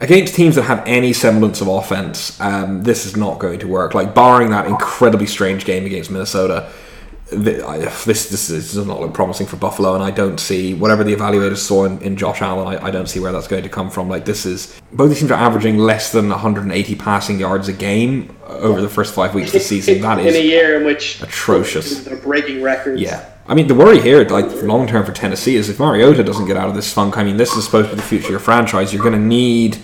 against 0.00 0.34
teams 0.34 0.56
that 0.56 0.62
have 0.62 0.82
any 0.86 1.12
semblance 1.12 1.60
of 1.60 1.68
offense. 1.68 2.38
Um, 2.40 2.82
this 2.82 3.06
is 3.06 3.16
not 3.16 3.38
going 3.38 3.58
to 3.60 3.68
work. 3.68 3.94
Like 3.94 4.14
barring 4.14 4.50
that 4.50 4.66
incredibly 4.66 5.26
strange 5.26 5.64
game 5.64 5.86
against 5.86 6.10
Minnesota, 6.10 6.70
this 7.30 8.04
this, 8.04 8.48
this 8.48 8.74
does 8.74 8.86
not 8.86 9.00
look 9.00 9.14
promising 9.14 9.46
for 9.46 9.56
Buffalo, 9.56 9.94
and 9.94 10.02
I 10.02 10.10
don't 10.10 10.38
see 10.38 10.74
whatever 10.74 11.02
the 11.02 11.14
evaluators 11.14 11.58
saw 11.58 11.84
in, 11.84 12.00
in 12.02 12.16
Josh 12.16 12.42
Allen. 12.42 12.68
I, 12.68 12.86
I, 12.86 12.90
don't 12.90 13.08
see 13.08 13.18
where 13.18 13.32
that's 13.32 13.48
going 13.48 13.62
to 13.62 13.68
come 13.68 13.90
from. 13.90 14.08
Like 14.08 14.26
this 14.26 14.44
is 14.44 14.78
both 14.92 15.08
these 15.08 15.20
teams 15.20 15.30
are 15.30 15.40
averaging 15.40 15.78
less 15.78 16.12
than 16.12 16.28
180 16.28 16.94
passing 16.96 17.40
yards 17.40 17.68
a 17.68 17.72
game 17.72 18.36
over 18.44 18.82
the 18.82 18.90
first 18.90 19.14
five 19.14 19.34
weeks 19.34 19.48
of 19.48 19.54
the 19.54 19.60
season. 19.60 20.02
That 20.02 20.18
is 20.18 20.34
in 20.34 20.42
a 20.42 20.44
year 20.44 20.78
in 20.78 20.84
which 20.84 21.22
atrocious. 21.22 22.04
They're 22.04 22.16
breaking 22.16 22.62
records. 22.62 23.00
Yeah. 23.00 23.30
I 23.46 23.54
mean, 23.54 23.68
the 23.68 23.74
worry 23.74 24.00
here, 24.00 24.24
like 24.24 24.62
long 24.62 24.86
term 24.86 25.04
for 25.04 25.12
Tennessee, 25.12 25.56
is 25.56 25.68
if 25.68 25.78
Mariota 25.78 26.22
doesn't 26.24 26.46
get 26.46 26.56
out 26.56 26.68
of 26.68 26.74
this 26.74 26.92
funk. 26.92 27.16
I 27.16 27.24
mean, 27.24 27.36
this 27.38 27.54
is 27.54 27.64
supposed 27.64 27.90
to 27.90 27.96
be 27.96 28.00
the 28.00 28.06
future 28.06 28.26
of 28.26 28.30
your 28.30 28.40
franchise. 28.40 28.92
You're 28.92 29.02
going 29.02 29.14
to 29.14 29.18
need 29.18 29.78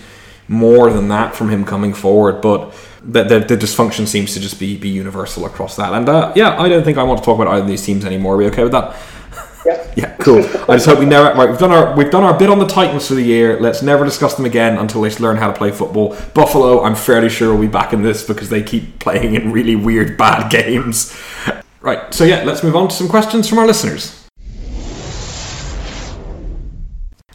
more 0.47 0.91
than 0.91 1.07
that 1.07 1.35
from 1.35 1.49
him 1.49 1.63
coming 1.63 1.93
forward, 1.93 2.41
but 2.41 2.73
the, 3.03 3.23
the, 3.23 3.39
the 3.39 3.57
dysfunction 3.57 4.07
seems 4.07 4.33
to 4.33 4.39
just 4.39 4.59
be, 4.59 4.77
be 4.77 4.89
universal 4.89 5.45
across 5.45 5.75
that. 5.75 5.93
And 5.93 6.07
uh, 6.07 6.33
yeah, 6.35 6.59
I 6.59 6.69
don't 6.69 6.83
think 6.83 6.97
I 6.97 7.03
want 7.03 7.19
to 7.19 7.25
talk 7.25 7.39
about 7.39 7.47
either 7.53 7.63
of 7.63 7.67
these 7.67 7.85
teams 7.85 8.05
anymore. 8.05 8.35
Are 8.35 8.37
we 8.37 8.47
okay 8.47 8.63
with 8.63 8.73
that? 8.73 8.95
Yeah. 9.63 9.93
yeah, 9.95 10.15
cool. 10.15 10.39
I 10.39 10.75
just 10.75 10.87
hope 10.87 10.97
we 10.97 11.05
never. 11.05 11.37
Right, 11.37 11.47
we've 11.47 11.59
done 11.59 11.71
our 11.71 11.95
we've 11.95 12.09
done 12.09 12.23
our 12.23 12.35
bit 12.35 12.49
on 12.49 12.57
the 12.57 12.65
Titans 12.65 13.07
for 13.07 13.13
the 13.13 13.21
year. 13.21 13.59
Let's 13.59 13.83
never 13.83 14.03
discuss 14.03 14.33
them 14.33 14.45
again 14.47 14.75
until 14.79 15.01
they 15.01 15.11
learn 15.17 15.37
how 15.37 15.51
to 15.51 15.53
play 15.55 15.69
football. 15.69 16.17
Buffalo, 16.33 16.83
I'm 16.83 16.95
fairly 16.95 17.29
sure 17.29 17.53
will 17.53 17.61
be 17.61 17.67
back 17.67 17.93
in 17.93 18.01
this 18.01 18.25
because 18.25 18.49
they 18.49 18.63
keep 18.63 18.97
playing 18.97 19.35
in 19.35 19.51
really 19.51 19.75
weird 19.75 20.17
bad 20.17 20.49
games. 20.51 21.15
Right. 21.79 22.11
So 22.11 22.23
yeah, 22.23 22.43
let's 22.43 22.63
move 22.63 22.75
on 22.75 22.87
to 22.87 22.95
some 22.95 23.07
questions 23.07 23.47
from 23.47 23.59
our 23.59 23.67
listeners. 23.67 24.21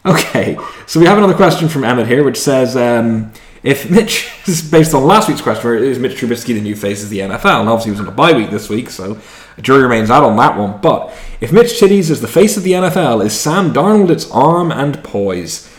Okay, 0.05 0.57
so 0.85 1.01
we 1.01 1.05
have 1.05 1.17
another 1.17 1.33
question 1.33 1.67
from 1.67 1.83
Emmett 1.83 2.07
here, 2.07 2.23
which 2.23 2.39
says, 2.39 2.77
um, 2.77 3.33
if 3.63 3.89
Mitch 3.89 4.31
is 4.47 4.61
based 4.61 4.93
on 4.93 5.03
last 5.05 5.27
week's 5.27 5.41
question, 5.41 5.83
is 5.83 5.99
Mitch 5.99 6.19
Trubisky 6.19 6.53
the 6.53 6.61
new 6.61 6.75
face 6.75 7.03
of 7.03 7.09
the 7.09 7.19
NFL? 7.19 7.61
And 7.61 7.69
obviously 7.69 7.91
he 7.93 7.99
was 7.99 7.99
on 8.01 8.07
a 8.07 8.11
bye 8.11 8.33
week 8.33 8.49
this 8.49 8.69
week, 8.69 8.89
so 8.89 9.19
a 9.57 9.61
jury 9.61 9.83
remains 9.83 10.09
out 10.09 10.23
on 10.23 10.37
that 10.37 10.57
one. 10.57 10.79
But 10.81 11.13
if 11.41 11.51
Mitch 11.51 11.79
Titties 11.79 12.09
is 12.09 12.21
the 12.21 12.27
face 12.27 12.57
of 12.57 12.63
the 12.63 12.73
NFL, 12.73 13.25
is 13.25 13.39
Sam 13.39 13.73
Darnold 13.73 14.09
its 14.09 14.29
arm 14.31 14.71
and 14.71 15.03
poise? 15.03 15.71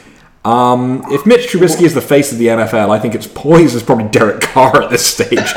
Um, 0.45 1.03
if 1.11 1.27
Mitch 1.27 1.51
Trubisky 1.51 1.83
is 1.83 1.95
the 1.95 2.01
face 2.01 2.33
of 2.33 2.39
the 2.39 2.47
NFL, 2.47 2.91
I 2.91 2.99
think 2.99 3.15
its 3.15 3.27
poise 3.27 3.75
is 3.75 3.83
probably 3.83 4.09
Derek 4.09 4.41
Carr 4.41 4.83
at 4.83 4.91
this 4.91 5.05
stage. 5.07 5.39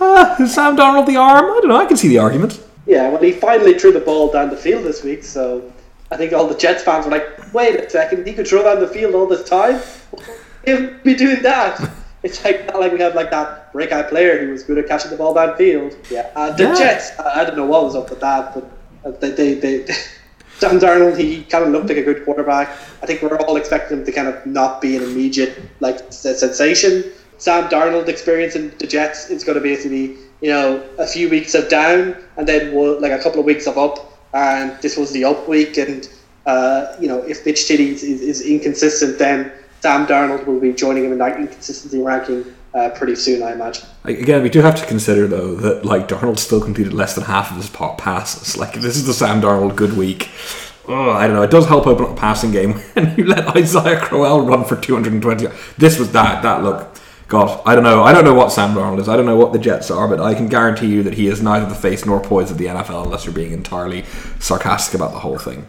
uh, 0.00 0.46
Sam 0.46 0.76
Darnold 0.76 1.06
the 1.06 1.16
arm? 1.16 1.44
I 1.46 1.58
don't 1.60 1.68
know. 1.68 1.76
I 1.76 1.86
can 1.86 1.96
see 1.96 2.08
the 2.08 2.18
argument. 2.18 2.60
Yeah, 2.86 3.08
well, 3.08 3.22
he 3.22 3.32
finally 3.32 3.78
threw 3.78 3.92
the 3.92 4.00
ball 4.00 4.30
down 4.32 4.50
the 4.50 4.56
field 4.56 4.84
this 4.84 5.02
week, 5.02 5.24
so 5.24 5.72
I 6.10 6.16
think 6.16 6.32
all 6.32 6.46
the 6.46 6.56
Jets 6.56 6.82
fans 6.82 7.06
were 7.06 7.12
like, 7.12 7.54
wait 7.54 7.78
a 7.78 7.88
second, 7.88 8.26
he 8.26 8.34
could 8.34 8.46
throw 8.46 8.62
down 8.62 8.80
the 8.80 8.88
field 8.88 9.14
all 9.14 9.26
this 9.26 9.48
time? 9.48 9.80
He'll 10.64 10.90
be 10.98 11.14
doing 11.14 11.42
that. 11.42 11.90
It's 12.22 12.44
like 12.44 12.68
not 12.68 12.78
like 12.78 12.92
we 12.92 13.00
have 13.00 13.16
like 13.16 13.32
that 13.32 13.72
breakout 13.72 14.08
player 14.08 14.38
who 14.38 14.52
was 14.52 14.62
good 14.62 14.78
at 14.78 14.86
catching 14.86 15.10
the 15.10 15.16
ball 15.16 15.34
downfield. 15.34 15.96
Yeah, 16.08 16.30
uh, 16.36 16.52
the 16.52 16.62
yeah. 16.62 16.74
Jets. 16.76 17.18
I 17.18 17.44
don't 17.44 17.56
know 17.56 17.66
what 17.66 17.82
was 17.82 17.96
up 17.96 18.10
with 18.10 18.20
that, 18.20 18.54
but 18.54 18.70
uh, 19.04 19.10
they, 19.18 19.30
they, 19.30 19.54
they 19.54 19.86
Sam 20.58 20.78
Darnold, 20.78 21.18
he 21.18 21.42
kind 21.42 21.64
of 21.64 21.70
looked 21.70 21.88
like 21.88 21.98
a 21.98 22.02
good 22.04 22.24
quarterback. 22.24 22.68
I 23.02 23.06
think 23.06 23.22
we're 23.22 23.36
all 23.38 23.56
expecting 23.56 23.98
him 23.98 24.04
to 24.04 24.12
kind 24.12 24.28
of 24.28 24.46
not 24.46 24.80
be 24.80 24.96
an 24.96 25.02
immediate 25.02 25.60
like 25.80 26.12
sensation. 26.12 27.10
Sam 27.38 27.68
Darnold 27.68 28.06
experience 28.06 28.54
in 28.54 28.72
the 28.78 28.86
Jets 28.86 29.28
is 29.28 29.42
going 29.42 29.56
to 29.56 29.60
basically 29.60 30.16
you 30.42 30.50
know 30.50 30.80
a 30.98 31.06
few 31.08 31.28
weeks 31.28 31.56
of 31.56 31.68
down 31.68 32.16
and 32.36 32.46
then 32.46 32.72
we'll, 32.72 33.00
like 33.00 33.10
a 33.10 33.18
couple 33.18 33.40
of 33.40 33.46
weeks 33.46 33.66
of 33.66 33.76
up 33.76 34.12
and 34.32 34.80
this 34.80 34.96
was 34.96 35.10
the 35.12 35.24
up 35.24 35.48
week. 35.48 35.76
And 35.76 36.08
uh, 36.46 36.96
you 37.00 37.08
know, 37.08 37.18
if 37.18 37.44
Mitch 37.44 37.62
Titties 37.62 38.02
is, 38.02 38.20
is, 38.20 38.42
inconsistent, 38.42 39.18
then 39.18 39.52
Sam 39.82 40.06
Darnold 40.06 40.46
will 40.46 40.60
be 40.60 40.72
joining 40.72 41.04
him 41.04 41.12
in 41.12 41.18
that 41.18 41.40
inconsistency 41.40 42.00
ranking 42.00 42.44
uh, 42.72 42.90
pretty 42.90 43.16
soon, 43.16 43.42
I 43.42 43.52
imagine. 43.52 43.84
Again, 44.04 44.40
we 44.44 44.48
do 44.48 44.60
have 44.60 44.76
to 44.76 44.86
consider 44.86 45.26
though 45.26 45.56
that 45.56 45.84
like 45.84 46.06
Darnold 46.06 46.38
still 46.38 46.60
completed 46.60 46.92
less 46.92 47.16
than 47.16 47.24
half 47.24 47.50
of 47.50 47.56
his 47.56 47.68
pop 47.68 47.98
passes. 47.98 48.56
Like 48.62 48.74
this 48.74 48.94
is 48.94 49.06
the 49.06 49.12
Sam 49.12 49.40
Darnold 49.40 49.74
good 49.74 49.96
week. 49.96 50.30
Oh, 50.86 51.10
I 51.10 51.26
don't 51.26 51.34
know. 51.34 51.42
It 51.42 51.50
does 51.50 51.66
help 51.66 51.88
open 51.88 52.04
up 52.04 52.12
a 52.12 52.14
passing 52.14 52.52
game 52.52 52.74
when 52.94 53.16
you 53.16 53.24
let 53.24 53.56
Isaiah 53.56 53.98
Crowell 53.98 54.46
run 54.46 54.64
for 54.64 54.76
220. 54.76 55.48
This 55.78 55.98
was 55.98 56.12
that. 56.12 56.42
That 56.44 56.62
look. 56.62 56.96
God, 57.26 57.60
I 57.66 57.74
don't 57.74 57.82
know. 57.82 58.04
I 58.04 58.12
don't 58.12 58.24
know 58.24 58.34
what 58.34 58.52
Sam 58.52 58.74
Darnold 58.74 59.00
is. 59.00 59.08
I 59.08 59.16
don't 59.16 59.26
know 59.26 59.36
what 59.36 59.52
the 59.52 59.58
Jets 59.58 59.90
are, 59.90 60.06
but 60.06 60.20
I 60.20 60.34
can 60.34 60.48
guarantee 60.48 60.88
you 60.88 61.02
that 61.02 61.14
he 61.14 61.26
is 61.26 61.42
neither 61.42 61.66
the 61.66 61.74
face 61.74 62.06
nor 62.06 62.20
poise 62.20 62.50
of 62.52 62.58
the 62.58 62.66
NFL, 62.66 63.04
unless 63.04 63.24
you're 63.24 63.34
being 63.34 63.52
entirely 63.52 64.04
sarcastic 64.38 64.94
about 64.94 65.12
the 65.12 65.20
whole 65.20 65.38
thing. 65.38 65.66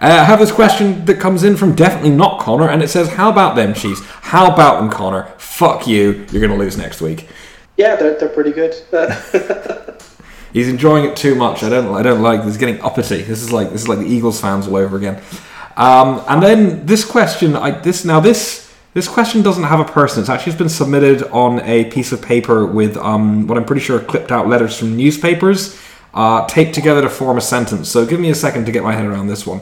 Uh, 0.00 0.06
I 0.06 0.24
have 0.24 0.38
this 0.38 0.52
question 0.52 1.04
that 1.06 1.18
comes 1.18 1.42
in 1.42 1.56
from 1.56 1.74
definitely 1.74 2.10
not 2.10 2.40
Connor, 2.40 2.68
and 2.68 2.82
it 2.82 2.88
says, 2.88 3.08
"How 3.08 3.30
about 3.30 3.56
them 3.56 3.74
Chiefs? 3.74 4.00
How 4.04 4.52
about 4.52 4.80
them, 4.80 4.90
Connor? 4.90 5.24
Fuck 5.38 5.86
you. 5.86 6.26
You're 6.30 6.40
going 6.40 6.50
to 6.50 6.58
lose 6.58 6.76
next 6.76 7.00
week." 7.00 7.28
Yeah, 7.76 7.96
they're, 7.96 8.18
they're 8.18 8.28
pretty 8.28 8.52
good. 8.52 8.74
He's 10.52 10.68
enjoying 10.68 11.04
it 11.04 11.16
too 11.16 11.34
much. 11.34 11.62
I 11.62 11.68
don't. 11.68 11.94
I 11.94 12.02
don't 12.02 12.22
like. 12.22 12.44
He's 12.44 12.56
getting 12.56 12.80
uppity. 12.80 13.22
This 13.22 13.42
is 13.42 13.52
like 13.52 13.70
this 13.70 13.82
is 13.82 13.88
like 13.88 13.98
the 13.98 14.06
Eagles 14.06 14.40
fans 14.40 14.66
all 14.66 14.76
over 14.76 14.96
again. 14.96 15.22
Um, 15.76 16.22
and 16.28 16.42
then 16.42 16.86
this 16.86 17.04
question. 17.04 17.54
I 17.56 17.72
this 17.72 18.04
now 18.04 18.20
this 18.20 18.66
this 18.94 19.08
question 19.08 19.42
doesn't 19.42 19.64
have 19.64 19.80
a 19.80 19.84
person. 19.84 20.20
It's 20.20 20.30
actually 20.30 20.56
been 20.56 20.70
submitted 20.70 21.24
on 21.24 21.60
a 21.60 21.84
piece 21.90 22.12
of 22.12 22.22
paper 22.22 22.64
with 22.64 22.96
um, 22.96 23.46
what 23.46 23.58
I'm 23.58 23.66
pretty 23.66 23.82
sure 23.82 23.98
are 23.98 24.04
clipped 24.04 24.32
out 24.32 24.48
letters 24.48 24.78
from 24.78 24.96
newspapers, 24.96 25.78
uh, 26.14 26.46
taped 26.46 26.74
together 26.74 27.02
to 27.02 27.10
form 27.10 27.36
a 27.36 27.42
sentence. 27.42 27.90
So 27.90 28.06
give 28.06 28.20
me 28.20 28.30
a 28.30 28.34
second 28.34 28.64
to 28.64 28.72
get 28.72 28.82
my 28.82 28.94
head 28.94 29.04
around 29.04 29.26
this 29.26 29.46
one. 29.46 29.60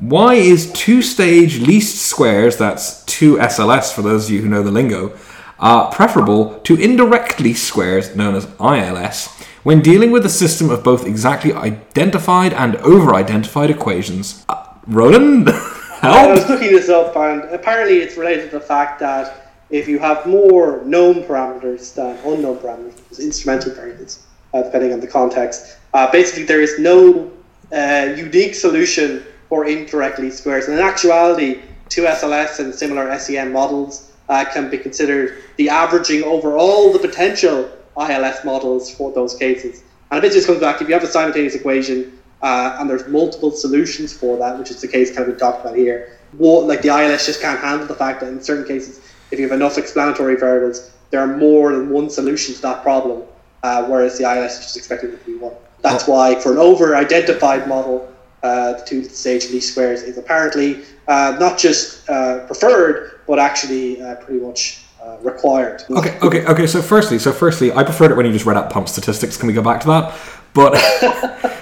Why 0.00 0.32
is 0.34 0.72
two 0.72 1.02
stage 1.02 1.60
least 1.60 2.00
squares, 2.00 2.56
that's 2.56 3.04
2 3.04 3.36
SLS 3.36 3.92
for 3.92 4.00
those 4.00 4.24
of 4.24 4.30
you 4.30 4.40
who 4.40 4.48
know 4.48 4.62
the 4.62 4.70
lingo, 4.70 5.14
uh, 5.58 5.90
preferable 5.90 6.58
to 6.60 6.74
indirect 6.74 7.38
least 7.38 7.64
squares 7.64 8.16
known 8.16 8.34
as 8.34 8.48
ILS 8.58 9.28
when 9.62 9.82
dealing 9.82 10.10
with 10.10 10.24
a 10.24 10.30
system 10.30 10.70
of 10.70 10.82
both 10.82 11.06
exactly 11.06 11.52
identified 11.52 12.54
and 12.54 12.76
over 12.76 13.14
identified 13.14 13.68
equations? 13.68 14.42
Uh, 14.48 14.64
Ronan? 14.86 15.44
I 16.02 16.32
was 16.32 16.48
looking 16.48 16.72
this 16.72 16.88
up, 16.88 17.14
and 17.16 17.42
apparently 17.52 17.98
it's 17.98 18.16
related 18.16 18.50
to 18.52 18.58
the 18.58 18.64
fact 18.64 19.00
that 19.00 19.52
if 19.68 19.86
you 19.86 19.98
have 19.98 20.24
more 20.26 20.82
known 20.86 21.24
parameters 21.24 21.94
than 21.94 22.16
unknown 22.24 22.56
parameters, 22.56 23.20
instrumental 23.20 23.74
variables, 23.74 24.26
uh, 24.54 24.62
depending 24.62 24.94
on 24.94 25.00
the 25.00 25.06
context, 25.06 25.76
uh, 25.92 26.10
basically 26.10 26.44
there 26.44 26.62
is 26.62 26.78
no 26.78 27.30
uh, 27.70 28.14
unique 28.16 28.54
solution 28.54 29.22
for 29.50 29.66
indirect 29.66 30.18
least 30.18 30.38
squares. 30.38 30.66
And 30.66 30.78
in 30.78 30.82
actuality, 30.82 31.60
2SLS 31.90 32.60
and 32.60 32.74
similar 32.74 33.18
SEM 33.18 33.52
models 33.52 34.12
uh, 34.30 34.44
can 34.44 34.70
be 34.70 34.78
considered 34.78 35.42
the 35.56 35.68
averaging 35.68 36.22
over 36.22 36.56
all 36.56 36.92
the 36.92 37.00
potential 37.00 37.68
ILS 37.98 38.44
models 38.44 38.94
for 38.94 39.12
those 39.12 39.34
cases. 39.34 39.82
And 40.10 40.24
it 40.24 40.32
just 40.32 40.46
comes 40.46 40.60
back 40.60 40.80
if 40.80 40.88
you 40.88 40.94
have 40.94 41.02
a 41.02 41.08
simultaneous 41.08 41.56
equation 41.56 42.18
uh, 42.42 42.76
and 42.78 42.88
there's 42.88 43.06
multiple 43.08 43.50
solutions 43.50 44.12
for 44.12 44.38
that, 44.38 44.58
which 44.58 44.70
is 44.70 44.80
the 44.80 44.88
case 44.88 45.14
kind 45.14 45.28
of 45.28 45.34
we 45.34 45.38
talked 45.38 45.60
about 45.60 45.76
here. 45.76 46.16
What, 46.38 46.66
like 46.66 46.82
the 46.82 46.88
ILS 46.88 47.26
just 47.26 47.42
can't 47.42 47.60
handle 47.60 47.86
the 47.86 47.94
fact 47.94 48.20
that 48.20 48.28
in 48.28 48.40
certain 48.40 48.64
cases, 48.64 49.00
if 49.32 49.38
you 49.38 49.48
have 49.48 49.54
enough 49.54 49.76
explanatory 49.78 50.36
variables, 50.36 50.92
there 51.10 51.20
are 51.20 51.36
more 51.36 51.72
than 51.72 51.90
one 51.90 52.08
solution 52.08 52.54
to 52.54 52.62
that 52.62 52.82
problem, 52.82 53.24
uh, 53.64 53.84
whereas 53.84 54.16
the 54.16 54.24
ILS 54.24 54.52
is 54.52 54.60
just 54.60 54.76
expected 54.76 55.10
to 55.10 55.26
be 55.26 55.36
one. 55.36 55.54
That's 55.82 56.06
why 56.06 56.38
for 56.40 56.52
an 56.52 56.58
over-identified 56.58 57.66
model, 57.66 58.10
uh, 58.42 58.72
the 58.74 58.84
two-stage 58.84 59.50
least 59.50 59.72
squares 59.72 60.02
is 60.02 60.18
apparently 60.18 60.82
uh, 61.08 61.36
not 61.38 61.58
just 61.58 62.08
uh, 62.08 62.46
preferred, 62.46 63.20
but 63.26 63.38
actually 63.38 64.00
uh, 64.00 64.16
pretty 64.16 64.40
much 64.40 64.84
uh, 65.02 65.16
required. 65.22 65.82
Okay, 65.90 66.18
okay, 66.22 66.46
okay. 66.46 66.66
So 66.66 66.82
firstly, 66.82 67.18
so 67.18 67.32
firstly, 67.32 67.72
I 67.72 67.82
preferred 67.82 68.10
it 68.10 68.16
when 68.16 68.26
you 68.26 68.32
just 68.32 68.46
read 68.46 68.56
out 68.56 68.70
pump 68.70 68.88
statistics. 68.88 69.36
Can 69.36 69.46
we 69.46 69.52
go 69.52 69.62
back 69.62 69.80
to 69.82 69.86
that? 69.88 70.18
But 70.52 70.76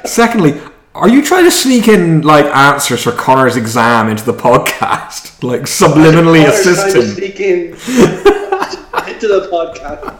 secondly, 0.06 0.60
are 0.94 1.08
you 1.08 1.22
trying 1.22 1.44
to 1.44 1.50
sneak 1.50 1.88
in 1.88 2.22
like 2.22 2.46
answers 2.46 3.02
for 3.02 3.12
Connor's 3.12 3.56
exam 3.56 4.08
into 4.08 4.24
the 4.24 4.34
podcast, 4.34 5.42
like 5.42 5.62
subliminally 5.62 6.46
assist 6.46 6.94
him? 6.94 7.02
sneak 7.02 7.40
in 7.40 7.68
into 7.68 9.28
the 9.28 9.48
podcast. 9.50 10.14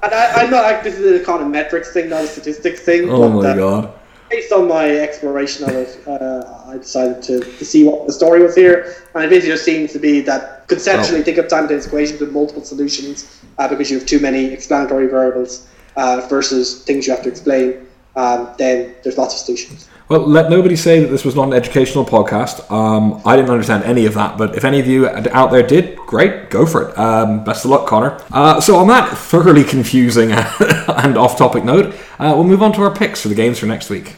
And 0.00 0.14
I, 0.14 0.44
am 0.44 0.50
not 0.50 0.62
like 0.62 0.84
this 0.84 0.98
is 0.98 1.20
a 1.20 1.24
econometrics 1.24 1.88
thing, 1.88 2.08
not 2.08 2.24
a 2.24 2.26
statistics 2.26 2.82
thing. 2.82 3.10
Oh 3.10 3.28
my 3.28 3.56
god! 3.56 3.97
Based 4.30 4.52
on 4.52 4.68
my 4.68 4.90
exploration 4.90 5.64
of 5.64 5.70
it, 5.70 6.06
uh, 6.06 6.64
I 6.66 6.76
decided 6.76 7.22
to, 7.22 7.40
to 7.40 7.64
see 7.64 7.84
what 7.84 8.06
the 8.06 8.12
story 8.12 8.42
was 8.42 8.54
here, 8.54 8.96
and 9.14 9.24
it 9.24 9.30
basically 9.30 9.52
just 9.54 9.64
seems 9.64 9.92
to 9.94 9.98
be 9.98 10.20
that 10.22 10.68
conceptually 10.68 11.20
oh. 11.20 11.24
think 11.24 11.38
of 11.38 11.48
simultaneous 11.48 11.86
equations 11.86 12.20
with 12.20 12.32
multiple 12.32 12.62
solutions 12.62 13.40
uh, 13.56 13.66
because 13.66 13.90
you 13.90 13.98
have 13.98 14.06
too 14.06 14.20
many 14.20 14.52
explanatory 14.52 15.06
variables 15.06 15.66
uh, 15.96 16.26
versus 16.28 16.84
things 16.84 17.06
you 17.06 17.12
have 17.14 17.22
to 17.22 17.30
explain 17.30 17.87
um, 18.18 18.52
then 18.58 18.94
there's 19.02 19.16
lots 19.16 19.34
of 19.34 19.40
solutions. 19.40 19.88
Well, 20.08 20.26
let 20.26 20.50
nobody 20.50 20.74
say 20.74 21.00
that 21.00 21.08
this 21.08 21.24
was 21.24 21.36
not 21.36 21.48
an 21.48 21.52
educational 21.52 22.04
podcast. 22.04 22.68
Um, 22.70 23.20
I 23.24 23.36
didn't 23.36 23.50
understand 23.50 23.84
any 23.84 24.06
of 24.06 24.14
that, 24.14 24.36
but 24.38 24.56
if 24.56 24.64
any 24.64 24.80
of 24.80 24.86
you 24.86 25.06
out 25.08 25.50
there 25.52 25.62
did, 25.62 25.96
great, 25.98 26.50
go 26.50 26.66
for 26.66 26.88
it. 26.88 26.98
Um, 26.98 27.44
best 27.44 27.64
of 27.64 27.70
luck, 27.70 27.86
Connor. 27.86 28.20
Uh, 28.32 28.60
so, 28.60 28.76
on 28.76 28.88
that 28.88 29.16
thoroughly 29.16 29.62
confusing 29.62 30.32
and 30.32 31.16
off 31.16 31.36
topic 31.36 31.62
note, 31.62 31.94
uh, 32.18 32.32
we'll 32.34 32.44
move 32.44 32.62
on 32.62 32.72
to 32.72 32.82
our 32.82 32.94
picks 32.94 33.22
for 33.22 33.28
the 33.28 33.34
games 33.34 33.58
for 33.58 33.66
next 33.66 33.90
week. 33.90 34.16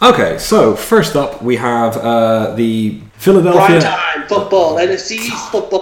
Okay, 0.00 0.36
so 0.38 0.74
first 0.74 1.14
up 1.14 1.42
we 1.42 1.54
have 1.56 1.96
uh, 1.98 2.54
the 2.56 3.00
Philadelphia. 3.18 3.80
Prime 3.80 3.80
time 3.82 4.28
football, 4.28 4.76
NFC 4.76 5.28
football. 5.50 5.81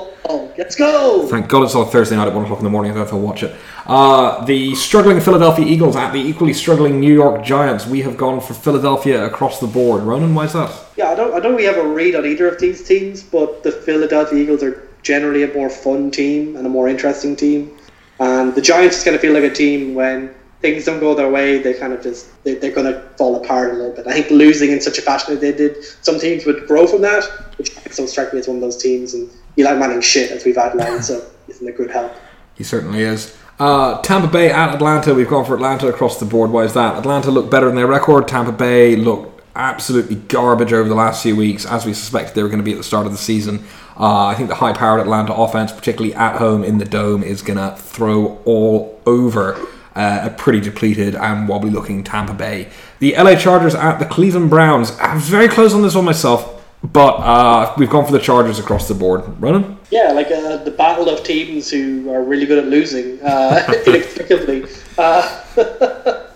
Let's 0.57 0.77
go! 0.77 1.27
Thank 1.27 1.49
God 1.49 1.65
it's 1.65 1.75
on 1.75 1.89
Thursday 1.89 2.17
night 2.17 2.29
at 2.29 2.35
1 2.35 2.45
o'clock 2.45 2.59
in 2.59 2.65
the 2.65 2.71
morning. 2.71 2.93
I 2.93 2.95
don't 2.95 3.03
know 3.05 3.09
if 3.09 3.15
I'll 3.15 3.21
watch 3.21 3.43
it. 3.43 3.55
Uh, 3.87 4.45
the 4.45 4.75
struggling 4.75 5.21
Philadelphia 5.21 5.65
Eagles 5.65 5.97
at 5.97 6.13
the 6.13 6.21
equally 6.21 6.53
struggling 6.53 7.01
New 7.01 7.13
York 7.13 7.45
Giants. 7.45 7.87
We 7.87 8.03
have 8.03 8.17
gone 8.17 8.41
for 8.41 8.55
Philadelphia 8.55 9.25
across 9.25 9.61
the 9.61 9.67
board. 9.67 10.03
Ronan, 10.03 10.35
why 10.35 10.45
is 10.45 10.53
that? 10.53 10.73
Yeah, 10.97 11.11
I 11.11 11.15
don't, 11.15 11.35
I 11.35 11.41
don't 11.41 11.53
really 11.53 11.65
have 11.65 11.79
a 11.79 11.89
read 11.89 12.15
on 12.15 12.27
either 12.27 12.49
of 12.49 12.61
these 12.61 12.87
teams, 12.87 13.23
but 13.23 13.63
the 13.63 13.73
Philadelphia 13.73 14.39
Eagles 14.39 14.63
are 14.63 14.89
generally 15.03 15.43
a 15.43 15.53
more 15.55 15.71
fun 15.71 16.11
team 16.11 16.57
and 16.57 16.67
a 16.67 16.71
more 16.71 16.89
interesting 16.89 17.35
team. 17.37 17.77
And 18.19 18.55
the 18.55 18.61
Giants 18.61 18.97
just 18.97 19.05
kind 19.05 19.15
of 19.15 19.21
feel 19.23 19.33
like 19.33 19.45
a 19.45 19.55
team 19.55 19.95
when 19.95 20.35
things 20.61 20.85
don't 20.85 21.01
go 21.01 21.15
their 21.15 21.31
way, 21.31 21.59
they 21.59 21.75
kind 21.75 21.93
of 21.93 22.03
just 22.03 22.29
they, 22.45 22.57
are 22.57 22.73
going 22.73 22.93
to 22.93 23.01
fall 23.17 23.43
apart 23.43 23.73
a 23.73 23.75
little 23.75 23.93
bit. 23.93 24.07
I 24.07 24.13
think 24.13 24.31
losing 24.31 24.71
in 24.71 24.81
such 24.81 24.99
a 24.99 25.03
fashion 25.03 25.35
that 25.35 25.41
they 25.41 25.53
did, 25.53 25.83
some 26.03 26.19
teams 26.19 26.45
would 26.45 26.67
grow 26.67 26.87
from 26.87 27.01
that, 27.03 27.25
which 27.57 27.75
don't 27.97 28.09
strike 28.09 28.33
me 28.33 28.41
as 28.41 28.49
one 28.49 28.59
of 28.59 28.61
those 28.61 28.77
teams. 28.77 29.15
And 29.15 29.31
Eli 29.61 29.75
Manning 29.75 30.01
shit 30.01 30.31
as 30.31 30.45
we've 30.45 30.57
outlined, 30.57 31.05
so 31.05 31.25
isn't 31.49 31.67
a 31.67 31.73
good 31.73 31.91
help. 31.91 32.13
He 32.55 32.65
certainly 32.65 33.03
is. 33.03 33.37
Uh, 33.59 34.01
Tampa 34.01 34.27
Bay 34.27 34.51
at 34.51 34.75
Atlanta. 34.75 35.15
We've 35.15 35.29
gone 35.29 35.45
for 35.45 35.55
Atlanta 35.55 35.89
across 35.89 36.19
the 36.19 36.25
board. 36.25 36.51
Why 36.51 36.65
is 36.65 36.75
that? 36.75 36.97
Atlanta 36.97 37.31
looked 37.31 37.51
better 37.51 37.67
than 37.67 37.77
their 37.77 37.87
record. 37.87 38.27
Tampa 38.27 38.53
Bay 38.53 38.97
looked 38.97 39.43
absolutely 39.55 40.17
garbage 40.17 40.73
over 40.73 40.89
the 40.89 40.95
last 40.95 41.23
few 41.23 41.37
weeks, 41.37 41.67
as 41.67 41.85
we 41.85 41.93
suspected 41.93 42.35
they 42.35 42.43
were 42.43 42.49
going 42.49 42.61
to 42.61 42.65
be 42.65 42.73
at 42.73 42.79
the 42.79 42.85
start 42.85 43.05
of 43.05 43.13
the 43.13 43.19
season. 43.19 43.65
Uh, 43.99 44.27
I 44.27 44.35
think 44.35 44.49
the 44.49 44.55
high 44.55 44.73
powered 44.73 45.01
Atlanta 45.01 45.35
offense, 45.35 45.73
particularly 45.73 46.15
at 46.15 46.37
home 46.37 46.65
in 46.65 46.79
the 46.79 46.87
dome, 46.87 47.23
is 47.23 47.43
going 47.43 47.59
to 47.59 47.77
throw 47.77 48.39
all 48.47 48.99
over 49.05 49.55
uh, 49.95 50.21
a 50.23 50.31
pretty 50.31 50.61
depleted 50.61 51.15
and 51.15 51.49
wobbly 51.49 51.71
looking 51.71 52.03
Tampa 52.03 52.33
Bay. 52.33 52.71
The 53.01 53.15
LA 53.15 53.35
Chargers 53.35 53.75
at 53.75 53.99
the 53.99 54.07
Cleveland 54.07 54.49
Browns. 54.49 54.93
I 54.99 55.15
was 55.15 55.29
very 55.29 55.49
close 55.49 55.75
on 55.75 55.83
this 55.83 55.95
one 55.95 56.07
myself. 56.07 56.60
But 56.83 57.17
uh, 57.17 57.75
we've 57.77 57.91
gone 57.91 58.07
for 58.07 58.13
the 58.13 58.19
Chargers 58.19 58.59
across 58.59 58.89
the 58.89 58.95
board. 58.95 59.23
Running? 59.41 59.79
Yeah, 59.91 60.13
like 60.13 60.31
uh, 60.31 60.57
the 60.59 60.71
battle 60.71 61.09
of 61.09 61.23
teams 61.25 61.71
who 61.71 62.11
are 62.11 62.23
really 62.23 62.47
good 62.47 62.59
at 62.59 62.67
losing 62.67 63.21
uh, 63.23 63.71
inexplicably. 63.87 64.65
Uh, 64.97 65.45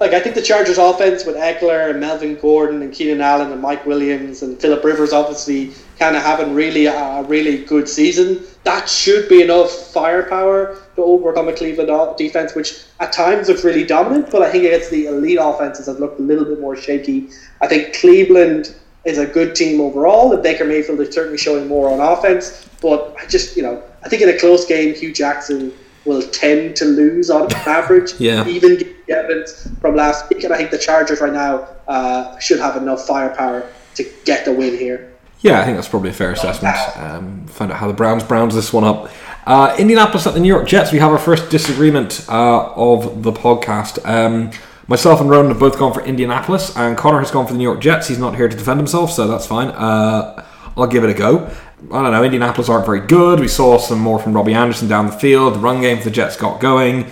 like 0.00 0.12
I 0.12 0.20
think 0.20 0.34
the 0.34 0.42
Chargers' 0.42 0.78
offense 0.78 1.26
with 1.26 1.36
Ekeler 1.36 1.90
and 1.90 2.00
Melvin 2.00 2.36
Gordon 2.36 2.80
and 2.80 2.92
Keenan 2.92 3.20
Allen 3.20 3.52
and 3.52 3.60
Mike 3.60 3.84
Williams 3.84 4.42
and 4.42 4.58
Philip 4.58 4.82
Rivers 4.82 5.12
obviously 5.12 5.72
kind 5.98 6.16
of 6.16 6.22
having 6.22 6.54
really 6.54 6.86
a 6.86 7.22
really 7.24 7.62
good 7.64 7.86
season. 7.86 8.42
That 8.64 8.88
should 8.88 9.28
be 9.28 9.42
enough 9.42 9.70
firepower 9.92 10.78
to 10.96 11.02
overcome 11.02 11.48
a 11.48 11.52
Cleveland 11.52 12.16
defense, 12.16 12.54
which 12.54 12.84
at 13.00 13.12
times 13.12 13.48
looks 13.48 13.64
really 13.64 13.84
dominant, 13.84 14.30
but 14.30 14.40
I 14.40 14.50
think 14.50 14.64
against 14.64 14.90
the 14.90 15.06
elite 15.06 15.38
offenses 15.40 15.86
have 15.86 15.98
looked 15.98 16.18
a 16.18 16.22
little 16.22 16.46
bit 16.46 16.58
more 16.58 16.74
shaky. 16.74 17.28
I 17.60 17.66
think 17.66 17.94
Cleveland 17.94 18.74
is 19.04 19.18
a 19.18 19.26
good 19.26 19.54
team 19.54 19.80
overall. 19.80 20.32
And 20.32 20.42
Baker 20.42 20.64
Mayfield 20.64 21.00
is 21.00 21.14
certainly 21.14 21.38
showing 21.38 21.68
more 21.68 21.90
on 21.90 22.00
offense. 22.00 22.68
But 22.80 23.14
I 23.18 23.26
just, 23.26 23.56
you 23.56 23.62
know, 23.62 23.82
I 24.04 24.08
think 24.08 24.22
in 24.22 24.28
a 24.28 24.38
close 24.38 24.64
game, 24.66 24.94
Hue 24.94 25.12
Jackson 25.12 25.72
will 26.04 26.22
tend 26.22 26.76
to 26.76 26.84
lose 26.84 27.30
on 27.30 27.52
average. 27.66 28.14
yeah. 28.18 28.46
Even 28.46 28.78
the 28.78 28.94
evidence 29.08 29.68
from 29.80 29.96
last 29.96 30.28
week. 30.30 30.44
And 30.44 30.52
I 30.52 30.56
think 30.56 30.70
the 30.70 30.78
Chargers 30.78 31.20
right 31.20 31.32
now 31.32 31.68
uh, 31.88 32.38
should 32.38 32.58
have 32.60 32.76
enough 32.76 33.06
firepower 33.06 33.70
to 33.96 34.10
get 34.24 34.44
the 34.44 34.52
win 34.52 34.76
here. 34.76 35.12
Yeah, 35.40 35.60
I 35.60 35.64
think 35.64 35.76
that's 35.78 35.88
probably 35.88 36.10
a 36.10 36.14
fair 36.14 36.32
assessment. 36.32 36.76
Um, 36.96 37.46
find 37.46 37.72
out 37.72 37.78
how 37.78 37.86
the 37.86 37.94
Browns 37.94 38.22
Browns 38.22 38.54
this 38.54 38.74
one 38.74 38.84
up. 38.84 39.10
Uh, 39.46 39.74
Indianapolis 39.78 40.26
at 40.26 40.34
the 40.34 40.40
New 40.40 40.48
York 40.48 40.68
Jets. 40.68 40.92
We 40.92 40.98
have 40.98 41.10
our 41.12 41.18
first 41.18 41.50
disagreement 41.50 42.26
uh, 42.28 42.72
of 42.74 43.22
the 43.22 43.32
podcast. 43.32 44.06
Um, 44.06 44.50
Myself 44.90 45.20
and 45.20 45.30
Ronan 45.30 45.52
have 45.52 45.60
both 45.60 45.78
gone 45.78 45.92
for 45.92 46.02
Indianapolis, 46.02 46.76
and 46.76 46.98
Connor 46.98 47.20
has 47.20 47.30
gone 47.30 47.46
for 47.46 47.52
the 47.52 47.58
New 47.58 47.64
York 47.64 47.78
Jets. 47.78 48.08
He's 48.08 48.18
not 48.18 48.34
here 48.34 48.48
to 48.48 48.56
defend 48.56 48.80
himself, 48.80 49.12
so 49.12 49.28
that's 49.28 49.46
fine. 49.46 49.68
Uh, 49.68 50.44
I'll 50.76 50.88
give 50.88 51.04
it 51.04 51.10
a 51.10 51.14
go. 51.14 51.48
I 51.92 52.02
don't 52.02 52.10
know. 52.10 52.24
Indianapolis 52.24 52.68
aren't 52.68 52.86
very 52.86 52.98
good. 52.98 53.38
We 53.38 53.46
saw 53.46 53.78
some 53.78 54.00
more 54.00 54.18
from 54.18 54.32
Robbie 54.32 54.52
Anderson 54.52 54.88
down 54.88 55.06
the 55.06 55.12
field. 55.12 55.54
The 55.54 55.60
run 55.60 55.80
game 55.80 55.98
for 55.98 56.04
the 56.04 56.10
Jets 56.10 56.36
got 56.36 56.60
going. 56.60 57.08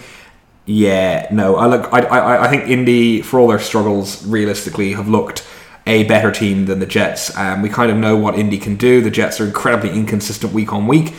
Yeah, 0.66 1.29
no. 1.31 1.55
I 1.55 1.66
look. 1.66 1.93
I, 1.93 2.01
I, 2.01 2.45
I 2.47 2.49
think 2.49 2.68
Indy, 2.68 3.22
for 3.22 3.39
all 3.39 3.47
their 3.47 3.61
struggles, 3.61 4.26
realistically, 4.26 4.95
have 4.95 5.09
looked 5.09 5.47
a 5.87 6.03
better 6.03 6.33
team 6.33 6.66
than 6.66 6.81
the 6.81 6.87
Jets. 6.87 7.37
Um, 7.37 7.62
we 7.62 7.68
kind 7.68 7.93
of 7.93 7.97
know 7.97 8.16
what 8.16 8.37
Indy 8.37 8.59
can 8.59 8.74
do. 8.74 9.01
The 9.01 9.11
Jets 9.11 9.41
are 9.41 9.47
incredibly 9.47 9.91
inconsistent 9.91 10.53
week 10.53 10.72
on 10.72 10.89
week. 10.89 11.14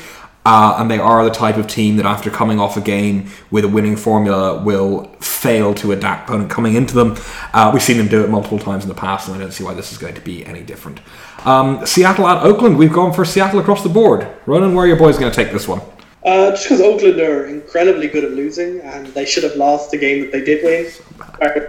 Uh, 0.45 0.77
and 0.79 0.89
they 0.89 0.97
are 0.97 1.23
the 1.25 1.29
type 1.29 1.57
of 1.57 1.67
team 1.67 1.97
that, 1.97 2.05
after 2.05 2.29
coming 2.29 2.59
off 2.59 2.77
a 2.77 2.81
game 2.81 3.29
with 3.51 3.65
a 3.65 3.67
winning 3.67 3.95
formula, 3.95 4.63
will 4.63 5.05
fail 5.19 5.73
to 5.75 5.91
adapt 5.91 6.29
opponent 6.29 6.49
coming 6.49 6.75
into 6.75 6.95
them. 6.95 7.15
Uh, 7.53 7.69
we've 7.73 7.83
seen 7.83 7.97
them 7.97 8.07
do 8.07 8.23
it 8.23 8.29
multiple 8.29 8.57
times 8.57 8.83
in 8.83 8.89
the 8.89 8.95
past, 8.95 9.27
and 9.27 9.35
I 9.35 9.39
don't 9.39 9.51
see 9.51 9.63
why 9.63 9.73
this 9.73 9.91
is 9.91 9.97
going 9.97 10.15
to 10.15 10.21
be 10.21 10.45
any 10.45 10.63
different. 10.63 11.01
Um, 11.45 11.85
Seattle 11.85 12.27
at 12.27 12.43
Oakland, 12.43 12.77
we've 12.77 12.93
gone 12.93 13.13
for 13.13 13.25
Seattle 13.25 13.59
across 13.59 13.83
the 13.83 13.89
board. 13.89 14.27
Ronan, 14.45 14.73
where 14.73 14.85
are 14.85 14.87
your 14.87 14.97
boys 14.97 15.17
going 15.17 15.31
to 15.31 15.35
take 15.35 15.51
this 15.51 15.67
one? 15.67 15.81
Uh, 16.25 16.51
just 16.51 16.63
because 16.63 16.81
Oakland 16.81 17.19
are 17.19 17.45
incredibly 17.45 18.07
good 18.07 18.23
at 18.23 18.31
losing, 18.31 18.79
and 18.81 19.07
they 19.07 19.25
should 19.25 19.43
have 19.43 19.55
lost 19.55 19.91
the 19.91 19.97
game 19.97 20.21
that 20.21 20.31
they 20.31 20.43
did 20.43 20.63
win. 20.63 20.89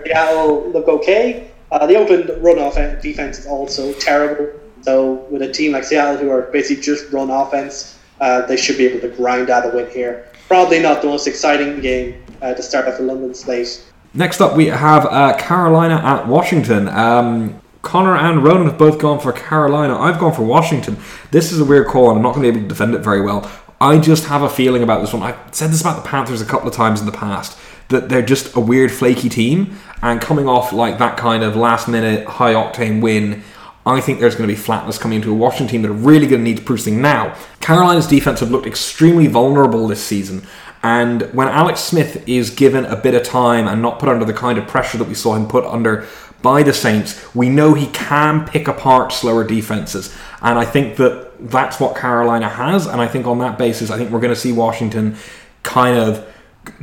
Seattle 0.05 0.71
look 0.71 0.89
okay. 0.89 1.51
Uh, 1.71 1.87
the 1.87 1.97
Oakland 1.97 2.31
run 2.43 2.59
off 2.59 2.75
defense 3.01 3.39
is 3.39 3.47
also 3.47 3.93
terrible. 3.95 4.49
So 4.83 5.27
with 5.31 5.43
a 5.43 5.53
team 5.53 5.73
like 5.73 5.85
Seattle, 5.85 6.17
who 6.17 6.31
are 6.31 6.43
basically 6.51 6.83
just 6.83 7.13
run 7.13 7.31
offense, 7.31 7.99
uh, 8.21 8.43
they 8.43 8.57
should 8.57 8.77
be 8.77 8.87
able 8.87 9.01
to 9.01 9.09
grind 9.09 9.51
out 9.51 9.67
a 9.67 9.75
win 9.75 9.91
here. 9.91 10.27
Probably 10.49 10.81
not 10.81 11.03
the 11.03 11.09
most 11.09 11.27
exciting 11.27 11.81
game 11.81 12.23
uh, 12.43 12.55
to 12.55 12.63
start 12.63 12.89
off 12.89 12.99
the 12.99 13.05
London 13.05 13.35
slate. 13.35 13.85
Next 14.15 14.41
up, 14.41 14.57
we 14.57 14.67
have 14.67 15.07
uh, 15.07 15.37
Carolina 15.37 15.95
at 15.95 16.27
Washington. 16.27 16.89
Um, 16.89 17.61
Connor 17.83 18.17
and 18.17 18.45
Ronan 18.45 18.67
have 18.67 18.79
both 18.79 18.99
gone 18.99 19.21
for 19.21 19.33
Carolina. 19.33 19.99
I've 19.99 20.19
gone 20.19 20.35
for 20.35 20.43
Washington. 20.43 20.99
This 21.31 21.53
is 21.53 21.61
a 21.61 21.65
weird 21.65 21.87
call, 21.87 22.11
and 22.11 22.19
I'm 22.19 22.23
not 22.23 22.35
going 22.35 22.45
to 22.45 22.53
be 22.53 22.59
able 22.59 22.69
to 22.69 22.69
defend 22.69 22.95
it 22.95 22.99
very 22.99 23.23
well. 23.23 23.51
I 23.81 23.99
just 23.99 24.27
have 24.27 24.43
a 24.43 24.49
feeling 24.49 24.83
about 24.83 25.01
this 25.01 25.13
one. 25.13 25.23
I've 25.23 25.39
said 25.55 25.71
this 25.71 25.81
about 25.81 26.03
the 26.03 26.09
Panthers 26.09 26.43
a 26.43 26.45
couple 26.45 26.69
of 26.69 26.75
times 26.75 27.01
in 27.01 27.07
the 27.07 27.13
past 27.13 27.59
that 27.89 28.09
they're 28.09 28.23
just 28.23 28.55
a 28.55 28.61
weird, 28.61 28.91
flaky 28.91 29.29
team, 29.29 29.79
and 30.03 30.21
coming 30.21 30.49
off 30.49 30.73
like 30.73 30.99
that 30.99 31.17
kind 31.17 31.43
of 31.43 31.57
last 31.57 31.89
minute, 31.89 32.27
high 32.27 32.55
octane 32.55 33.01
win. 33.01 33.43
I 33.87 34.01
think 34.01 34.21
there's 34.21 34.35
going 34.35 34.49
to 34.49 34.55
be 34.55 34.61
flatness 34.61 34.99
coming 34.99 35.17
into 35.17 35.33
a 35.33 35.35
Washington 35.35 35.69
team 35.69 35.83
that 35.83 35.91
are 35.91 35.93
really 35.93 36.27
going 36.27 36.45
to 36.45 36.51
need 36.51 36.67
things 36.67 36.87
now. 36.87 37.37
Carolina's 37.61 38.07
defense 38.07 38.41
have 38.41 38.51
looked 38.51 38.67
extremely 38.67 39.27
vulnerable 39.27 39.89
this 39.89 40.05
season, 40.05 40.47
and 40.83 41.23
when 41.35 41.49
Alex 41.49 41.81
Smith 41.81 42.27
is 42.29 42.51
given 42.51 42.85
a 42.87 42.97
bit 42.97 43.15
of 43.15 43.23
time 43.23 43.69
and 43.69 43.83
not 43.83 43.99
put 43.99 44.09
under 44.09 44.25
the 44.25 44.33
kind 44.33 44.59
of 44.59 44.67
pressure 44.67 44.99
that 44.99 45.09
we 45.09 45.15
saw 45.15 45.35
him 45.35 45.47
put 45.47 45.65
under 45.65 46.07
by 46.43 46.63
the 46.63 46.73
Saints, 46.73 47.35
we 47.35 47.51
know 47.51 47.75
he 47.75 47.87
can 47.89 48.47
pick 48.47 48.67
apart 48.67 49.13
slower 49.13 49.45
defenses. 49.45 50.17
And 50.41 50.59
I 50.59 50.65
think 50.65 50.97
that 50.97 51.51
that's 51.51 51.79
what 51.79 51.97
Carolina 51.97 52.49
has. 52.49 52.87
And 52.87 53.01
I 53.01 53.07
think 53.07 53.27
on 53.27 53.39
that 53.41 53.59
basis, 53.59 53.91
I 53.91 53.99
think 53.99 54.11
we're 54.11 54.21
going 54.21 54.33
to 54.33 54.41
see 54.41 54.53
Washington 54.53 55.17
kind 55.63 55.99
of 55.99 56.27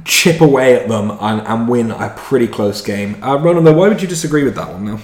chip 0.06 0.42
away 0.42 0.76
at 0.76 0.88
them 0.88 1.10
and, 1.20 1.42
and 1.48 1.68
win 1.68 1.90
a 1.90 2.14
pretty 2.16 2.48
close 2.48 2.82
game. 2.82 3.22
Uh, 3.24 3.38
Ronan, 3.38 3.64
though, 3.64 3.74
why 3.74 3.88
would 3.88 4.02
you 4.02 4.08
disagree 4.08 4.44
with 4.44 4.56
that 4.56 4.70
one, 4.70 4.86
though? 4.86 5.00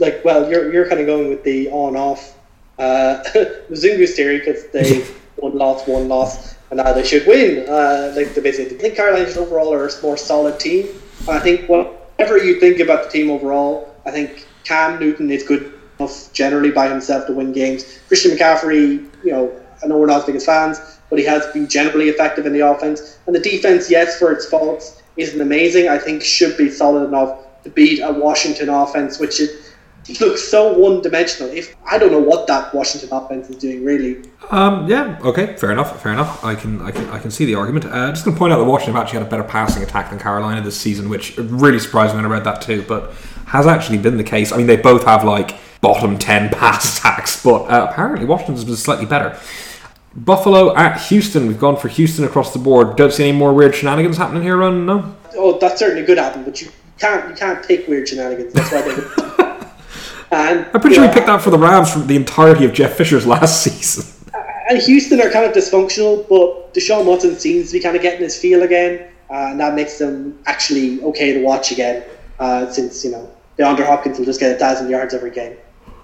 Like, 0.00 0.24
well, 0.24 0.50
you're, 0.50 0.72
you're 0.72 0.88
kind 0.88 1.00
of 1.00 1.06
going 1.06 1.28
with 1.28 1.44
the 1.44 1.68
on 1.70 1.94
off 1.94 2.36
uh, 2.78 3.22
Zungu's 3.70 4.16
theory 4.16 4.38
because 4.38 4.66
they 4.68 5.06
one 5.36 5.56
loss, 5.56 5.86
one 5.86 6.08
loss, 6.08 6.56
and 6.70 6.78
now 6.78 6.92
they 6.92 7.04
should 7.04 7.26
win. 7.26 7.68
Uh, 7.68 8.12
like 8.16 8.34
the 8.34 8.40
basically, 8.40 8.76
I 8.76 8.80
think 8.80 8.96
Carolina 8.96 9.30
overall 9.38 9.72
are 9.72 9.86
a 9.86 10.02
more 10.02 10.16
solid 10.16 10.58
team. 10.58 10.88
I 11.28 11.38
think 11.38 11.68
whatever 11.68 12.38
you 12.38 12.58
think 12.58 12.80
about 12.80 13.04
the 13.04 13.10
team 13.10 13.30
overall, 13.30 13.94
I 14.06 14.10
think 14.10 14.46
Cam 14.64 14.98
Newton 14.98 15.30
is 15.30 15.42
good 15.42 15.72
enough 15.98 16.32
generally 16.32 16.70
by 16.70 16.88
himself 16.88 17.26
to 17.26 17.32
win 17.32 17.52
games. 17.52 17.98
Christian 18.08 18.32
McCaffrey, 18.32 19.06
you 19.22 19.32
know, 19.32 19.52
I 19.82 19.86
know 19.86 19.98
we're 19.98 20.06
not 20.06 20.20
as 20.20 20.24
big 20.24 20.36
as 20.36 20.46
fans, 20.46 20.78
but 21.10 21.18
he 21.18 21.24
has 21.26 21.46
been 21.48 21.68
generally 21.68 22.08
effective 22.08 22.46
in 22.46 22.52
the 22.52 22.60
offense. 22.60 23.18
And 23.26 23.34
the 23.34 23.40
defense, 23.40 23.90
yes, 23.90 24.18
for 24.18 24.32
its 24.32 24.46
faults, 24.46 25.02
isn't 25.16 25.40
amazing. 25.40 25.88
I 25.88 25.98
think 25.98 26.22
should 26.22 26.56
be 26.56 26.70
solid 26.70 27.06
enough 27.08 27.38
to 27.64 27.70
beat 27.70 28.00
a 28.00 28.12
Washington 28.12 28.68
offense, 28.68 29.18
which 29.18 29.40
is 29.40 29.69
looks 30.18 30.48
so 30.48 30.72
one 30.72 31.02
dimensional. 31.02 31.52
If 31.52 31.76
I 31.84 31.98
don't 31.98 32.10
know 32.10 32.18
what 32.20 32.46
that 32.46 32.74
Washington 32.74 33.10
offense 33.12 33.50
is 33.50 33.56
doing, 33.56 33.84
really. 33.84 34.22
Um, 34.50 34.88
yeah, 34.88 35.18
okay, 35.22 35.56
fair 35.56 35.70
enough, 35.70 36.02
fair 36.02 36.12
enough. 36.12 36.42
I 36.42 36.54
can, 36.54 36.80
I 36.80 36.90
can, 36.90 37.08
I 37.10 37.18
can 37.18 37.30
see 37.30 37.44
the 37.44 37.54
argument. 37.54 37.84
Uh, 37.84 38.10
just 38.10 38.24
going 38.24 38.34
to 38.34 38.38
point 38.38 38.52
out 38.52 38.58
that 38.58 38.64
Washington 38.64 38.94
have 38.94 39.04
actually 39.04 39.18
had 39.18 39.26
a 39.26 39.30
better 39.30 39.44
passing 39.44 39.82
attack 39.82 40.10
than 40.10 40.18
Carolina 40.18 40.62
this 40.62 40.80
season, 40.80 41.08
which 41.10 41.36
really 41.36 41.78
surprised 41.78 42.14
me 42.14 42.22
when 42.22 42.24
I 42.24 42.34
read 42.34 42.44
that 42.44 42.62
too. 42.62 42.84
But 42.88 43.12
has 43.46 43.66
actually 43.66 43.98
been 43.98 44.16
the 44.16 44.24
case. 44.24 44.52
I 44.52 44.56
mean, 44.56 44.66
they 44.66 44.76
both 44.76 45.04
have 45.04 45.24
like 45.24 45.56
bottom 45.80 46.18
10 46.18 46.48
pass 46.58 46.98
attacks, 46.98 47.42
but 47.42 47.64
uh, 47.64 47.88
apparently 47.90 48.24
Washington's 48.24 48.64
been 48.64 48.76
slightly 48.76 49.06
better. 49.06 49.38
Buffalo 50.14 50.74
at 50.74 51.00
Houston. 51.02 51.46
We've 51.46 51.58
gone 51.58 51.76
for 51.76 51.88
Houston 51.88 52.24
across 52.24 52.52
the 52.52 52.58
board. 52.58 52.96
Don't 52.96 53.12
see 53.12 53.28
any 53.28 53.36
more 53.36 53.52
weird 53.52 53.74
shenanigans 53.74 54.16
happening 54.16 54.42
here, 54.42 54.56
Run? 54.56 54.86
No. 54.86 55.14
Oh, 55.34 55.58
that's 55.58 55.78
certainly 55.78 56.04
good 56.04 56.18
happen, 56.18 56.42
but 56.42 56.60
you 56.60 56.68
can't 56.98 57.30
you 57.30 57.36
can't 57.36 57.62
take 57.62 57.86
weird 57.86 58.08
shenanigans. 58.08 58.52
That's 58.52 58.72
why 58.72 58.82
they. 58.82 59.36
and 60.30 60.66
I'm 60.72 60.80
pretty 60.80 60.96
sure 60.96 61.06
he 61.06 61.12
picked 61.12 61.26
that 61.26 61.42
for 61.42 61.50
the 61.50 61.58
Rams 61.58 61.92
for 61.92 62.00
the 62.00 62.16
entirety 62.16 62.64
of 62.64 62.72
Jeff 62.72 62.94
Fisher's 62.94 63.26
last 63.26 63.62
season. 63.64 64.06
And 64.68 64.80
Houston 64.82 65.20
are 65.20 65.30
kind 65.30 65.44
of 65.44 65.52
dysfunctional, 65.52 66.28
but 66.28 66.72
Deshaun 66.74 67.04
Watson 67.04 67.36
seems 67.36 67.68
to 67.68 67.72
be 67.78 67.80
kind 67.80 67.96
of 67.96 68.02
getting 68.02 68.20
his 68.20 68.38
feel 68.38 68.62
again, 68.62 69.08
uh, 69.28 69.48
and 69.50 69.58
that 69.58 69.74
makes 69.74 69.98
them 69.98 70.38
actually 70.46 71.02
okay 71.02 71.32
to 71.34 71.42
watch 71.42 71.72
again. 71.72 72.04
Uh, 72.38 72.70
since 72.70 73.04
you 73.04 73.10
know 73.10 73.30
DeAndre 73.58 73.84
Hopkins 73.84 74.18
will 74.18 74.24
just 74.24 74.40
get 74.40 74.56
a 74.56 74.58
thousand 74.58 74.88
yards 74.88 75.12
every 75.12 75.30
game, 75.30 75.56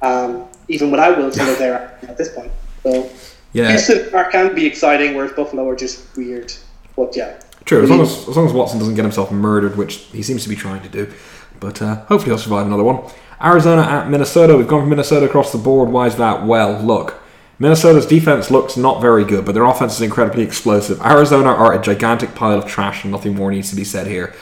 um, 0.02 0.46
even 0.68 0.90
without 0.90 1.16
Will 1.16 1.30
Fuller 1.30 1.54
there 1.58 1.98
at 2.02 2.18
this 2.18 2.28
point. 2.34 2.50
So 2.82 3.10
yeah. 3.52 3.70
Houston 3.70 4.10
can 4.30 4.54
be 4.54 4.66
exciting, 4.66 5.14
whereas 5.14 5.32
Buffalo 5.32 5.66
are 5.68 5.76
just 5.76 6.14
weird. 6.16 6.52
But 6.94 7.16
yeah, 7.16 7.38
true. 7.64 7.82
As 7.82 7.88
long 7.88 8.00
as, 8.00 8.28
as 8.28 8.36
long 8.36 8.46
as 8.46 8.52
Watson 8.52 8.78
doesn't 8.78 8.96
get 8.96 9.02
himself 9.02 9.30
murdered, 9.30 9.76
which 9.76 9.96
he 10.12 10.22
seems 10.22 10.42
to 10.42 10.48
be 10.48 10.56
trying 10.56 10.82
to 10.82 10.88
do, 10.88 11.12
but 11.60 11.80
uh, 11.80 11.96
hopefully 12.06 12.26
he'll 12.26 12.38
survive 12.38 12.66
another 12.66 12.84
one. 12.84 13.10
Arizona 13.42 13.82
at 13.82 14.08
Minnesota. 14.08 14.56
We've 14.56 14.68
gone 14.68 14.82
from 14.82 14.90
Minnesota 14.90 15.26
across 15.26 15.52
the 15.52 15.58
board. 15.58 15.90
Why 15.90 16.06
is 16.06 16.16
that? 16.16 16.46
Well, 16.46 16.80
look. 16.80 17.22
Minnesota's 17.58 18.06
defense 18.06 18.50
looks 18.50 18.76
not 18.76 19.00
very 19.00 19.24
good, 19.24 19.46
but 19.46 19.52
their 19.52 19.64
offense 19.64 19.94
is 19.94 20.02
incredibly 20.02 20.42
explosive. 20.42 21.00
Arizona 21.00 21.48
are 21.48 21.72
a 21.72 21.80
gigantic 21.80 22.34
pile 22.34 22.58
of 22.58 22.66
trash, 22.66 23.02
and 23.02 23.12
nothing 23.12 23.34
more 23.34 23.50
needs 23.50 23.70
to 23.70 23.76
be 23.76 23.84
said 23.84 24.06
here. 24.06 24.34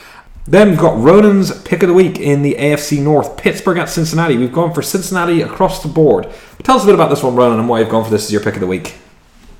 Then 0.47 0.69
we've 0.69 0.79
got 0.79 1.01
Ronan's 1.01 1.59
pick 1.63 1.81
of 1.81 1.87
the 1.87 1.93
week 1.93 2.19
in 2.19 2.43
the 2.43 2.55
AFC 2.55 3.01
North. 3.01 3.35
Pittsburgh 3.37 3.77
at 3.77 3.89
Cincinnati. 3.89 4.37
We've 4.37 4.53
gone 4.53 4.73
for 4.73 4.81
Cincinnati 4.81 5.41
across 5.41 5.81
the 5.81 5.89
board. 5.89 6.27
Tell 6.63 6.75
us 6.75 6.83
a 6.83 6.85
bit 6.85 6.93
about 6.93 7.09
this 7.09 7.23
one, 7.23 7.35
Ronan, 7.35 7.59
and 7.59 7.69
why 7.69 7.79
you've 7.79 7.89
gone 7.89 8.03
for 8.03 8.11
this 8.11 8.25
as 8.25 8.31
your 8.31 8.41
pick 8.41 8.53
of 8.55 8.59
the 8.59 8.67
week. 8.67 8.95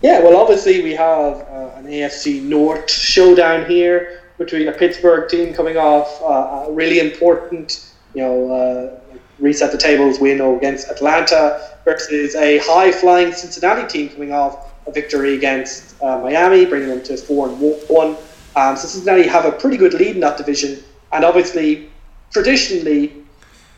Yeah, 0.02 0.20
well, 0.20 0.38
obviously 0.38 0.84
we 0.84 0.92
have 0.92 1.42
uh, 1.42 1.72
an 1.78 1.86
AFC 1.86 2.44
North 2.44 2.92
showdown 2.92 3.66
here 3.68 4.22
between 4.38 4.68
a 4.68 4.72
Pittsburgh 4.72 5.30
team 5.30 5.54
coming 5.54 5.78
off 5.78 6.22
uh, 6.22 6.70
a 6.70 6.74
really 6.74 7.00
important, 7.00 7.92
you 8.14 8.22
know, 8.22 8.52
uh, 8.52 9.00
reset 9.40 9.72
the 9.72 9.78
tables 9.78 10.20
win 10.20 10.42
or 10.42 10.58
against 10.58 10.90
Atlanta 10.90 11.78
versus 11.84 12.36
a 12.36 12.60
high 12.60 12.92
flying 12.92 13.32
Cincinnati 13.32 13.88
team 13.88 14.10
coming 14.10 14.32
off 14.32 14.74
a 14.88 14.92
victory 14.92 15.36
against 15.36 16.02
uh, 16.02 16.20
Miami, 16.20 16.66
bringing 16.66 16.90
them 16.90 17.04
to 17.04 17.18
four 17.18 17.50
and 17.50 17.60
one. 17.88 18.16
Um, 18.56 18.78
so 18.78 18.88
Cincinnati 18.88 19.28
have 19.28 19.46
a 19.46 19.52
pretty 19.52 19.78
good 19.78 19.94
lead 19.94 20.16
in 20.16 20.22
that 20.22 20.38
division, 20.38 20.82
and 21.12 21.26
obviously, 21.26 21.90
traditionally, 22.32 23.24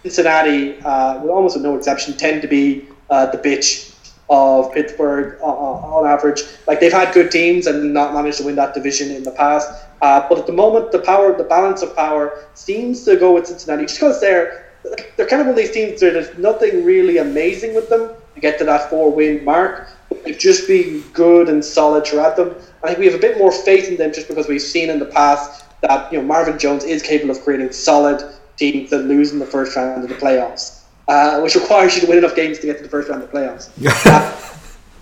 Cincinnati, 0.03 0.79
uh, 0.81 1.19
with 1.21 1.31
almost 1.31 1.57
no 1.59 1.75
exception, 1.75 2.15
tend 2.15 2.41
to 2.41 2.47
be 2.47 2.85
uh, 3.09 3.25
the 3.27 3.37
bitch 3.37 3.93
of 4.29 4.73
Pittsburgh 4.73 5.39
uh, 5.41 5.45
uh, 5.45 5.49
on 5.49 6.05
average. 6.05 6.43
Like 6.67 6.79
they've 6.79 6.91
had 6.91 7.13
good 7.13 7.31
teams 7.31 7.65
and 7.65 7.93
not 7.93 8.13
managed 8.13 8.39
to 8.39 8.43
win 8.45 8.55
that 8.55 8.73
division 8.73 9.09
in 9.09 9.23
the 9.23 9.31
past, 9.31 9.69
uh, 10.01 10.27
but 10.27 10.37
at 10.37 10.45
the 10.45 10.53
moment, 10.53 10.91
the 10.91 10.99
power, 10.99 11.35
the 11.35 11.45
balance 11.45 11.81
of 11.81 11.95
power, 11.95 12.45
seems 12.53 13.03
to 13.05 13.15
go 13.15 13.33
with 13.33 13.47
Cincinnati 13.47 13.85
just 13.85 13.99
because 13.99 14.19
they're 14.19 14.66
they're 15.15 15.27
kind 15.27 15.41
of 15.41 15.47
one 15.47 15.55
of 15.55 15.55
these 15.57 15.71
teams 15.71 16.01
where 16.01 16.11
there's 16.11 16.37
nothing 16.37 16.83
really 16.83 17.17
amazing 17.17 17.75
with 17.75 17.89
them 17.89 18.11
to 18.35 18.41
get 18.41 18.57
to 18.59 18.65
that 18.65 18.89
four 18.89 19.11
win 19.11 19.43
mark. 19.43 19.89
They've 20.23 20.37
just 20.37 20.67
been 20.67 21.01
good 21.13 21.49
and 21.49 21.63
solid 21.63 22.05
throughout 22.05 22.35
them. 22.35 22.55
I 22.83 22.87
think 22.87 22.99
we 22.99 23.05
have 23.05 23.15
a 23.15 23.19
bit 23.19 23.37
more 23.37 23.51
faith 23.51 23.87
in 23.87 23.97
them 23.97 24.13
just 24.13 24.27
because 24.27 24.47
we've 24.47 24.61
seen 24.61 24.89
in 24.89 24.99
the 24.99 25.05
past 25.05 25.65
that 25.81 26.11
you 26.11 26.19
know 26.19 26.25
Marvin 26.25 26.57
Jones 26.57 26.83
is 26.83 27.01
capable 27.01 27.35
of 27.35 27.41
creating 27.43 27.71
solid 27.71 28.33
teams 28.57 28.89
that 28.89 28.99
lose 28.99 29.31
in 29.31 29.39
the 29.39 29.45
first 29.45 29.75
round 29.75 30.03
of 30.03 30.09
the 30.09 30.15
playoffs, 30.15 30.81
uh, 31.07 31.39
which 31.41 31.55
requires 31.55 31.95
you 31.95 32.01
to 32.01 32.07
win 32.07 32.17
enough 32.17 32.35
games 32.35 32.59
to 32.59 32.65
get 32.65 32.77
to 32.77 32.83
the 32.83 32.89
first 32.89 33.09
round 33.09 33.23
of 33.23 33.31
the 33.31 33.37
playoffs. 33.37 33.69
uh, 34.05 34.57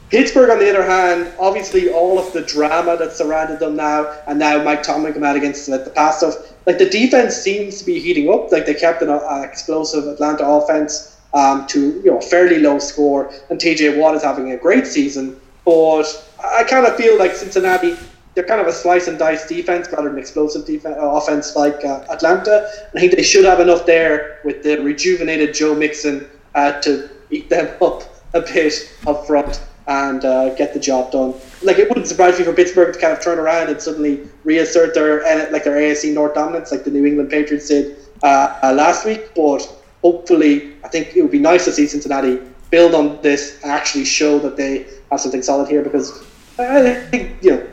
Pittsburgh, 0.09 0.51
on 0.51 0.59
the 0.59 0.69
other 0.69 0.83
hand, 0.83 1.33
obviously 1.39 1.89
all 1.89 2.19
of 2.19 2.31
the 2.31 2.41
drama 2.41 2.95
that 2.97 3.13
surrounded 3.13 3.59
them 3.59 3.75
now, 3.75 4.15
and 4.27 4.37
now 4.37 4.63
Mike 4.63 4.83
Tomlin 4.83 5.13
come 5.13 5.23
out 5.23 5.35
against 5.35 5.65
the 5.65 5.91
past 5.95 6.19
stuff. 6.19 6.35
Like 6.67 6.77
the 6.77 6.89
defense 6.89 7.35
seems 7.35 7.79
to 7.79 7.85
be 7.85 7.99
heating 7.99 8.29
up. 8.29 8.51
Like 8.51 8.65
they 8.67 8.75
kept 8.75 9.01
an 9.01 9.09
uh, 9.09 9.41
explosive 9.43 10.07
Atlanta 10.07 10.45
offense 10.45 11.17
um, 11.33 11.65
to 11.67 12.01
you 12.03 12.11
know 12.11 12.21
fairly 12.21 12.59
low 12.59 12.77
score, 12.77 13.33
and 13.49 13.59
TJ 13.59 13.97
Watt 13.97 14.15
is 14.15 14.23
having 14.23 14.51
a 14.51 14.57
great 14.57 14.85
season. 14.85 15.39
But 15.65 16.05
I 16.43 16.63
kind 16.63 16.85
of 16.85 16.95
feel 16.95 17.17
like 17.17 17.33
Cincinnati, 17.33 17.97
they're 18.35 18.43
kind 18.43 18.61
of 18.61 18.67
a 18.67 18.73
slice 18.73 19.07
and 19.07 19.17
dice 19.17 19.47
defense 19.47 19.87
rather 19.91 20.09
than 20.09 20.19
explosive 20.19 20.67
defense, 20.67 20.97
uh, 20.99 21.09
offense 21.09 21.55
like 21.55 21.83
uh, 21.83 22.05
Atlanta. 22.11 22.69
I 22.95 22.99
think 22.99 23.15
they 23.15 23.23
should 23.23 23.45
have 23.45 23.59
enough 23.59 23.87
there 23.87 24.39
with 24.45 24.61
the 24.61 24.77
rejuvenated 24.77 25.55
Joe 25.55 25.73
Mixon 25.73 26.29
uh, 26.53 26.79
to 26.81 27.09
beat 27.29 27.49
them 27.49 27.75
up 27.81 28.03
a 28.35 28.41
bit 28.41 28.91
up 29.07 29.25
front 29.25 29.59
and 29.87 30.25
uh, 30.25 30.53
get 30.55 30.73
the 30.73 30.79
job 30.79 31.11
done. 31.11 31.33
Like 31.61 31.77
it 31.77 31.87
wouldn't 31.89 32.07
surprise 32.07 32.39
me 32.39 32.45
for 32.45 32.53
Pittsburgh 32.53 32.93
to 32.93 32.99
kind 32.99 33.13
of 33.13 33.23
turn 33.23 33.39
around 33.39 33.69
and 33.69 33.81
suddenly 33.81 34.27
reassert 34.43 34.93
their 34.93 35.21
like 35.51 35.63
their 35.63 35.77
AFC 35.77 36.13
North 36.13 36.33
dominance, 36.33 36.71
like 36.71 36.83
the 36.83 36.91
New 36.91 37.05
England 37.05 37.29
Patriots 37.29 37.67
did 37.67 37.97
uh, 38.23 38.59
uh, 38.63 38.73
last 38.73 39.05
week. 39.05 39.33
But 39.35 39.67
hopefully, 40.01 40.73
I 40.83 40.87
think 40.87 41.15
it 41.15 41.21
would 41.21 41.31
be 41.31 41.39
nice 41.39 41.65
to 41.65 41.71
see 41.71 41.87
Cincinnati 41.87 42.39
build 42.71 42.95
on 42.95 43.21
this 43.21 43.61
and 43.61 43.71
actually 43.71 44.05
show 44.05 44.39
that 44.39 44.57
they 44.57 44.85
have 45.11 45.19
something 45.19 45.41
solid 45.41 45.69
here 45.69 45.83
because 45.83 46.25
I 46.57 46.95
think 47.11 47.43
you 47.43 47.51
know 47.51 47.67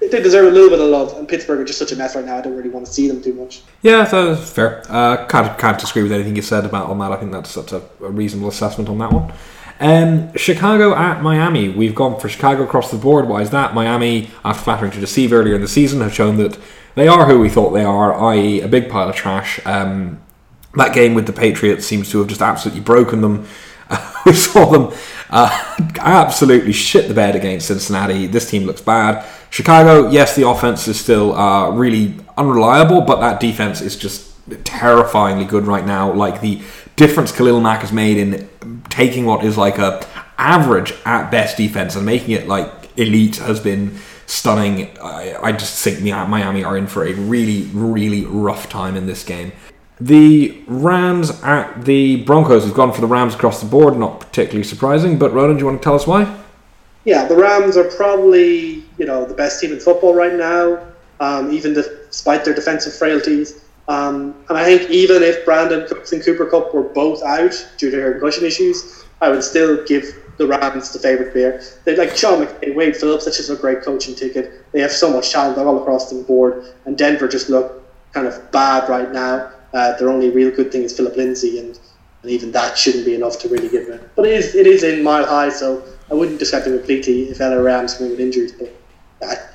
they 0.00 0.22
deserve 0.22 0.46
a 0.46 0.50
little 0.50 0.68
bit 0.68 0.80
of 0.80 0.88
love. 0.88 1.16
And 1.16 1.26
Pittsburgh 1.26 1.60
are 1.60 1.64
just 1.64 1.78
such 1.78 1.92
a 1.92 1.96
mess 1.96 2.14
right 2.14 2.24
now. 2.24 2.36
I 2.36 2.40
don't 2.42 2.54
really 2.54 2.68
want 2.68 2.86
to 2.86 2.92
see 2.92 3.08
them 3.08 3.22
too 3.22 3.32
much. 3.32 3.62
Yeah, 3.82 4.04
that's 4.04 4.50
fair. 4.50 4.82
Uh, 4.88 5.24
can't 5.26 5.58
can't 5.58 5.78
disagree 5.78 6.02
with 6.02 6.12
anything 6.12 6.36
you 6.36 6.42
said 6.42 6.64
about 6.64 6.90
on 6.90 6.98
that. 6.98 7.12
I 7.12 7.16
think 7.16 7.32
that's 7.32 7.54
that's 7.54 7.72
a, 7.72 7.82
a 8.00 8.10
reasonable 8.10 8.48
assessment 8.48 8.90
on 8.90 8.98
that 8.98 9.12
one. 9.12 9.32
Um, 9.80 10.34
Chicago 10.36 10.94
at 10.94 11.22
Miami. 11.22 11.68
We've 11.68 11.94
gone 11.94 12.18
for 12.18 12.28
Chicago 12.28 12.62
across 12.62 12.90
the 12.90 12.96
board. 12.96 13.28
Why 13.28 13.42
is 13.42 13.50
that? 13.50 13.74
Miami, 13.74 14.30
after 14.44 14.62
flattering 14.62 14.92
to 14.92 15.00
deceive 15.00 15.32
earlier 15.32 15.54
in 15.54 15.60
the 15.60 15.68
season, 15.68 16.00
have 16.00 16.14
shown 16.14 16.36
that 16.36 16.58
they 16.94 17.08
are 17.08 17.26
who 17.26 17.40
we 17.40 17.48
thought 17.48 17.70
they 17.70 17.84
are, 17.84 18.14
i.e., 18.30 18.60
a 18.60 18.68
big 18.68 18.88
pile 18.88 19.08
of 19.08 19.16
trash. 19.16 19.60
Um, 19.66 20.20
that 20.74 20.94
game 20.94 21.14
with 21.14 21.26
the 21.26 21.32
Patriots 21.32 21.86
seems 21.86 22.10
to 22.10 22.18
have 22.18 22.28
just 22.28 22.42
absolutely 22.42 22.82
broken 22.82 23.20
them. 23.20 23.46
We 24.24 24.32
saw 24.32 24.64
them 24.70 24.98
uh, 25.28 25.76
absolutely 25.98 26.72
shit 26.72 27.08
the 27.08 27.14
bed 27.14 27.36
against 27.36 27.66
Cincinnati. 27.66 28.26
This 28.26 28.48
team 28.48 28.64
looks 28.64 28.80
bad. 28.80 29.22
Chicago, 29.50 30.08
yes, 30.08 30.34
the 30.34 30.48
offense 30.48 30.88
is 30.88 30.98
still 30.98 31.34
uh, 31.34 31.68
really 31.70 32.16
unreliable, 32.38 33.02
but 33.02 33.20
that 33.20 33.38
defense 33.38 33.82
is 33.82 33.96
just 33.96 34.32
terrifyingly 34.64 35.44
good 35.44 35.66
right 35.66 35.84
now. 35.84 36.10
Like 36.10 36.40
the 36.40 36.62
difference 36.96 37.32
Khalil 37.32 37.60
Mack 37.60 37.80
has 37.80 37.92
made 37.92 38.16
in 38.16 38.48
taking 38.94 39.24
what 39.26 39.44
is 39.44 39.58
like 39.58 39.78
a 39.78 40.06
average 40.38 40.94
at 41.04 41.30
best 41.30 41.56
defense 41.56 41.96
and 41.96 42.06
making 42.06 42.30
it 42.30 42.46
like 42.46 42.70
elite 42.96 43.36
has 43.36 43.58
been 43.58 43.98
stunning. 44.26 44.96
I, 45.00 45.36
I 45.42 45.52
just 45.52 45.82
think 45.82 46.00
Miami 46.00 46.62
are 46.62 46.76
in 46.76 46.86
for 46.86 47.04
a 47.04 47.12
really, 47.12 47.62
really 47.72 48.24
rough 48.24 48.68
time 48.68 48.96
in 48.96 49.06
this 49.06 49.24
game. 49.24 49.52
The 50.00 50.62
Rams 50.68 51.42
at 51.42 51.84
the 51.84 52.22
Broncos. 52.24 52.64
We've 52.64 52.74
gone 52.74 52.92
for 52.92 53.00
the 53.00 53.06
Rams 53.06 53.34
across 53.34 53.60
the 53.60 53.66
board, 53.66 53.96
not 53.96 54.20
particularly 54.20 54.64
surprising. 54.64 55.18
But 55.18 55.32
Ronan, 55.32 55.56
do 55.56 55.60
you 55.60 55.66
want 55.66 55.80
to 55.80 55.84
tell 55.84 55.94
us 55.94 56.06
why? 56.06 56.42
Yeah, 57.04 57.26
the 57.26 57.36
Rams 57.36 57.76
are 57.76 57.84
probably 57.84 58.84
you 58.98 59.06
know 59.06 59.24
the 59.24 59.34
best 59.34 59.60
team 59.60 59.72
in 59.72 59.80
football 59.80 60.14
right 60.14 60.34
now, 60.34 60.80
um, 61.20 61.52
even 61.52 61.74
despite 61.74 62.44
their 62.44 62.54
defensive 62.54 62.94
frailties. 62.94 63.64
Um, 63.88 64.34
and 64.48 64.56
I 64.56 64.64
think 64.64 64.90
even 64.90 65.22
if 65.22 65.44
Brandin 65.44 65.86
Cooks 65.88 66.12
and 66.12 66.24
Cooper 66.24 66.46
Kupp 66.46 66.74
were 66.74 66.82
both 66.82 67.22
out 67.22 67.52
due 67.76 67.90
to 67.90 67.96
their 67.96 68.12
concussion 68.12 68.44
issues, 68.44 69.04
I 69.20 69.28
would 69.28 69.44
still 69.44 69.84
give 69.84 70.04
the 70.38 70.46
Rams 70.46 70.92
the 70.92 70.98
favourite 70.98 71.34
here. 71.34 71.62
They 71.84 71.96
like 71.96 72.16
Sean 72.16 72.44
McVay, 72.44 72.74
Wade 72.74 72.96
Phillips, 72.96 73.24
that's 73.24 73.36
just 73.36 73.50
a 73.50 73.56
great 73.56 73.82
coaching 73.82 74.14
ticket. 74.14 74.70
They 74.72 74.80
have 74.80 74.90
so 74.90 75.12
much 75.12 75.30
talent 75.30 75.58
all 75.58 75.80
across 75.80 76.10
the 76.10 76.22
board, 76.22 76.74
and 76.84 76.98
Denver 76.98 77.28
just 77.28 77.48
look 77.48 77.82
kind 78.12 78.26
of 78.26 78.50
bad 78.50 78.88
right 78.88 79.12
now. 79.12 79.50
Uh, 79.72 79.96
their 79.98 80.08
only 80.08 80.30
real 80.30 80.50
good 80.50 80.72
thing 80.72 80.82
is 80.82 80.96
Philip 80.96 81.16
Lindsay, 81.16 81.58
and, 81.58 81.78
and 82.22 82.30
even 82.30 82.52
that 82.52 82.78
shouldn't 82.78 83.04
be 83.04 83.14
enough 83.14 83.38
to 83.40 83.48
really 83.48 83.68
give 83.68 83.88
it. 83.88 84.10
But 84.16 84.26
it 84.26 84.32
is 84.32 84.54
it 84.54 84.66
is 84.66 84.82
in 84.82 85.02
mile 85.02 85.26
high, 85.26 85.50
so 85.50 85.84
I 86.10 86.14
wouldn't 86.14 86.38
discount 86.38 86.64
them 86.64 86.76
completely 86.78 87.24
if 87.24 87.40
LA 87.40 87.56
Rams 87.56 87.94
come 87.94 88.10
with 88.10 88.20
injuries. 88.20 88.52
But 88.52 88.72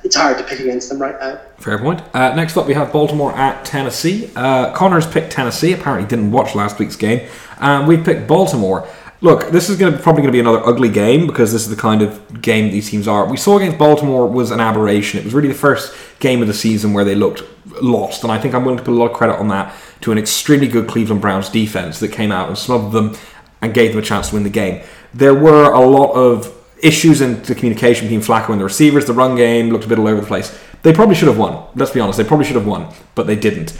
it's 0.04 0.16
hard 0.16 0.38
to 0.38 0.44
pick 0.44 0.60
against 0.60 0.88
them 0.88 1.00
right 1.00 1.18
now. 1.20 1.40
Fair 1.58 1.78
point. 1.78 2.02
Uh, 2.14 2.34
next 2.34 2.56
up, 2.56 2.66
we 2.66 2.74
have 2.74 2.92
Baltimore 2.92 3.32
at 3.32 3.64
Tennessee. 3.64 4.30
Uh, 4.34 4.72
Connor's 4.72 5.06
picked 5.06 5.32
Tennessee. 5.32 5.72
Apparently, 5.72 6.08
didn't 6.08 6.30
watch 6.30 6.54
last 6.54 6.78
week's 6.78 6.96
game. 6.96 7.28
Um, 7.58 7.86
we 7.86 7.96
picked 7.96 8.26
Baltimore. 8.26 8.88
Look, 9.22 9.50
this 9.50 9.68
is 9.68 9.76
to, 9.78 9.92
probably 9.98 10.22
going 10.22 10.32
to 10.32 10.32
be 10.32 10.40
another 10.40 10.66
ugly 10.66 10.88
game 10.88 11.26
because 11.26 11.52
this 11.52 11.62
is 11.62 11.68
the 11.68 11.76
kind 11.76 12.00
of 12.00 12.40
game 12.40 12.70
these 12.70 12.88
teams 12.88 13.06
are. 13.06 13.26
We 13.30 13.36
saw 13.36 13.58
against 13.58 13.76
Baltimore 13.76 14.26
was 14.26 14.50
an 14.50 14.60
aberration. 14.60 15.20
It 15.20 15.24
was 15.24 15.34
really 15.34 15.48
the 15.48 15.54
first 15.54 15.94
game 16.20 16.40
of 16.40 16.48
the 16.48 16.54
season 16.54 16.94
where 16.94 17.04
they 17.04 17.14
looked 17.14 17.42
lost, 17.82 18.22
and 18.22 18.32
I 18.32 18.38
think 18.38 18.54
I'm 18.54 18.64
willing 18.64 18.78
to 18.78 18.84
put 18.84 18.92
a 18.92 18.96
lot 18.96 19.10
of 19.10 19.16
credit 19.16 19.36
on 19.36 19.48
that 19.48 19.74
to 20.00 20.12
an 20.12 20.16
extremely 20.16 20.68
good 20.68 20.88
Cleveland 20.88 21.20
Browns 21.20 21.50
defense 21.50 22.00
that 22.00 22.12
came 22.12 22.32
out 22.32 22.48
and 22.48 22.56
smothered 22.56 22.92
them 22.92 23.14
and 23.60 23.74
gave 23.74 23.90
them 23.90 23.98
a 23.98 24.04
chance 24.04 24.30
to 24.30 24.36
win 24.36 24.44
the 24.44 24.50
game. 24.50 24.82
There 25.12 25.34
were 25.34 25.70
a 25.70 25.80
lot 25.80 26.12
of 26.12 26.59
issues 26.82 27.20
in 27.20 27.42
the 27.42 27.54
communication 27.54 28.06
between 28.06 28.20
Flacco 28.20 28.50
and 28.50 28.60
the 28.60 28.64
receivers. 28.64 29.04
The 29.04 29.12
run 29.12 29.36
game 29.36 29.70
looked 29.70 29.84
a 29.84 29.88
bit 29.88 29.98
all 29.98 30.08
over 30.08 30.20
the 30.20 30.26
place. 30.26 30.58
They 30.82 30.92
probably 30.92 31.14
should 31.14 31.28
have 31.28 31.38
won. 31.38 31.66
Let's 31.74 31.92
be 31.92 32.00
honest. 32.00 32.18
They 32.18 32.24
probably 32.24 32.46
should 32.46 32.56
have 32.56 32.66
won, 32.66 32.92
but 33.14 33.26
they 33.26 33.36
didn't. 33.36 33.76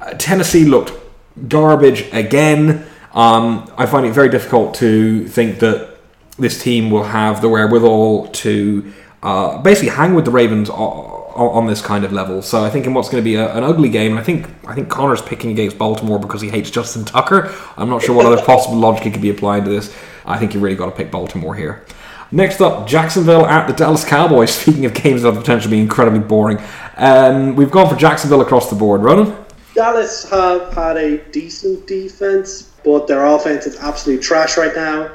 Uh, 0.00 0.12
Tennessee 0.14 0.64
looked 0.64 0.92
garbage 1.48 2.08
again. 2.12 2.86
Um, 3.14 3.72
I 3.76 3.86
find 3.86 4.06
it 4.06 4.12
very 4.12 4.28
difficult 4.28 4.74
to 4.76 5.26
think 5.28 5.60
that 5.60 5.96
this 6.38 6.62
team 6.62 6.90
will 6.90 7.04
have 7.04 7.42
the 7.42 7.48
wherewithal 7.48 8.28
to 8.28 8.92
uh, 9.22 9.58
basically 9.58 9.90
hang 9.90 10.14
with 10.14 10.24
the 10.24 10.30
Ravens 10.30 10.68
on, 10.70 10.78
on, 11.36 11.66
this 11.66 11.80
kind 11.80 12.04
of 12.04 12.12
level. 12.12 12.42
So 12.42 12.64
I 12.64 12.70
think 12.70 12.86
in 12.86 12.94
what's 12.94 13.08
going 13.08 13.22
to 13.22 13.24
be 13.24 13.36
a, 13.36 13.54
an 13.54 13.64
ugly 13.64 13.88
game, 13.88 14.18
I 14.18 14.22
think 14.22 14.48
I 14.66 14.74
think 14.74 14.88
Connor's 14.88 15.22
picking 15.22 15.50
against 15.50 15.78
Baltimore 15.78 16.18
because 16.18 16.40
he 16.40 16.48
hates 16.48 16.70
Justin 16.70 17.04
Tucker. 17.04 17.54
I'm 17.76 17.88
not 17.88 18.02
sure 18.02 18.14
what 18.16 18.26
other 18.26 18.42
possible 18.46 18.76
logic 18.76 19.12
could 19.12 19.22
be 19.22 19.30
applied 19.30 19.64
to 19.64 19.70
this. 19.70 19.94
I 20.24 20.38
think 20.38 20.54
you 20.54 20.60
really 20.60 20.76
got 20.76 20.86
to 20.86 20.92
pick 20.92 21.10
Baltimore 21.10 21.54
here. 21.54 21.84
Next 22.34 22.62
up, 22.62 22.86
Jacksonville 22.86 23.44
at 23.44 23.66
the 23.66 23.74
Dallas 23.74 24.06
Cowboys. 24.06 24.50
Speaking 24.60 24.86
of 24.86 24.94
games 24.94 25.22
that 25.22 25.34
have 25.34 25.42
potentially 25.42 25.76
be 25.76 25.80
incredibly 25.80 26.20
boring, 26.20 26.58
um, 26.96 27.54
we've 27.54 27.70
gone 27.70 27.88
for 27.90 27.96
Jacksonville 27.96 28.40
across 28.40 28.70
the 28.70 28.76
board. 28.76 29.02
Ronan? 29.02 29.36
Dallas 29.74 30.28
have 30.30 30.72
had 30.72 30.96
a 30.96 31.18
decent 31.30 31.86
defense, 31.86 32.70
but 32.84 33.06
their 33.06 33.26
offense 33.26 33.66
is 33.66 33.76
absolute 33.76 34.22
trash 34.22 34.56
right 34.56 34.74
now. 34.74 35.10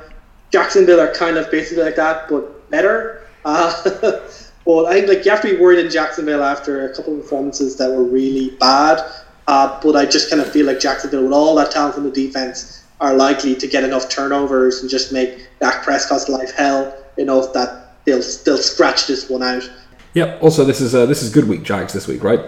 Jacksonville 0.51 0.99
are 0.99 1.11
kind 1.13 1.37
of 1.37 1.49
basically 1.49 1.83
like 1.83 1.95
that, 1.95 2.29
but 2.29 2.69
better. 2.69 3.27
Uh, 3.45 3.73
but 4.65 4.85
I 4.85 4.93
think 4.93 5.07
like 5.07 5.25
you 5.25 5.31
have 5.31 5.41
to 5.41 5.55
be 5.55 5.59
worried 5.59 5.83
in 5.83 5.89
Jacksonville 5.89 6.43
after 6.43 6.91
a 6.91 6.95
couple 6.95 7.15
of 7.15 7.21
performances 7.23 7.77
that 7.77 7.89
were 7.89 8.03
really 8.03 8.51
bad. 8.59 8.99
Uh, 9.47 9.79
but 9.81 9.95
I 9.95 10.05
just 10.05 10.29
kind 10.29 10.41
of 10.41 10.51
feel 10.51 10.67
like 10.67 10.79
Jacksonville, 10.79 11.23
with 11.23 11.33
all 11.33 11.55
that 11.55 11.71
talent 11.71 11.95
on 11.95 12.03
the 12.03 12.11
defense, 12.11 12.83
are 12.99 13.13
likely 13.13 13.55
to 13.55 13.67
get 13.67 13.83
enough 13.83 14.09
turnovers 14.09 14.81
and 14.81 14.89
just 14.89 15.11
make 15.11 15.47
Dak 15.59 15.83
Prescott's 15.83 16.29
life 16.29 16.53
hell 16.55 16.96
enough 17.17 17.53
that 17.53 17.91
they'll 18.05 18.21
still 18.21 18.57
scratch 18.57 19.07
this 19.07 19.29
one 19.29 19.43
out. 19.43 19.69
Yep. 20.13 20.41
Also, 20.41 20.65
this 20.65 20.81
is 20.81 20.95
uh, 20.95 21.05
this 21.05 21.21
is 21.21 21.31
good 21.31 21.47
week 21.47 21.63
Jags 21.63 21.93
this 21.93 22.07
week, 22.07 22.23
right? 22.23 22.39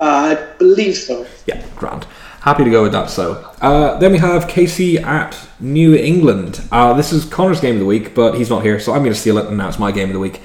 Uh, 0.00 0.36
I 0.36 0.56
believe 0.58 0.96
so. 0.96 1.26
Yeah, 1.46 1.64
grand. 1.76 2.06
Happy 2.40 2.64
to 2.64 2.70
go 2.70 2.82
with 2.84 2.92
that. 2.92 3.10
So 3.10 3.32
uh, 3.60 3.98
then 3.98 4.12
we 4.12 4.18
have 4.18 4.44
KC 4.44 5.02
at 5.02 5.36
New 5.58 5.96
England. 5.96 6.60
Uh, 6.70 6.94
this 6.94 7.12
is 7.12 7.24
Connor's 7.24 7.60
game 7.60 7.74
of 7.74 7.80
the 7.80 7.86
week, 7.86 8.14
but 8.14 8.36
he's 8.36 8.48
not 8.48 8.62
here, 8.62 8.78
so 8.78 8.92
I'm 8.92 9.00
going 9.00 9.12
to 9.12 9.18
steal 9.18 9.36
it, 9.38 9.46
and 9.46 9.58
now 9.58 9.68
it's 9.68 9.78
my 9.78 9.90
game 9.90 10.10
of 10.10 10.12
the 10.12 10.20
week. 10.20 10.40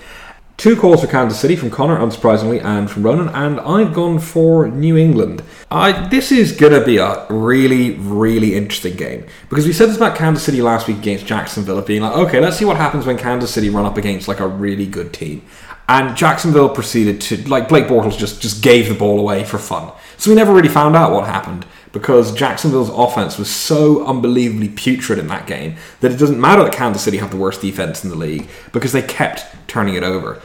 Two 0.61 0.75
calls 0.75 1.01
for 1.01 1.07
Kansas 1.07 1.39
City 1.39 1.55
from 1.55 1.71
Connor, 1.71 1.97
unsurprisingly, 1.97 2.63
and 2.63 2.87
from 2.87 3.01
Ronan, 3.01 3.29
and 3.29 3.59
I've 3.61 3.95
gone 3.95 4.19
for 4.19 4.67
New 4.67 4.95
England. 4.95 5.41
I, 5.71 6.07
this 6.09 6.31
is 6.31 6.51
going 6.51 6.73
to 6.73 6.85
be 6.85 6.97
a 6.97 7.25
really, 7.31 7.95
really 7.95 8.53
interesting 8.53 8.95
game 8.95 9.25
because 9.49 9.65
we 9.65 9.73
said 9.73 9.89
this 9.89 9.97
about 9.97 10.15
Kansas 10.15 10.43
City 10.43 10.61
last 10.61 10.87
week 10.87 10.99
against 10.99 11.25
Jacksonville 11.25 11.79
of 11.79 11.87
being 11.87 12.03
like, 12.03 12.15
okay, 12.15 12.39
let's 12.39 12.57
see 12.57 12.65
what 12.65 12.77
happens 12.77 13.07
when 13.07 13.17
Kansas 13.17 13.51
City 13.51 13.71
run 13.71 13.87
up 13.87 13.97
against 13.97 14.27
like 14.27 14.39
a 14.39 14.47
really 14.47 14.85
good 14.85 15.13
team. 15.13 15.41
And 15.89 16.15
Jacksonville 16.15 16.69
proceeded 16.69 17.21
to 17.21 17.37
like 17.49 17.67
Blake 17.67 17.85
Bortles 17.85 18.15
just 18.15 18.39
just 18.39 18.61
gave 18.61 18.87
the 18.87 18.93
ball 18.93 19.19
away 19.19 19.43
for 19.43 19.57
fun. 19.57 19.91
So 20.17 20.29
we 20.29 20.35
never 20.35 20.53
really 20.53 20.69
found 20.69 20.95
out 20.95 21.11
what 21.11 21.25
happened 21.25 21.65
because 21.91 22.35
Jacksonville's 22.35 22.91
offense 22.91 23.39
was 23.39 23.49
so 23.49 24.05
unbelievably 24.05 24.69
putrid 24.69 25.17
in 25.17 25.25
that 25.27 25.47
game 25.47 25.77
that 26.01 26.11
it 26.11 26.17
doesn't 26.17 26.39
matter 26.39 26.63
that 26.63 26.71
Kansas 26.71 27.01
City 27.01 27.17
have 27.17 27.31
the 27.31 27.37
worst 27.37 27.61
defense 27.61 28.03
in 28.03 28.11
the 28.11 28.15
league 28.15 28.47
because 28.71 28.91
they 28.91 29.01
kept 29.01 29.43
turning 29.67 29.95
it 29.95 30.03
over. 30.03 30.39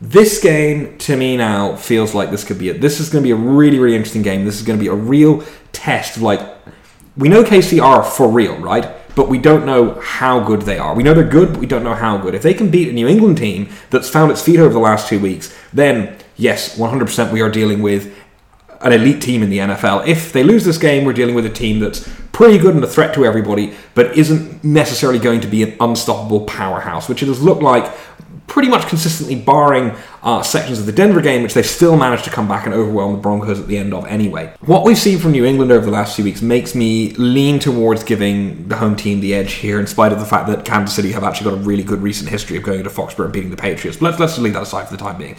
This 0.00 0.40
game 0.40 0.96
to 0.98 1.16
me 1.16 1.36
now 1.36 1.74
feels 1.74 2.14
like 2.14 2.30
this 2.30 2.44
could 2.44 2.58
be 2.58 2.68
it. 2.68 2.80
This 2.80 3.00
is 3.00 3.10
going 3.10 3.22
to 3.22 3.26
be 3.26 3.32
a 3.32 3.36
really, 3.36 3.78
really 3.78 3.96
interesting 3.96 4.22
game. 4.22 4.44
This 4.44 4.60
is 4.60 4.62
going 4.62 4.78
to 4.78 4.82
be 4.82 4.88
a 4.88 4.94
real 4.94 5.42
test 5.72 6.16
of 6.16 6.22
like 6.22 6.40
we 7.16 7.28
know 7.28 7.42
KC 7.42 7.82
are 7.82 8.04
for 8.04 8.28
real, 8.28 8.56
right? 8.58 8.94
But 9.16 9.28
we 9.28 9.38
don't 9.38 9.66
know 9.66 9.94
how 10.00 10.38
good 10.38 10.62
they 10.62 10.78
are. 10.78 10.94
We 10.94 11.02
know 11.02 11.14
they're 11.14 11.24
good, 11.24 11.50
but 11.50 11.58
we 11.58 11.66
don't 11.66 11.82
know 11.82 11.94
how 11.94 12.16
good. 12.16 12.36
If 12.36 12.42
they 12.42 12.54
can 12.54 12.70
beat 12.70 12.88
a 12.88 12.92
New 12.92 13.08
England 13.08 13.38
team 13.38 13.68
that's 13.90 14.08
found 14.08 14.30
its 14.30 14.40
feet 14.40 14.60
over 14.60 14.72
the 14.72 14.78
last 14.78 15.08
two 15.08 15.18
weeks, 15.18 15.52
then 15.72 16.16
yes, 16.36 16.78
100% 16.78 17.32
we 17.32 17.42
are 17.42 17.50
dealing 17.50 17.82
with 17.82 18.14
an 18.80 18.92
elite 18.92 19.20
team 19.20 19.42
in 19.42 19.50
the 19.50 19.58
NFL. 19.58 20.06
If 20.06 20.32
they 20.32 20.44
lose 20.44 20.64
this 20.64 20.78
game, 20.78 21.04
we're 21.04 21.12
dealing 21.12 21.34
with 21.34 21.44
a 21.44 21.50
team 21.50 21.80
that's 21.80 22.08
pretty 22.30 22.58
good 22.58 22.76
and 22.76 22.84
a 22.84 22.86
threat 22.86 23.12
to 23.14 23.24
everybody, 23.24 23.74
but 23.94 24.16
isn't 24.16 24.62
necessarily 24.62 25.18
going 25.18 25.40
to 25.40 25.48
be 25.48 25.64
an 25.64 25.76
unstoppable 25.80 26.42
powerhouse, 26.42 27.08
which 27.08 27.20
it 27.20 27.26
has 27.26 27.42
looked 27.42 27.62
like 27.62 27.92
pretty 28.48 28.68
much 28.68 28.88
consistently, 28.88 29.36
barring 29.36 29.94
uh, 30.22 30.42
sections 30.42 30.80
of 30.80 30.86
the 30.86 30.92
Denver 30.92 31.20
game, 31.20 31.42
which 31.42 31.54
they 31.54 31.62
still 31.62 31.96
managed 31.96 32.24
to 32.24 32.30
come 32.30 32.48
back 32.48 32.64
and 32.64 32.74
overwhelm 32.74 33.12
the 33.12 33.20
Broncos 33.20 33.60
at 33.60 33.68
the 33.68 33.78
end 33.78 33.94
of 33.94 34.06
anyway. 34.06 34.52
What 34.60 34.84
we've 34.84 34.98
seen 34.98 35.18
from 35.18 35.32
New 35.32 35.44
England 35.44 35.70
over 35.70 35.84
the 35.84 35.92
last 35.92 36.16
few 36.16 36.24
weeks 36.24 36.42
makes 36.42 36.74
me 36.74 37.10
lean 37.14 37.60
towards 37.60 38.02
giving 38.02 38.66
the 38.68 38.76
home 38.76 38.96
team 38.96 39.20
the 39.20 39.34
edge 39.34 39.52
here, 39.52 39.78
in 39.78 39.86
spite 39.86 40.12
of 40.12 40.18
the 40.18 40.26
fact 40.26 40.48
that 40.48 40.64
Kansas 40.64 40.96
City 40.96 41.12
have 41.12 41.22
actually 41.22 41.50
got 41.50 41.60
a 41.60 41.62
really 41.62 41.84
good 41.84 42.02
recent 42.02 42.30
history 42.30 42.56
of 42.56 42.62
going 42.64 42.82
to 42.82 42.90
Foxborough 42.90 43.26
and 43.26 43.32
beating 43.32 43.50
the 43.50 43.56
Patriots. 43.56 43.98
But 43.98 44.06
let's, 44.06 44.20
let's 44.20 44.38
leave 44.38 44.54
that 44.54 44.62
aside 44.62 44.88
for 44.88 44.96
the 44.96 45.02
time 45.02 45.18
being. 45.18 45.36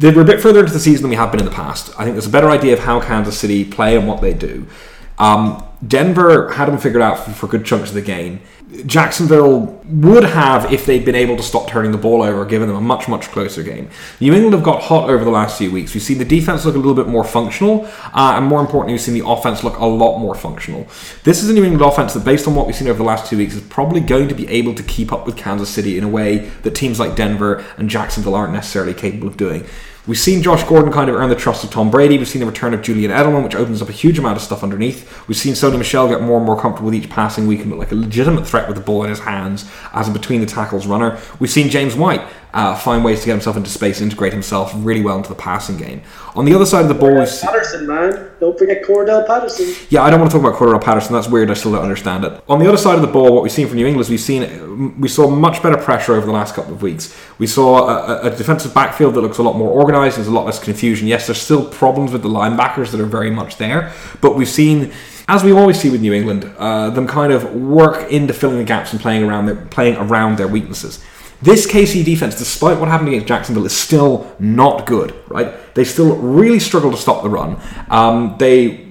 We're 0.00 0.22
a 0.22 0.24
bit 0.24 0.40
further 0.40 0.60
into 0.60 0.72
the 0.72 0.80
season 0.80 1.02
than 1.02 1.10
we 1.10 1.16
have 1.16 1.30
been 1.30 1.40
in 1.40 1.46
the 1.46 1.52
past. 1.52 1.90
I 1.98 2.04
think 2.04 2.14
there's 2.14 2.26
a 2.26 2.30
better 2.30 2.48
idea 2.48 2.72
of 2.72 2.78
how 2.78 3.00
Kansas 3.00 3.38
City 3.38 3.64
play 3.64 3.96
and 3.96 4.08
what 4.08 4.22
they 4.22 4.32
do. 4.32 4.66
Um, 5.18 5.62
Denver 5.86 6.52
had 6.52 6.68
him 6.68 6.78
figured 6.78 7.02
out 7.02 7.18
for, 7.18 7.30
for 7.32 7.46
good 7.46 7.64
chunks 7.64 7.90
of 7.90 7.94
the 7.94 8.02
game. 8.02 8.40
Jacksonville 8.86 9.80
would 9.84 10.24
have 10.24 10.72
if 10.72 10.86
they'd 10.86 11.04
been 11.04 11.14
able 11.14 11.36
to 11.36 11.42
stop 11.42 11.68
turning 11.68 11.92
the 11.92 11.98
ball 11.98 12.22
over, 12.22 12.44
given 12.44 12.68
them 12.68 12.76
a 12.76 12.80
much, 12.80 13.08
much 13.08 13.28
closer 13.28 13.62
game. 13.62 13.88
New 14.20 14.32
England 14.32 14.54
have 14.54 14.64
got 14.64 14.82
hot 14.82 15.08
over 15.10 15.24
the 15.24 15.30
last 15.30 15.58
few 15.58 15.70
weeks. 15.70 15.94
We've 15.94 16.02
seen 16.02 16.18
the 16.18 16.24
defense 16.24 16.64
look 16.64 16.74
a 16.74 16.78
little 16.78 16.94
bit 16.94 17.06
more 17.06 17.24
functional, 17.24 17.86
uh, 18.12 18.34
and 18.36 18.46
more 18.46 18.60
importantly, 18.60 18.94
we've 18.94 19.00
seen 19.00 19.14
the 19.14 19.26
offense 19.26 19.62
look 19.62 19.78
a 19.78 19.86
lot 19.86 20.18
more 20.18 20.34
functional. 20.34 20.86
This 21.22 21.42
is 21.42 21.50
a 21.50 21.52
New 21.52 21.64
England 21.64 21.82
offense 21.82 22.14
that, 22.14 22.24
based 22.24 22.48
on 22.48 22.54
what 22.54 22.66
we've 22.66 22.74
seen 22.74 22.88
over 22.88 22.98
the 22.98 23.04
last 23.04 23.28
two 23.28 23.36
weeks, 23.36 23.54
is 23.54 23.62
probably 23.62 24.00
going 24.00 24.28
to 24.28 24.34
be 24.34 24.48
able 24.48 24.74
to 24.74 24.82
keep 24.82 25.12
up 25.12 25.26
with 25.26 25.36
Kansas 25.36 25.68
City 25.68 25.98
in 25.98 26.04
a 26.04 26.08
way 26.08 26.38
that 26.62 26.74
teams 26.74 26.98
like 26.98 27.14
Denver 27.14 27.64
and 27.76 27.88
Jacksonville 27.88 28.34
aren't 28.34 28.52
necessarily 28.52 28.94
capable 28.94 29.28
of 29.28 29.36
doing. 29.36 29.64
We've 30.06 30.18
seen 30.18 30.42
Josh 30.42 30.62
Gordon 30.64 30.92
kind 30.92 31.08
of 31.08 31.16
earn 31.16 31.30
the 31.30 31.34
trust 31.34 31.64
of 31.64 31.70
Tom 31.70 31.90
Brady. 31.90 32.18
We've 32.18 32.28
seen 32.28 32.40
the 32.40 32.46
return 32.46 32.74
of 32.74 32.82
Julian 32.82 33.10
Edelman, 33.10 33.42
which 33.42 33.54
opens 33.54 33.80
up 33.80 33.88
a 33.88 33.92
huge 33.92 34.18
amount 34.18 34.36
of 34.36 34.42
stuff 34.42 34.62
underneath. 34.62 35.26
We've 35.26 35.36
seen 35.36 35.54
Sony 35.54 35.78
Michel 35.78 36.08
get 36.08 36.20
more 36.20 36.36
and 36.36 36.44
more 36.44 36.60
comfortable 36.60 36.90
with 36.90 36.94
each 36.94 37.08
passing 37.08 37.46
week 37.46 37.60
and 37.60 37.70
look 37.70 37.78
like 37.78 37.92
a 37.92 37.94
legitimate 37.94 38.46
threat 38.46 38.68
with 38.68 38.76
the 38.76 38.82
ball 38.82 39.04
in 39.04 39.08
his 39.08 39.20
hands 39.20 39.64
as 39.94 40.06
a 40.06 40.10
between 40.10 40.42
the 40.42 40.46
tackles 40.46 40.86
runner. 40.86 41.18
We've 41.38 41.50
seen 41.50 41.70
James 41.70 41.94
White 41.94 42.20
uh, 42.54 42.76
find 42.76 43.04
ways 43.04 43.20
to 43.20 43.26
get 43.26 43.32
himself 43.32 43.56
into 43.56 43.68
space, 43.68 44.00
integrate 44.00 44.32
himself 44.32 44.72
really 44.76 45.02
well 45.02 45.16
into 45.16 45.28
the 45.28 45.34
passing 45.34 45.76
game. 45.76 46.00
On 46.36 46.44
the 46.44 46.54
other 46.54 46.64
side 46.64 46.82
of 46.82 46.88
the 46.88 46.94
ball, 46.94 47.16
Patterson, 47.16 47.86
man, 47.86 48.30
don't 48.38 48.56
forget 48.56 48.84
Cordarrelle 48.84 49.26
Patterson. 49.26 49.74
Yeah, 49.90 50.02
I 50.02 50.10
don't 50.10 50.20
want 50.20 50.30
to 50.30 50.38
talk 50.38 50.46
about 50.46 50.58
Cordarrelle 50.58 50.82
Patterson. 50.82 51.14
That's 51.14 51.28
weird. 51.28 51.50
I 51.50 51.54
still 51.54 51.72
don't 51.72 51.82
understand 51.82 52.24
it. 52.24 52.42
On 52.48 52.60
the 52.60 52.68
other 52.68 52.76
side 52.76 52.94
of 52.94 53.02
the 53.02 53.08
ball, 53.08 53.34
what 53.34 53.42
we've 53.42 53.52
seen 53.52 53.66
from 53.66 53.76
New 53.76 53.86
England 53.86 54.06
is 54.06 54.10
we've 54.10 54.20
seen 54.20 55.00
we 55.00 55.08
saw 55.08 55.28
much 55.28 55.62
better 55.62 55.76
pressure 55.76 56.14
over 56.14 56.26
the 56.26 56.32
last 56.32 56.54
couple 56.54 56.72
of 56.72 56.80
weeks. 56.80 57.16
We 57.38 57.48
saw 57.48 57.88
a, 57.88 58.28
a 58.28 58.30
defensive 58.30 58.72
backfield 58.72 59.14
that 59.14 59.20
looks 59.20 59.38
a 59.38 59.42
lot 59.42 59.56
more 59.56 59.70
organised. 59.70 60.16
There's 60.16 60.28
a 60.28 60.32
lot 60.32 60.46
less 60.46 60.62
confusion. 60.62 61.08
Yes, 61.08 61.26
there's 61.26 61.42
still 61.42 61.68
problems 61.68 62.12
with 62.12 62.22
the 62.22 62.28
linebackers 62.28 62.92
that 62.92 63.00
are 63.00 63.06
very 63.06 63.30
much 63.30 63.56
there, 63.56 63.92
but 64.20 64.36
we've 64.36 64.48
seen 64.48 64.92
as 65.26 65.42
we 65.42 65.52
always 65.52 65.80
see 65.80 65.88
with 65.88 66.02
New 66.02 66.12
England, 66.12 66.44
uh, 66.58 66.90
them 66.90 67.06
kind 67.06 67.32
of 67.32 67.54
work 67.54 68.10
into 68.12 68.34
filling 68.34 68.58
the 68.58 68.64
gaps 68.64 68.92
and 68.92 69.00
playing 69.00 69.24
around 69.24 69.46
their 69.46 69.56
playing 69.56 69.96
around 69.96 70.36
their 70.36 70.48
weaknesses. 70.48 71.02
This 71.44 71.66
KC 71.66 72.06
defense, 72.06 72.36
despite 72.36 72.78
what 72.78 72.88
happened 72.88 73.08
against 73.08 73.26
Jacksonville, 73.26 73.66
is 73.66 73.76
still 73.76 74.34
not 74.38 74.86
good. 74.86 75.14
Right? 75.28 75.74
They 75.74 75.84
still 75.84 76.16
really 76.16 76.58
struggle 76.58 76.90
to 76.90 76.96
stop 76.96 77.22
the 77.22 77.28
run. 77.28 77.60
Um, 77.90 78.36
they 78.38 78.84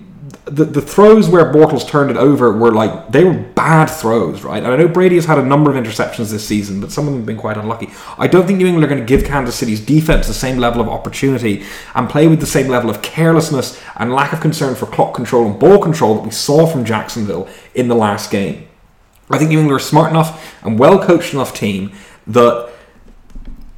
the, 0.46 0.66
the 0.66 0.82
throws 0.82 1.30
where 1.30 1.52
Bortles 1.52 1.88
turned 1.88 2.12
it 2.12 2.18
over 2.18 2.52
were 2.52 2.72
like 2.72 3.12
they 3.12 3.24
were 3.24 3.34
bad 3.34 3.86
throws, 3.88 4.44
right? 4.44 4.62
And 4.62 4.72
I 4.72 4.76
know 4.76 4.88
Brady 4.88 5.16
has 5.16 5.26
had 5.26 5.40
a 5.40 5.44
number 5.44 5.72
of 5.72 5.84
interceptions 5.84 6.30
this 6.30 6.46
season, 6.46 6.80
but 6.80 6.92
some 6.92 7.08
of 7.08 7.14
them 7.14 7.22
have 7.22 7.26
been 7.26 7.38
quite 7.38 7.58
unlucky. 7.58 7.90
I 8.20 8.28
don't 8.28 8.46
think 8.46 8.60
New 8.60 8.68
England 8.68 8.86
are 8.86 8.94
going 8.94 9.02
to 9.02 9.06
give 9.06 9.26
Kansas 9.26 9.56
City's 9.56 9.84
defense 9.84 10.28
the 10.28 10.34
same 10.34 10.58
level 10.58 10.80
of 10.80 10.90
opportunity 10.90 11.64
and 11.96 12.08
play 12.08 12.28
with 12.28 12.40
the 12.40 12.46
same 12.46 12.68
level 12.68 12.92
of 12.92 13.02
carelessness 13.02 13.82
and 13.96 14.14
lack 14.14 14.32
of 14.32 14.42
concern 14.42 14.76
for 14.76 14.86
clock 14.86 15.16
control 15.16 15.48
and 15.50 15.60
ball 15.60 15.80
control 15.80 16.16
that 16.16 16.24
we 16.24 16.32
saw 16.32 16.68
from 16.68 16.86
Jacksonville 16.86 17.48
in 17.74 17.88
the 17.88 17.96
last 17.96 18.30
game. 18.30 18.68
I 19.30 19.38
think 19.38 19.50
New 19.50 19.60
England 19.60 19.74
are 19.74 19.78
a 19.78 19.82
smart 19.82 20.12
enough 20.12 20.64
and 20.64 20.78
well 20.78 21.04
coached 21.04 21.34
enough 21.34 21.54
team 21.54 21.94
that 22.28 22.70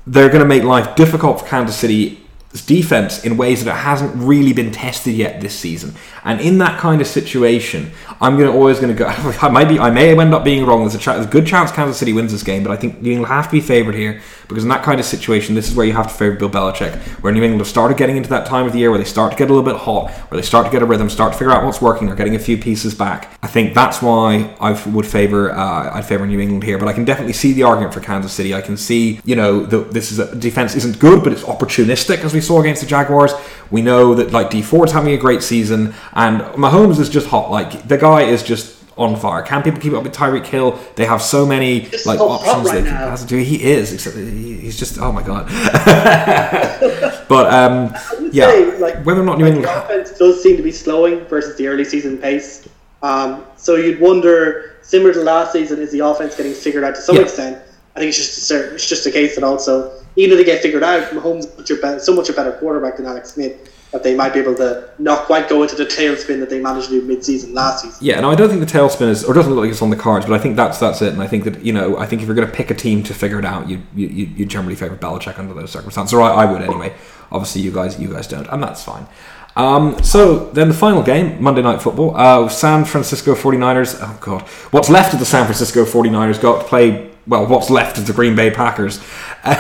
they're 0.07 0.29
going 0.29 0.41
to 0.41 0.47
make 0.47 0.63
life 0.63 0.95
difficult 0.95 1.39
for 1.39 1.47
Kansas 1.47 1.75
City 1.75 2.21
defense 2.65 3.25
in 3.25 3.35
ways 3.35 3.65
that 3.65 3.71
it 3.71 3.79
hasn't 3.79 4.15
really 4.15 4.53
been 4.53 4.71
tested 4.71 5.13
yet 5.13 5.41
this 5.41 5.57
season. 5.57 5.93
And 6.23 6.39
in 6.39 6.57
that 6.59 6.79
kind 6.79 7.01
of 7.01 7.07
situation, 7.07 7.91
I'm 8.21 8.37
going 8.37 8.49
to 8.49 8.57
always 8.57 8.79
going 8.79 8.95
to 8.95 8.97
go. 8.97 9.07
I 9.41 9.49
might 9.49 9.67
be, 9.67 9.79
I 9.79 9.89
may 9.89 10.17
end 10.17 10.33
up 10.33 10.43
being 10.43 10.65
wrong. 10.65 10.87
There's 10.87 10.95
a, 10.95 11.11
there's 11.11 11.25
a 11.25 11.29
good 11.29 11.45
chance 11.45 11.71
Kansas 11.71 11.97
City 11.97 12.13
wins 12.13 12.31
this 12.31 12.43
game, 12.43 12.63
but 12.63 12.71
I 12.71 12.77
think 12.77 12.95
England 13.03 13.27
have 13.27 13.45
to 13.45 13.51
be 13.51 13.61
favoured 13.61 13.95
here 13.95 14.21
because 14.47 14.63
in 14.63 14.69
that 14.69 14.83
kind 14.83 14.99
of 14.99 15.05
situation, 15.05 15.55
this 15.55 15.69
is 15.69 15.75
where 15.75 15.85
you 15.85 15.93
have 15.93 16.07
to 16.07 16.13
favour 16.13 16.35
Bill 16.35 16.49
Belichick. 16.49 16.95
Where 17.21 17.33
New 17.33 17.43
England 17.43 17.61
have 17.61 17.67
started 17.67 17.97
getting 17.97 18.17
into 18.17 18.29
that 18.29 18.45
time 18.45 18.65
of 18.65 18.73
the 18.73 18.79
year 18.79 18.89
where 18.89 18.99
they 18.99 19.05
start 19.05 19.31
to 19.31 19.37
get 19.37 19.49
a 19.49 19.53
little 19.53 19.69
bit 19.69 19.81
hot, 19.81 20.11
where 20.11 20.39
they 20.39 20.45
start 20.45 20.65
to 20.65 20.71
get 20.71 20.81
a 20.81 20.85
rhythm, 20.85 21.09
start 21.09 21.33
to 21.33 21.37
figure 21.37 21.51
out 21.51 21.63
what's 21.63 21.81
working. 21.81 22.07
They're 22.07 22.15
getting 22.15 22.35
a 22.35 22.39
few 22.39 22.57
pieces 22.57 22.93
back. 22.93 23.37
I 23.41 23.47
think 23.47 23.73
that's 23.73 24.01
why 24.01 24.55
I 24.59 24.71
would 24.89 25.05
favour 25.05 25.51
uh, 25.51 25.95
I'd 25.95 26.05
favour 26.05 26.25
New 26.25 26.39
England 26.39 26.63
here. 26.63 26.77
But 26.77 26.87
I 26.87 26.93
can 26.93 27.05
definitely 27.05 27.33
see 27.33 27.53
the 27.53 27.63
argument 27.63 27.93
for 27.93 27.99
Kansas 27.99 28.31
City. 28.31 28.53
I 28.53 28.61
can 28.61 28.77
see 28.77 29.19
you 29.23 29.35
know 29.35 29.65
the, 29.65 29.79
this 29.79 30.11
is 30.11 30.19
a 30.19 30.35
defense 30.35 30.75
isn't 30.75 30.99
good, 30.99 31.23
but 31.23 31.33
it's 31.33 31.43
opportunistic 31.43 32.19
as 32.19 32.33
we 32.33 32.41
saw 32.41 32.59
against 32.61 32.81
the 32.81 32.87
Jaguars. 32.87 33.33
We 33.71 33.81
know 33.81 34.13
that 34.15 34.31
like 34.31 34.49
Dee 34.49 34.61
Ford's 34.61 34.91
having 34.91 35.13
a 35.13 35.17
great 35.17 35.41
season, 35.41 35.93
and 36.13 36.41
Mahomes 36.41 36.99
is 36.99 37.09
just 37.09 37.27
hot. 37.27 37.49
Like 37.49 37.87
the 37.87 37.97
guy 37.97 38.23
is 38.23 38.43
just 38.43 38.74
on 38.97 39.15
fire. 39.17 39.41
Can 39.41 39.61
people 39.61 39.79
keep 39.81 39.93
up 39.93 40.03
with 40.03 40.13
Tyreek 40.13 40.45
Hill? 40.45 40.79
They 40.95 41.05
have 41.05 41.21
so 41.21 41.45
many 41.45 41.81
Just 41.81 42.05
like 42.05 42.19
options 42.19 42.65
right 42.67 42.83
they 42.83 42.89
can 42.89 42.97
pass 42.97 43.25
to. 43.25 43.43
He 43.43 43.63
is. 43.63 43.91
Except 43.93 44.15
he- 44.15 44.57
he's 44.59 44.77
just 44.79 44.97
oh 44.99 45.11
my 45.11 45.21
god. 45.21 45.47
but 47.27 47.53
um, 47.53 47.93
yeah, 48.31 48.49
say, 48.49 48.77
like, 48.77 49.03
whether 49.05 49.21
or 49.21 49.25
not 49.25 49.37
New 49.37 49.45
like, 49.45 49.55
England. 49.55 49.77
offense 49.77 50.11
does 50.17 50.41
seem 50.41 50.57
to 50.57 50.63
be 50.63 50.71
slowing 50.71 51.25
versus 51.25 51.57
the 51.57 51.67
early 51.67 51.83
season 51.85 52.17
pace. 52.17 52.67
Um, 53.03 53.45
so 53.57 53.75
you'd 53.75 53.99
wonder, 53.99 54.77
similar 54.81 55.13
to 55.13 55.21
last 55.21 55.51
season, 55.53 55.79
is 55.79 55.91
the 55.91 55.99
offense 55.99 56.35
getting 56.35 56.53
figured 56.53 56.83
out 56.83 56.95
to 56.95 57.01
some 57.01 57.17
Yeah. 57.17 57.23
extent? 57.23 57.61
I 57.95 57.99
think 57.99 58.09
it's 58.09 58.17
just 58.17 58.51
a, 58.51 58.73
it's 58.75 58.89
just 58.89 59.05
a 59.05 59.11
case 59.11 59.35
that 59.35 59.43
also, 59.43 59.91
even 60.15 60.37
if 60.37 60.39
they 60.39 60.43
get 60.51 60.61
figured 60.61 60.83
out, 60.83 61.03
Mahomes 61.11 61.45
is 61.45 61.53
such 61.55 61.69
a 61.71 61.75
better, 61.75 61.99
so 61.99 62.13
much 62.15 62.29
a 62.29 62.33
better 62.33 62.51
quarterback 62.53 62.97
than 62.97 63.05
Alex 63.05 63.33
Smith 63.33 63.71
that 63.95 64.03
they 64.03 64.13
might 64.13 64.33
be 64.33 64.41
able 64.41 64.53
to 64.53 64.89
not 64.99 65.25
quite 65.25 65.47
go 65.47 65.63
into 65.63 65.73
the 65.73 65.85
tailspin 65.85 66.37
that 66.41 66.49
they 66.49 66.59
managed 66.59 66.89
to 66.89 66.99
do 66.99 67.07
mid-season 67.07 67.53
last 67.53 67.81
season. 67.81 67.97
Yeah, 68.01 68.19
no, 68.19 68.29
I 68.29 68.35
don't 68.35 68.49
think 68.49 68.59
the 68.59 68.65
tailspin 68.65 69.07
is, 69.07 69.23
or 69.23 69.33
doesn't 69.33 69.53
look 69.53 69.61
like 69.61 69.71
it's 69.71 69.81
on 69.81 69.89
the 69.89 69.95
cards, 69.95 70.25
but 70.25 70.33
I 70.33 70.37
think 70.37 70.57
that's 70.57 70.79
that's 70.79 71.01
it. 71.01 71.13
And 71.13 71.21
I 71.21 71.27
think 71.27 71.45
that 71.45 71.63
you 71.63 71.71
know, 71.71 71.97
I 71.97 72.05
think 72.05 72.21
if 72.21 72.27
you're 72.27 72.35
going 72.35 72.45
to 72.45 72.53
pick 72.53 72.69
a 72.69 72.73
team 72.73 73.03
to 73.03 73.13
figure 73.13 73.39
it 73.39 73.45
out, 73.45 73.69
you 73.69 73.81
you, 73.95 74.07
you 74.07 74.45
generally 74.45 74.75
favour 74.75 74.97
Belichick 74.97 75.39
under 75.39 75.53
those 75.53 75.71
circumstances, 75.71 76.13
or 76.13 76.21
I, 76.21 76.43
I 76.43 76.51
would 76.51 76.61
anyway. 76.61 76.93
Obviously, 77.31 77.61
you 77.61 77.71
guys 77.71 77.97
you 77.97 78.11
guys 78.11 78.27
don't, 78.27 78.47
and 78.47 78.61
that's 78.61 78.83
fine. 78.83 79.07
Um, 79.55 80.03
so 80.03 80.49
then 80.51 80.67
the 80.67 80.73
final 80.73 81.01
game, 81.01 81.41
Monday 81.41 81.61
Night 81.61 81.81
Football, 81.81 82.17
uh, 82.17 82.49
San 82.49 82.83
Francisco 82.83 83.33
49ers. 83.33 83.97
Oh 84.01 84.17
god, 84.19 84.41
what's 84.71 84.89
left 84.89 85.13
of 85.13 85.19
the 85.19 85.25
San 85.25 85.45
Francisco 85.45 85.85
49ers 85.85 86.41
got 86.41 86.63
to 86.63 86.67
play. 86.67 87.11
Well, 87.27 87.47
what's 87.47 87.69
left 87.69 87.97
of 87.97 88.07
the 88.07 88.13
Green 88.13 88.35
Bay 88.35 88.51
Packers? 88.51 89.01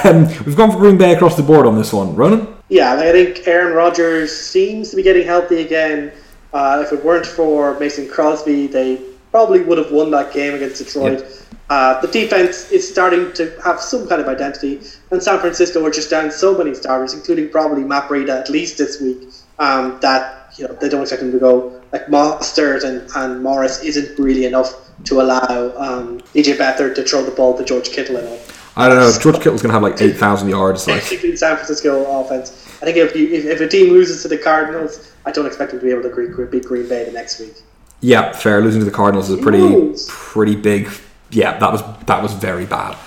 Um, 0.03 0.27
we've 0.45 0.57
gone 0.57 0.71
for 0.71 0.77
Green 0.77 0.97
Bay 0.97 1.13
across 1.13 1.37
the 1.37 1.43
board 1.43 1.65
on 1.65 1.77
this 1.77 1.93
one. 1.93 2.15
Ronan. 2.15 2.54
Yeah, 2.69 2.93
I 2.93 3.11
think 3.11 3.47
Aaron 3.47 3.73
Rodgers 3.73 4.35
seems 4.35 4.89
to 4.89 4.95
be 4.95 5.03
getting 5.03 5.25
healthy 5.25 5.61
again. 5.61 6.11
Uh, 6.51 6.83
if 6.85 6.91
it 6.91 7.03
weren't 7.03 7.25
for 7.25 7.77
Mason 7.79 8.07
Crosby, 8.07 8.67
they 8.67 9.01
probably 9.29 9.61
would 9.61 9.77
have 9.77 9.91
won 9.91 10.09
that 10.11 10.33
game 10.33 10.53
against 10.55 10.83
Detroit. 10.83 11.23
Uh, 11.69 11.99
the 12.01 12.07
defense 12.07 12.71
is 12.71 12.87
starting 12.87 13.33
to 13.33 13.51
have 13.63 13.79
some 13.79 14.07
kind 14.07 14.21
of 14.21 14.27
identity, 14.27 14.79
and 15.11 15.21
San 15.21 15.39
Francisco 15.39 15.83
are 15.85 15.91
just 15.91 16.09
down 16.09 16.31
so 16.31 16.57
many 16.57 16.73
starters, 16.73 17.13
including 17.13 17.49
probably 17.49 17.83
Matt 17.83 18.07
Breida 18.07 18.39
at 18.39 18.49
least 18.49 18.77
this 18.77 19.01
week, 19.01 19.27
um, 19.59 19.99
that 20.01 20.53
you 20.57 20.67
know 20.67 20.73
they 20.75 20.89
don't 20.89 21.01
expect 21.01 21.23
him 21.23 21.31
to 21.31 21.39
go. 21.39 21.81
Like 21.91 22.05
Mostert 22.07 22.83
and, 22.83 23.09
and 23.15 23.43
Morris 23.43 23.81
isn't 23.83 24.19
really 24.19 24.45
enough 24.45 24.73
to 25.05 25.21
allow 25.21 25.73
um, 25.77 26.19
CJ 26.33 26.57
Beathard 26.57 26.95
to 26.95 27.03
throw 27.03 27.23
the 27.23 27.31
ball 27.31 27.57
to 27.57 27.63
George 27.63 27.89
Kittle 27.89 28.17
and 28.17 28.27
all. 28.27 28.39
I 28.77 28.89
don't 28.89 28.97
know. 28.97 29.11
George 29.19 29.37
Kittle's 29.37 29.61
going 29.61 29.69
to 29.69 29.73
have 29.73 29.83
like 29.83 30.01
eight 30.01 30.17
thousand 30.17 30.49
yards. 30.49 30.87
Like 30.95 31.01
San 31.01 31.55
Francisco 31.55 32.21
offense. 32.21 32.51
I 32.81 32.85
think 32.85 32.97
if, 32.97 33.15
you, 33.15 33.27
if 33.29 33.45
if 33.45 33.61
a 33.61 33.67
team 33.67 33.93
loses 33.93 34.21
to 34.23 34.27
the 34.27 34.37
Cardinals, 34.37 35.11
I 35.25 35.31
don't 35.31 35.45
expect 35.45 35.71
them 35.71 35.79
to 35.79 35.85
be 35.85 35.91
able 35.91 36.03
to 36.03 36.45
beat 36.47 36.65
Green 36.65 36.87
Bay 36.87 37.05
the 37.05 37.11
next 37.11 37.39
week. 37.39 37.55
Yeah, 38.01 38.31
fair. 38.33 38.61
Losing 38.61 38.81
to 38.81 38.85
the 38.85 38.91
Cardinals 38.91 39.29
is 39.29 39.39
a 39.39 39.41
pretty, 39.41 39.95
pretty 40.07 40.55
big. 40.55 40.89
Yeah, 41.31 41.57
that 41.57 41.71
was 41.71 41.81
that 42.05 42.21
was 42.21 42.33
very 42.33 42.65
bad. 42.65 42.97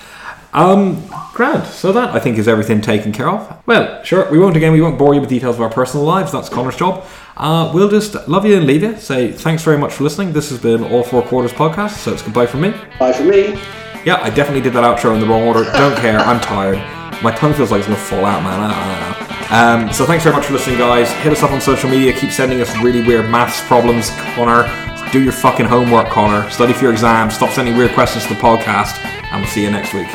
Um, 0.51 1.07
grand. 1.33 1.65
So 1.67 1.91
that 1.93 2.09
I 2.09 2.19
think 2.19 2.37
is 2.37 2.47
everything 2.47 2.81
taken 2.81 3.11
care 3.11 3.29
of. 3.29 3.61
Well, 3.67 4.03
sure. 4.03 4.29
We 4.31 4.39
won't 4.39 4.57
again. 4.57 4.73
We 4.73 4.81
won't 4.81 4.97
bore 4.97 5.13
you 5.13 5.21
with 5.21 5.29
details 5.29 5.55
of 5.55 5.61
our 5.61 5.69
personal 5.69 6.05
lives. 6.05 6.31
That's 6.31 6.49
Connor's 6.49 6.75
job. 6.75 7.05
Uh, 7.37 7.71
we'll 7.73 7.89
just 7.89 8.27
love 8.27 8.45
you 8.45 8.57
and 8.57 8.65
leave 8.65 8.81
you. 8.83 8.97
Say 8.97 9.31
thanks 9.31 9.63
very 9.63 9.77
much 9.77 9.93
for 9.93 10.03
listening. 10.03 10.33
This 10.33 10.49
has 10.49 10.59
been 10.59 10.83
All 10.83 11.03
Four 11.03 11.21
Quarters 11.21 11.53
podcast. 11.53 11.97
So 11.97 12.11
it's 12.11 12.23
goodbye 12.23 12.47
from 12.47 12.61
me. 12.61 12.73
Bye 12.99 13.13
for 13.13 13.23
me. 13.23 13.59
Yeah, 14.05 14.19
I 14.21 14.29
definitely 14.29 14.61
did 14.61 14.73
that 14.73 14.83
outro 14.83 15.13
in 15.13 15.19
the 15.19 15.27
wrong 15.27 15.43
order. 15.43 15.63
Don't 15.73 15.97
care. 15.97 16.19
I'm 16.19 16.39
tired. 16.39 16.77
My 17.21 17.31
tongue 17.31 17.53
feels 17.53 17.69
like 17.71 17.79
it's 17.79 17.87
gonna 17.87 17.99
fall 17.99 18.25
out, 18.25 18.41
man. 18.43 19.29
Um, 19.51 19.91
so 19.91 20.05
thanks 20.05 20.23
very 20.23 20.35
much 20.35 20.45
for 20.45 20.53
listening, 20.53 20.77
guys. 20.77 21.11
Hit 21.11 21.33
us 21.33 21.43
up 21.43 21.51
on 21.51 21.59
social 21.59 21.89
media. 21.89 22.13
Keep 22.13 22.31
sending 22.31 22.61
us 22.61 22.75
really 22.81 23.01
weird 23.01 23.29
maths 23.29 23.61
problems, 23.67 24.11
Connor. 24.35 24.67
Do 25.11 25.21
your 25.21 25.33
fucking 25.33 25.65
homework, 25.65 26.07
Connor. 26.09 26.49
Study 26.49 26.71
for 26.71 26.83
your 26.83 26.91
exams. 26.91 27.33
Stop 27.33 27.49
sending 27.49 27.75
weird 27.75 27.91
questions 27.91 28.25
to 28.27 28.35
the 28.35 28.39
podcast, 28.39 29.03
and 29.03 29.41
we'll 29.41 29.49
see 29.49 29.63
you 29.63 29.71
next 29.71 29.93
week. 29.93 30.07